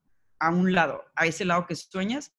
a 0.42 0.50
un 0.50 0.72
lado, 0.72 1.04
a 1.14 1.26
ese 1.26 1.44
lado 1.44 1.66
que 1.66 1.76
sueñas 1.76 2.32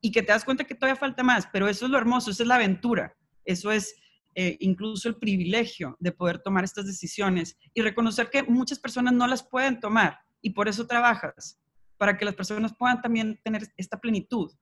y 0.00 0.12
que 0.12 0.22
te 0.22 0.32
das 0.32 0.44
cuenta 0.44 0.64
que 0.64 0.74
todavía 0.74 1.00
falta 1.00 1.22
más, 1.22 1.48
pero 1.50 1.68
eso 1.68 1.86
es 1.86 1.90
lo 1.90 1.96
hermoso, 1.96 2.30
eso 2.30 2.42
es 2.42 2.48
la 2.48 2.56
aventura, 2.56 3.16
eso 3.46 3.72
es 3.72 3.94
eh, 4.34 4.58
incluso 4.60 5.08
el 5.08 5.16
privilegio 5.16 5.96
de 5.98 6.12
poder 6.12 6.38
tomar 6.38 6.64
estas 6.64 6.84
decisiones 6.84 7.56
y 7.72 7.80
reconocer 7.80 8.28
que 8.28 8.42
muchas 8.42 8.78
personas 8.78 9.14
no 9.14 9.26
las 9.26 9.42
pueden 9.42 9.80
tomar 9.80 10.18
y 10.42 10.50
por 10.50 10.68
eso 10.68 10.86
trabajas, 10.86 11.58
para 11.96 12.18
que 12.18 12.26
las 12.26 12.34
personas 12.34 12.74
puedan 12.78 13.00
también 13.00 13.40
tener 13.42 13.66
esta 13.78 13.98
plenitud 13.98 14.52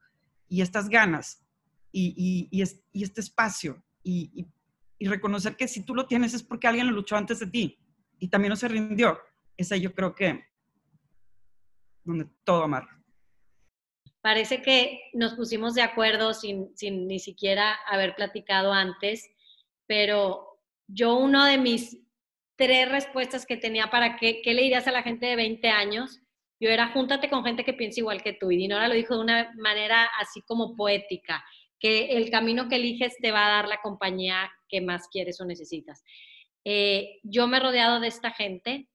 y 0.49 0.63
estas 0.63 0.89
ganas 0.89 1.45
y, 1.91 2.49
y, 2.51 2.63
este 3.03 3.21
espacio 3.21 3.83
y, 4.05 4.47
reconocer 5.01 5.57
que 5.57 5.69
si 5.69 5.83
tú 5.83 5.95
lo 5.95 6.07
tienes 6.07 6.33
es 6.33 6.43
porque 6.43 6.67
alguien 6.67 6.87
lo 6.87 6.93
luchó 6.93 7.17
antes 7.17 7.41
de 7.41 7.47
ti 7.49 7.79
y 8.19 8.29
también 8.29 8.51
no 8.51 8.57
se 8.57 8.69
rindió. 8.69 9.19
Esa 9.57 9.77
yo 9.77 9.93
creo 9.93 10.15
que 10.15 10.45
donde 12.05 12.27
todo 12.45 12.65
amarra. 12.65 13.01
Parece 14.21 14.63
que 14.63 15.11
nos 15.13 15.35
pusimos 15.35 15.75
de 15.75 15.83
acuerdo 15.83 16.33
sin, 16.33 16.75
sin 16.77 17.07
ni 17.07 17.19
siquiera 17.19 17.75
haber 17.87 18.15
platicado 18.15 18.73
antes 18.73 19.35
pero 19.87 20.61
yo 20.87 21.17
uno 21.17 21.45
de 21.45 21.59
mis 21.59 21.99
tres 22.57 22.89
respuestas 22.89 23.47
que 23.47 23.57
tenía 23.57 23.91
para 23.91 24.17
qué, 24.17 24.41
qué 24.43 24.55
le 24.55 24.63
dirías 24.63 24.87
a 24.87 24.93
la 24.93 25.03
gente 25.03 25.27
de 25.27 25.37
20 25.37 25.69
años, 25.69 26.21
yo 26.61 26.71
era 26.71 26.93
júntate 26.93 27.29
con 27.29 27.45
gente 27.45 27.65
que 27.65 27.75
piensa 27.75 28.01
igual 28.01 28.23
que 28.23 28.33
tú. 28.33 28.51
Y 28.51 28.57
Dinora 28.57 28.89
lo 28.89 28.95
dijo 28.95 29.15
de 29.15 29.21
una 29.21 29.53
manera 29.57 30.09
así 30.19 30.41
como 30.43 30.77
poética, 30.77 31.45
que 31.79 32.17
el 32.17 32.31
camino 32.31 32.69
que 32.69 32.77
eliges 32.77 33.17
te 33.21 33.33
va 33.33 33.47
a 33.47 33.57
dar 33.57 33.69
la 33.69 33.81
compañía 33.83 34.51
que 34.69 34.81
más 34.81 35.09
quieres 35.09 35.41
o 35.41 35.45
necesitas. 35.45 36.03
Eh, 36.65 37.19
yo 37.23 37.47
me 37.47 37.59
he 37.59 37.61
rodeado 37.61 38.01
de 38.01 38.09
esta 38.09 38.31
gente, 38.31 38.89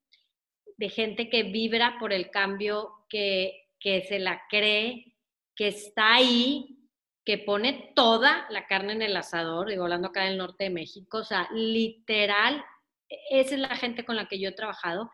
de 0.78 0.90
gente 0.90 1.30
que 1.30 1.44
vibra 1.44 1.98
por 2.00 2.14
el 2.14 2.32
cambio, 2.32 2.90
que, 3.10 3.68
que 3.80 4.02
se 4.02 4.20
la 4.20 4.44
cree, 4.50 5.16
que 5.56 5.68
está 5.68 6.16
ahí, 6.16 6.80
que 7.26 7.38
pone 7.38 7.92
toda 7.96 8.48
la 8.50 8.66
carne 8.66 8.94
en 8.94 9.02
el 9.02 9.16
asador, 9.16 9.70
digo, 9.70 9.84
hablando 9.84 10.08
acá 10.08 10.24
del 10.24 10.38
norte 10.38 10.64
de 10.64 10.70
México, 10.70 11.20
o 11.20 11.24
sea, 11.24 11.48
literal, 11.52 12.64
esa 13.30 13.56
es 13.56 13.62
la 13.62 13.76
gente 13.76 14.06
con 14.06 14.16
la 14.16 14.28
que 14.28 14.40
yo 14.40 14.50
he 14.50 14.54
trabajado. 14.54 15.12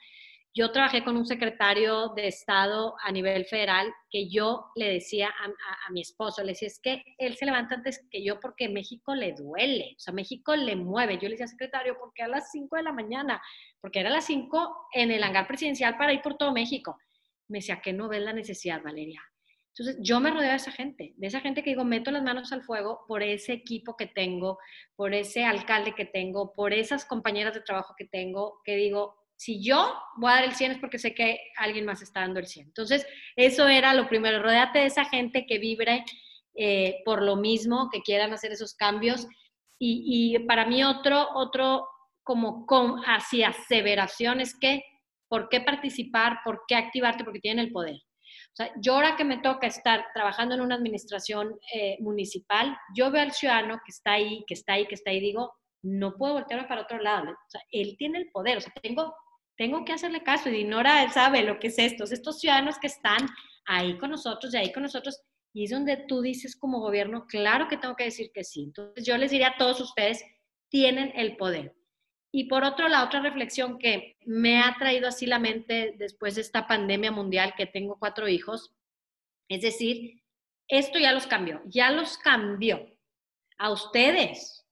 Yo 0.58 0.72
trabajé 0.72 1.04
con 1.04 1.18
un 1.18 1.26
secretario 1.26 2.14
de 2.16 2.28
Estado 2.28 2.96
a 3.04 3.12
nivel 3.12 3.44
federal 3.44 3.94
que 4.10 4.30
yo 4.30 4.68
le 4.76 4.94
decía 4.94 5.28
a, 5.28 5.92
mi 5.92 6.00
esposo, 6.00 6.42
le 6.42 6.54
decía, 6.54 6.70
es 6.70 6.80
que 6.80 7.04
él 7.18 7.36
se 7.36 7.46
levanta 7.46 7.76
antes 7.76 8.08
que 8.10 8.24
yo 8.24 8.40
porque 8.40 8.70
México 8.70 9.14
le 9.14 9.34
duele, 9.34 9.96
o 9.98 10.00
sea, 10.00 10.14
México 10.14 10.56
le 10.56 10.78
mueve. 10.78 11.16
Yo 11.16 11.24
le 11.24 11.32
decía, 11.32 11.48
secretario, 11.48 11.98
¿por 12.00 12.14
qué 12.14 12.24
a 12.24 12.30
las 12.30 12.52
5 12.52 12.78
de 12.78 12.84
la 12.84 12.94
mañana? 12.94 13.42
Porque 13.82 14.00
era 14.00 14.10
a 14.10 14.14
las 14.14 14.26
5 14.28 14.88
en 14.94 15.12
el 15.12 15.22
hangar 15.22 15.46
presidencial 15.46 15.98
para 15.98 16.14
ir 16.14 16.22
por 16.22 16.38
todo 16.38 16.54
México. 16.54 16.98
Me 17.48 17.60
decía, 17.60 17.82
¿qué 17.82 17.94
no 17.94 18.08
ves 18.08 18.22
la 18.22 18.34
necesidad, 18.34 18.82
Valeria? 18.84 19.22
Entonces, 19.78 19.98
yo 20.02 20.22
me 20.22 20.32
rodeo 20.32 20.50
de 20.50 20.56
esa 20.56 20.72
gente, 20.72 21.14
de 21.18 21.28
esa 21.28 21.42
gente 21.42 21.62
que 21.62 21.72
digo, 21.72 21.84
meto 21.84 22.10
las 22.10 22.24
manos 22.24 22.54
al 22.54 22.64
fuego 22.64 23.04
por 23.08 23.22
ese 23.24 23.52
equipo 23.52 23.98
que 23.98 24.08
tengo, 24.08 24.58
por 24.96 25.14
ese 25.14 25.44
alcalde 25.44 25.94
que 25.94 26.06
tengo, 26.06 26.54
por 26.54 26.74
esas 26.74 27.04
compañeras 27.04 27.54
de 27.54 27.62
trabajo 27.62 27.94
que 27.98 28.06
tengo, 28.06 28.62
que 28.64 28.78
digo, 28.78 29.16
si 29.36 29.62
yo 29.62 29.94
voy 30.18 30.32
a 30.32 30.36
dar 30.36 30.44
el 30.46 30.54
100 30.54 30.72
es 30.72 30.78
porque 30.80 30.98
sé 30.98 31.14
que 31.14 31.40
alguien 31.58 31.86
más 31.86 32.02
está 32.02 32.22
dando 32.22 32.40
el 32.40 32.48
100. 32.48 32.68
Entonces, 32.68 33.06
eso 33.36 33.68
era 33.68 33.94
lo 33.94 34.08
primero, 34.08 34.42
rodeate 34.42 34.80
de 34.80 34.86
esa 34.86 35.06
gente 35.06 35.46
que 35.46 35.60
vibre 35.60 36.06
eh, 36.58 37.02
por 37.04 37.22
lo 37.22 37.36
mismo, 37.36 37.90
que 37.92 38.02
quieran 38.02 38.32
hacer 38.34 38.52
esos 38.52 38.76
cambios. 38.76 39.28
Y, 39.78 40.40
para 40.48 40.66
mí 40.66 40.84
otro, 40.86 41.28
otro 41.36 41.86
como 42.24 42.66
con, 42.66 43.02
hacia 43.02 43.50
aseveración 43.50 44.40
es 44.40 44.58
que, 44.58 44.82
¿por 45.28 45.50
qué 45.50 45.62
participar? 45.62 46.40
¿Por 46.44 46.64
qué 46.68 46.76
activarte? 46.76 47.24
Porque 47.24 47.40
tienen 47.40 47.66
el 47.66 47.72
poder. 47.72 47.96
O 47.96 48.56
sea, 48.56 48.72
yo 48.82 48.94
ahora 48.94 49.16
que 49.16 49.26
me 49.26 49.40
toca 49.40 49.68
estar 49.68 50.06
trabajando 50.14 50.56
en 50.56 50.62
una 50.62 50.76
administración 50.76 51.60
eh, 51.74 51.98
municipal, 52.00 52.78
yo 52.96 53.12
veo 53.12 53.22
al 53.22 53.32
ciudadano 53.34 53.80
que 53.86 53.92
está 53.92 54.14
ahí, 54.14 54.44
que 54.48 54.54
está 54.54 54.74
ahí, 54.74 54.88
que 54.88 54.96
está 54.96 55.12
ahí, 55.12 55.20
digo, 55.20 55.54
no 55.84 56.16
puedo 56.16 56.34
voltearme 56.34 56.68
para 56.68 56.82
otro 56.82 57.00
lado. 57.00 57.32
O 57.32 57.50
sea, 57.50 57.62
él 57.72 57.96
tiene 57.98 58.20
el 58.20 58.30
poder, 58.32 58.58
o 58.58 58.62
sea, 58.62 58.74
tengo, 58.82 59.14
tengo 59.58 59.86
que 59.86 59.94
hacerle 59.94 60.24
caso 60.24 60.50
y 60.50 60.54
Dinora 60.54 61.04
él 61.04 61.12
sabe 61.12 61.44
lo 61.44 61.60
que 61.60 61.68
es 61.68 61.78
esto, 61.80 62.06
estos 62.06 62.40
ciudadanos 62.40 62.80
que 62.80 62.88
están 62.88 63.28
ahí 63.66 63.98
con 63.98 64.12
nosotros 64.12 64.54
y 64.54 64.58
ahí 64.58 64.72
con 64.72 64.84
nosotros. 64.84 65.22
Y 65.54 65.66
es 65.66 65.72
donde 65.72 66.06
tú 66.08 66.22
dices 66.22 66.58
como 66.58 66.80
gobierno, 66.80 67.26
claro 67.28 67.68
que 67.68 67.78
tengo 67.78 67.96
que 67.96 68.06
decir 68.06 68.32
que 68.34 68.44
sí. 68.44 68.64
Entonces 68.64 69.06
yo 69.06 69.18
les 69.18 69.32
diría 69.32 69.50
a 69.50 69.58
todos 69.58 69.80
ustedes, 69.80 70.24
tienen 70.70 71.14
el 71.16 71.38
poder. 71.38 71.74
Y 72.38 72.50
por 72.50 72.66
otro, 72.66 72.90
la 72.90 73.06
otra 73.06 73.22
reflexión 73.22 73.80
que 73.80 74.18
me 74.26 74.60
ha 74.60 74.76
traído 74.78 75.08
así 75.08 75.26
la 75.26 75.40
mente 75.40 75.96
después 75.98 76.36
de 76.36 76.42
esta 76.42 76.68
pandemia 76.68 77.10
mundial, 77.10 77.54
que 77.56 77.66
tengo 77.66 77.98
cuatro 77.98 78.28
hijos, 78.28 78.76
es 79.48 79.62
decir, 79.62 80.22
esto 80.68 81.00
ya 81.00 81.14
los 81.14 81.28
cambió, 81.28 81.62
ya 81.64 81.92
los 81.92 82.18
cambió 82.18 82.94
a 83.58 83.72
ustedes, 83.72 84.68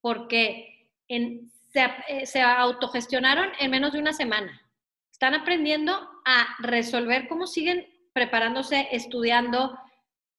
porque 0.00 0.88
se, 1.08 1.90
eh, 2.06 2.26
se 2.26 2.42
autogestionaron 2.42 3.50
en 3.58 3.72
menos 3.72 3.92
de 3.92 3.98
una 3.98 4.12
semana. 4.12 4.70
Están 5.10 5.34
aprendiendo 5.34 5.92
a 6.24 6.46
resolver 6.60 7.26
cómo 7.26 7.48
siguen 7.48 7.88
preparándose, 8.12 8.86
estudiando, 8.92 9.76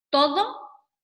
todo 0.10 0.58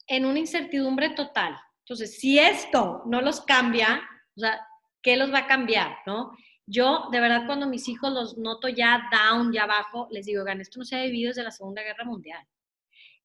en 0.08 0.26
una 0.26 0.40
incertidumbre 0.40 1.10
total. 1.10 1.60
Entonces, 1.80 2.22
si 2.22 2.40
esto 2.40 3.04
no 3.06 3.20
los 3.20 3.42
cambia, 3.42 4.02
o 4.38 4.40
sea, 4.40 4.66
¿qué 5.02 5.18
los 5.18 5.34
va 5.34 5.40
a 5.40 5.48
cambiar, 5.48 5.98
no? 6.06 6.32
Yo, 6.66 7.08
de 7.12 7.22
verdad, 7.22 7.46
cuando 7.46 7.66
mis 7.68 7.88
hijos 7.88 8.12
los 8.12 8.38
noto 8.38 8.68
ya 8.68 9.10
down, 9.12 9.54
ya 9.54 9.64
abajo, 9.64 10.08
les 10.12 10.26
digo, 10.26 10.44
gan, 10.44 10.60
esto 10.60 10.80
no 10.80 10.86
se 10.86 10.98
ha 10.98 11.04
vivido 11.04 11.30
desde 11.30 11.44
la 11.44 11.52
Segunda 11.52 11.82
Guerra 11.82 12.04
Mundial. 12.04 12.46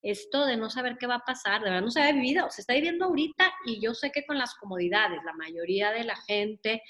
Esto 0.00 0.46
de 0.46 0.56
no 0.56 0.70
saber 0.70 0.96
qué 0.98 1.06
va 1.06 1.16
a 1.16 1.24
pasar, 1.24 1.60
de 1.60 1.70
verdad 1.70 1.82
no 1.82 1.90
se 1.90 2.02
ha 2.02 2.12
vivido, 2.12 2.50
se 2.50 2.60
está 2.60 2.74
viviendo 2.74 3.04
ahorita 3.04 3.52
y 3.66 3.80
yo 3.80 3.94
sé 3.94 4.10
que 4.10 4.24
con 4.26 4.38
las 4.38 4.54
comodidades, 4.54 5.20
la 5.24 5.32
mayoría 5.32 5.90
de 5.90 6.04
la 6.04 6.16
gente, 6.16 6.82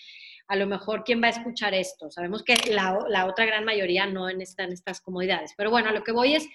a 0.49 0.57
lo 0.57 0.67
mejor, 0.67 1.05
¿quién 1.05 1.23
va 1.23 1.27
a 1.27 1.31
escuchar 1.31 1.75
esto? 1.75 2.11
Sabemos 2.11 2.43
que 2.43 2.55
la, 2.71 2.99
la 3.09 3.27
otra 3.27 3.47
gran 3.47 3.65
mayoría 3.65 4.07
no 4.07 4.29
está 4.29 4.65
en 4.65 4.73
estas 4.73 5.01
comodidades. 5.01 5.55
Pero 5.57 5.71
bueno, 5.71 5.91
lo 5.93 6.05
que 6.05 6.13
voy 6.13 6.35
es, 6.35 6.47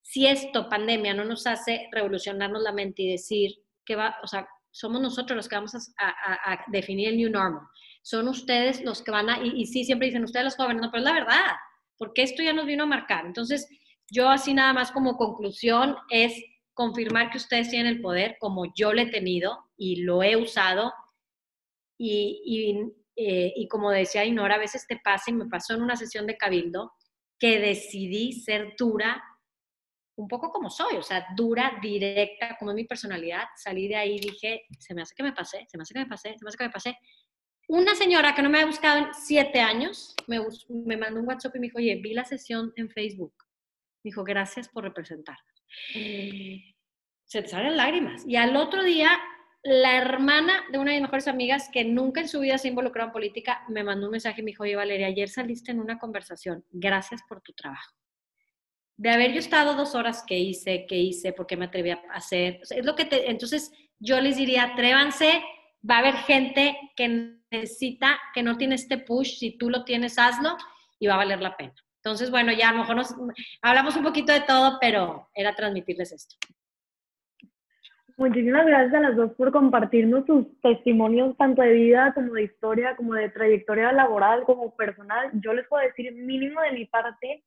si 0.00 0.26
esto, 0.26 0.68
pandemia, 0.68 1.12
no 1.12 1.24
nos 1.24 1.46
hace 1.46 1.88
revolucionarnos 1.92 2.62
la 2.62 2.72
mente 2.72 3.02
y 3.02 3.10
decir 3.10 3.56
que 3.84 3.96
va, 3.96 4.16
o 4.22 4.26
sea, 4.26 4.48
somos 4.72 5.00
nosotros 5.00 5.36
los 5.36 5.48
que 5.48 5.54
vamos 5.54 5.74
a, 5.98 6.64
definir 6.68 7.08
el 7.08 7.16
new 7.16 7.30
normal. 7.30 7.62
son 8.02 8.26
ustedes 8.28 8.82
los 8.82 9.02
que 9.02 9.12
van 9.12 9.30
a, 9.30 9.44
y, 9.44 9.52
y 9.60 9.66
sí, 9.66 9.84
siempre 9.84 10.08
dicen 10.08 10.24
ustedes 10.24 10.44
los 10.44 10.56
jóvenes, 10.56 10.82
no, 10.82 10.90
pero 10.90 11.04
es 11.04 11.04
la 11.04 11.14
verdad, 11.14 11.52
porque 11.96 12.22
esto 12.22 12.42
ya 12.42 12.52
nos 12.52 12.66
vino 12.66 12.82
a 12.82 12.86
marcar. 12.86 13.26
Entonces, 13.26 13.68
yo 14.10 14.28
así 14.28 14.52
nada 14.54 14.72
más 14.72 14.90
como 14.90 15.16
conclusión 15.16 15.96
es 16.10 16.34
confirmar 16.74 17.30
que 17.30 17.38
ustedes 17.38 17.70
tienen 17.70 17.94
el 17.94 18.00
poder 18.00 18.36
como 18.40 18.72
yo 18.74 18.92
lo 18.92 19.00
he 19.00 19.10
tenido 19.10 19.58
y 19.76 20.02
lo 20.02 20.22
he 20.22 20.36
usado. 20.36 20.92
Y, 21.98 22.90
eh, 23.16 23.52
y, 23.54 23.68
como 23.68 23.90
decía 23.90 24.24
Inora, 24.24 24.56
a 24.56 24.58
veces 24.58 24.86
te 24.86 24.98
pasa 25.02 25.30
y 25.30 25.34
me 25.34 25.46
pasó 25.46 25.74
en 25.74 25.82
una 25.82 25.96
sesión 25.96 26.26
de 26.26 26.36
cabildo 26.36 26.92
que 27.38 27.58
decidí 27.58 28.32
ser 28.32 28.74
dura, 28.78 29.22
un 30.22 30.28
poco 30.28 30.50
como 30.50 30.70
soy, 30.70 30.96
o 30.96 31.02
sea, 31.02 31.26
dura, 31.36 31.78
directa, 31.82 32.56
como 32.58 32.70
es 32.70 32.76
mi 32.76 32.84
personalidad. 32.84 33.44
Salí 33.56 33.88
de 33.88 33.96
ahí 33.96 34.16
y 34.16 34.20
dije, 34.20 34.62
se 34.78 34.94
me 34.94 35.02
hace 35.02 35.14
que 35.14 35.22
me 35.22 35.32
pasé, 35.32 35.66
se 35.68 35.76
me 35.76 35.82
hace 35.82 35.94
que 35.94 36.00
me 36.00 36.06
pasé, 36.06 36.36
se 36.38 36.44
me 36.44 36.48
hace 36.48 36.58
que 36.58 36.64
me 36.64 36.70
pasé. 36.70 36.98
Una 37.68 37.94
señora 37.94 38.34
que 38.34 38.42
no 38.42 38.50
me 38.50 38.60
ha 38.60 38.66
buscado 38.66 38.98
en 38.98 39.14
siete 39.14 39.60
años 39.60 40.14
me, 40.26 40.40
me 40.68 40.96
mandó 40.96 41.20
un 41.20 41.28
WhatsApp 41.28 41.56
y 41.56 41.58
me 41.58 41.66
dijo, 41.66 41.78
oye, 41.78 41.96
vi 41.96 42.14
la 42.14 42.24
sesión 42.24 42.72
en 42.76 42.90
Facebook. 42.90 43.34
Me 44.04 44.10
dijo, 44.10 44.24
gracias 44.24 44.68
por 44.68 44.84
representar. 44.84 45.36
Se 45.92 47.42
te 47.42 47.48
salen 47.48 47.76
lágrimas. 47.76 48.24
Y 48.26 48.36
al 48.36 48.56
otro 48.56 48.82
día, 48.82 49.10
la 49.62 49.96
hermana 49.96 50.64
de 50.70 50.78
una 50.78 50.90
de 50.90 50.98
mis 50.98 51.02
mejores 51.02 51.28
amigas, 51.28 51.70
que 51.72 51.84
nunca 51.84 52.20
en 52.20 52.28
su 52.28 52.40
vida 52.40 52.58
se 52.58 52.68
involucró 52.68 53.04
en 53.04 53.12
política, 53.12 53.64
me 53.68 53.84
mandó 53.84 54.06
un 54.06 54.12
mensaje 54.12 54.40
y 54.40 54.44
me 54.44 54.50
dijo, 54.50 54.64
oye, 54.64 54.76
Valeria, 54.76 55.06
ayer 55.06 55.28
saliste 55.28 55.70
en 55.72 55.80
una 55.80 55.98
conversación. 55.98 56.64
Gracias 56.70 57.22
por 57.28 57.40
tu 57.40 57.52
trabajo. 57.52 58.01
De 58.96 59.10
haber 59.10 59.32
yo 59.32 59.38
estado 59.38 59.74
dos 59.74 59.94
horas, 59.94 60.24
¿qué 60.26 60.38
hice? 60.38 60.86
¿Qué 60.86 60.96
hice? 60.96 61.32
¿Por 61.32 61.46
qué 61.46 61.56
me 61.56 61.66
atreví 61.66 61.90
a 61.90 62.00
hacer? 62.12 62.60
es 62.62 62.84
lo 62.84 62.94
que 62.94 63.04
te, 63.04 63.30
entonces, 63.30 63.72
yo 63.98 64.20
les 64.20 64.36
diría, 64.36 64.64
atrévanse. 64.64 65.42
Va 65.88 65.96
a 65.96 65.98
haber 65.98 66.14
gente 66.14 66.76
que 66.94 67.38
necesita, 67.50 68.18
que 68.32 68.42
no 68.42 68.56
tiene 68.56 68.76
este 68.76 68.98
push. 68.98 69.38
Si 69.38 69.58
tú 69.58 69.68
lo 69.68 69.84
tienes, 69.84 70.18
hazlo 70.18 70.56
y 70.98 71.08
va 71.08 71.14
a 71.14 71.18
valer 71.18 71.40
la 71.40 71.56
pena. 71.56 71.74
Entonces, 71.96 72.30
bueno, 72.30 72.52
ya 72.52 72.70
a 72.70 72.72
lo 72.72 72.78
mejor 72.80 73.04
hablamos 73.62 73.96
un 73.96 74.02
poquito 74.02 74.32
de 74.32 74.40
todo, 74.40 74.78
pero 74.80 75.28
era 75.34 75.54
transmitirles 75.54 76.12
esto. 76.12 76.36
Muchísimas 78.16 78.66
gracias 78.66 78.94
a 78.94 79.00
las 79.00 79.16
dos 79.16 79.32
por 79.32 79.52
compartirnos 79.52 80.26
sus 80.26 80.60
testimonios 80.60 81.36
tanto 81.36 81.62
de 81.62 81.72
vida 81.72 82.12
como 82.14 82.34
de 82.34 82.44
historia, 82.44 82.94
como 82.96 83.14
de 83.14 83.30
trayectoria 83.30 83.92
laboral, 83.92 84.44
como 84.44 84.74
personal. 84.76 85.30
Yo 85.34 85.54
les 85.54 85.66
puedo 85.66 85.84
decir 85.84 86.12
mínimo 86.12 86.60
de 86.60 86.72
mi 86.72 86.84
parte, 86.84 87.42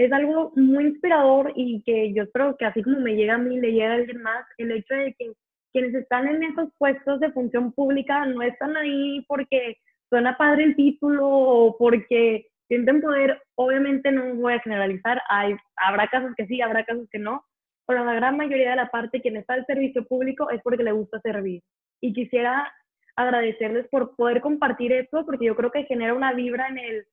es 0.00 0.10
algo 0.14 0.50
muy 0.56 0.84
inspirador 0.84 1.52
y 1.54 1.82
que 1.82 2.14
yo 2.14 2.22
espero 2.22 2.56
que 2.56 2.64
así 2.64 2.82
como 2.82 3.00
me 3.00 3.16
llega 3.16 3.34
a 3.34 3.38
mí, 3.38 3.60
le 3.60 3.72
llegue 3.72 3.86
a 3.86 3.92
alguien 3.92 4.22
más, 4.22 4.46
el 4.56 4.70
hecho 4.70 4.94
de 4.94 5.14
que 5.18 5.32
quienes 5.74 5.94
están 5.94 6.26
en 6.26 6.42
esos 6.42 6.70
puestos 6.78 7.20
de 7.20 7.30
función 7.32 7.70
pública 7.72 8.24
no 8.24 8.40
están 8.40 8.78
ahí 8.78 9.22
porque 9.28 9.76
suena 10.08 10.38
padre 10.38 10.64
el 10.64 10.74
título 10.76 11.28
o 11.28 11.76
porque 11.76 12.46
sienten 12.66 13.02
poder, 13.02 13.42
obviamente 13.56 14.10
no 14.10 14.36
voy 14.36 14.54
a 14.54 14.60
generalizar, 14.60 15.20
hay, 15.28 15.54
habrá 15.76 16.08
casos 16.08 16.30
que 16.34 16.46
sí, 16.46 16.62
habrá 16.62 16.82
casos 16.86 17.06
que 17.12 17.18
no, 17.18 17.44
pero 17.86 18.02
la 18.02 18.14
gran 18.14 18.38
mayoría 18.38 18.70
de 18.70 18.76
la 18.76 18.90
parte 18.90 19.20
quien 19.20 19.36
está 19.36 19.52
al 19.52 19.66
servicio 19.66 20.06
público 20.06 20.48
es 20.48 20.62
porque 20.62 20.82
le 20.82 20.92
gusta 20.92 21.20
servir. 21.20 21.62
Y 22.00 22.14
quisiera 22.14 22.72
agradecerles 23.16 23.86
por 23.88 24.16
poder 24.16 24.40
compartir 24.40 24.92
esto, 24.92 25.26
porque 25.26 25.44
yo 25.44 25.56
creo 25.56 25.70
que 25.70 25.84
genera 25.84 26.14
una 26.14 26.32
vibra 26.32 26.68
en 26.68 26.78
el, 26.78 27.06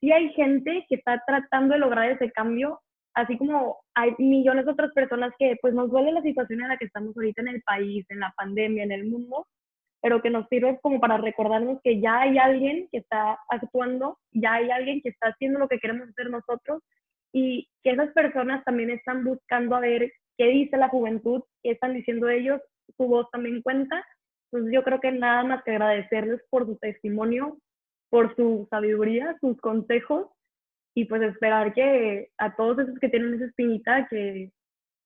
sí 0.00 0.12
hay 0.12 0.30
gente 0.34 0.84
que 0.88 0.96
está 0.96 1.22
tratando 1.26 1.74
de 1.74 1.80
lograr 1.80 2.10
ese 2.10 2.30
cambio, 2.32 2.80
así 3.14 3.36
como 3.36 3.78
hay 3.94 4.14
millones 4.18 4.64
de 4.64 4.72
otras 4.72 4.92
personas 4.92 5.32
que 5.38 5.56
pues 5.60 5.74
nos 5.74 5.90
duele 5.90 6.12
la 6.12 6.22
situación 6.22 6.62
en 6.62 6.68
la 6.68 6.76
que 6.76 6.86
estamos 6.86 7.16
ahorita 7.16 7.42
en 7.42 7.48
el 7.48 7.62
país, 7.62 8.06
en 8.08 8.20
la 8.20 8.32
pandemia, 8.36 8.84
en 8.84 8.92
el 8.92 9.06
mundo, 9.06 9.46
pero 10.00 10.22
que 10.22 10.30
nos 10.30 10.46
sirve 10.48 10.78
como 10.80 11.00
para 11.00 11.18
recordarnos 11.18 11.80
que 11.82 12.00
ya 12.00 12.20
hay 12.20 12.38
alguien 12.38 12.88
que 12.92 12.98
está 12.98 13.38
actuando, 13.48 14.18
ya 14.32 14.54
hay 14.54 14.70
alguien 14.70 15.00
que 15.02 15.08
está 15.08 15.28
haciendo 15.28 15.58
lo 15.58 15.68
que 15.68 15.78
queremos 15.78 16.08
hacer 16.08 16.30
nosotros 16.30 16.82
y 17.32 17.68
que 17.82 17.90
esas 17.90 18.10
personas 18.12 18.64
también 18.64 18.90
están 18.90 19.24
buscando 19.24 19.76
a 19.76 19.80
ver 19.80 20.12
qué 20.36 20.46
dice 20.46 20.76
la 20.76 20.88
juventud, 20.88 21.42
qué 21.62 21.72
están 21.72 21.94
diciendo 21.94 22.28
ellos, 22.28 22.60
su 22.96 23.06
voz 23.06 23.28
también 23.30 23.60
cuenta. 23.62 24.04
Entonces 24.50 24.72
yo 24.72 24.82
creo 24.82 25.00
que 25.00 25.12
nada 25.12 25.44
más 25.44 25.62
que 25.64 25.72
agradecerles 25.72 26.40
por 26.48 26.66
su 26.66 26.76
testimonio, 26.78 27.58
por 28.10 28.34
su 28.36 28.66
sabiduría, 28.70 29.36
sus 29.40 29.60
consejos 29.60 30.28
y 30.94 31.04
pues 31.04 31.22
esperar 31.22 31.72
que 31.74 32.30
a 32.38 32.56
todos 32.56 32.78
esos 32.78 32.98
que 32.98 33.08
tienen 33.08 33.34
esa 33.34 33.44
espinita, 33.44 34.08
que 34.08 34.50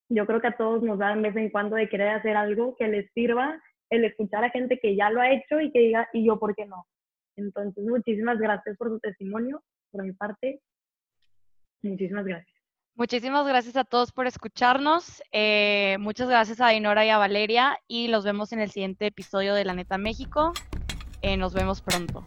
yo 0.09 0.26
creo 0.26 0.40
que 0.40 0.48
a 0.48 0.57
todos 0.57 0.82
nos 0.82 0.98
da 0.98 1.14
de 1.14 1.20
vez 1.20 1.36
en 1.36 1.50
cuando 1.50 1.76
de 1.76 1.88
querer 1.88 2.09
hacer 2.09 2.36
algo 2.36 2.76
que 2.76 2.88
les 2.88 3.11
sirva 3.12 3.61
el 3.90 4.05
escuchar 4.05 4.42
a 4.44 4.50
gente 4.50 4.78
que 4.80 4.96
ya 4.96 5.11
lo 5.11 5.20
ha 5.20 5.30
hecho 5.30 5.61
y 5.61 5.70
que 5.70 5.80
diga, 5.80 6.09
¿y 6.12 6.24
yo 6.24 6.38
por 6.38 6.55
qué 6.55 6.64
no? 6.64 6.86
Entonces, 7.36 7.84
muchísimas 7.84 8.38
gracias 8.38 8.76
por 8.78 8.88
su 8.88 8.98
testimonio, 9.00 9.62
por 9.90 10.03
mi 10.05 10.12
parte. 10.12 10.61
Muchísimas 11.82 12.24
gracias. 12.24 12.57
Muchísimas 12.94 13.46
gracias 13.46 13.76
a 13.76 13.84
todos 13.84 14.12
por 14.12 14.26
escucharnos. 14.26 15.22
Eh, 15.32 15.96
muchas 15.98 16.28
gracias 16.28 16.61
a 16.61 16.68
Dinora 16.68 17.05
y 17.07 17.11
a 17.11 17.18
Valeria 17.18 17.78
y 17.86 18.09
los 18.09 18.24
vemos 18.24 18.53
en 18.53 18.61
el 18.61 18.70
siguiente 18.70 19.07
episodio 19.07 19.55
de 19.55 19.64
La 19.64 19.74
Neta 19.74 19.98
México. 19.98 20.53
Eh, 21.22 21.36
nos 21.36 21.55
vemos 21.55 21.80
pronto. 21.80 22.22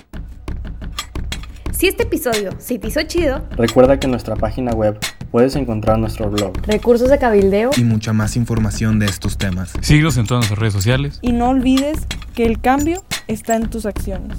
Si 1.77 1.87
este 1.87 2.03
episodio 2.03 2.51
se 2.57 2.79
te 2.79 2.87
hizo 2.87 3.01
chido, 3.03 3.45
recuerda 3.51 3.99
que 3.99 4.07
en 4.07 4.11
nuestra 4.11 4.37
página 4.37 4.71
web 4.71 4.97
puedes 5.29 5.57
encontrar 5.57 5.99
nuestro 5.99 6.31
blog, 6.31 6.53
recursos 6.65 7.09
de 7.09 7.17
cabildeo 7.17 7.71
y 7.75 7.83
mucha 7.83 8.13
más 8.13 8.37
información 8.37 8.97
de 8.97 9.07
estos 9.07 9.37
temas. 9.37 9.73
Síguenos 9.81 10.15
en 10.15 10.25
todas 10.25 10.43
nuestras 10.43 10.59
redes 10.59 10.73
sociales. 10.73 11.19
Y 11.21 11.33
no 11.33 11.49
olvides 11.49 12.07
que 12.33 12.45
el 12.45 12.61
cambio 12.61 13.03
está 13.27 13.57
en 13.57 13.69
tus 13.69 13.85
acciones. 13.85 14.37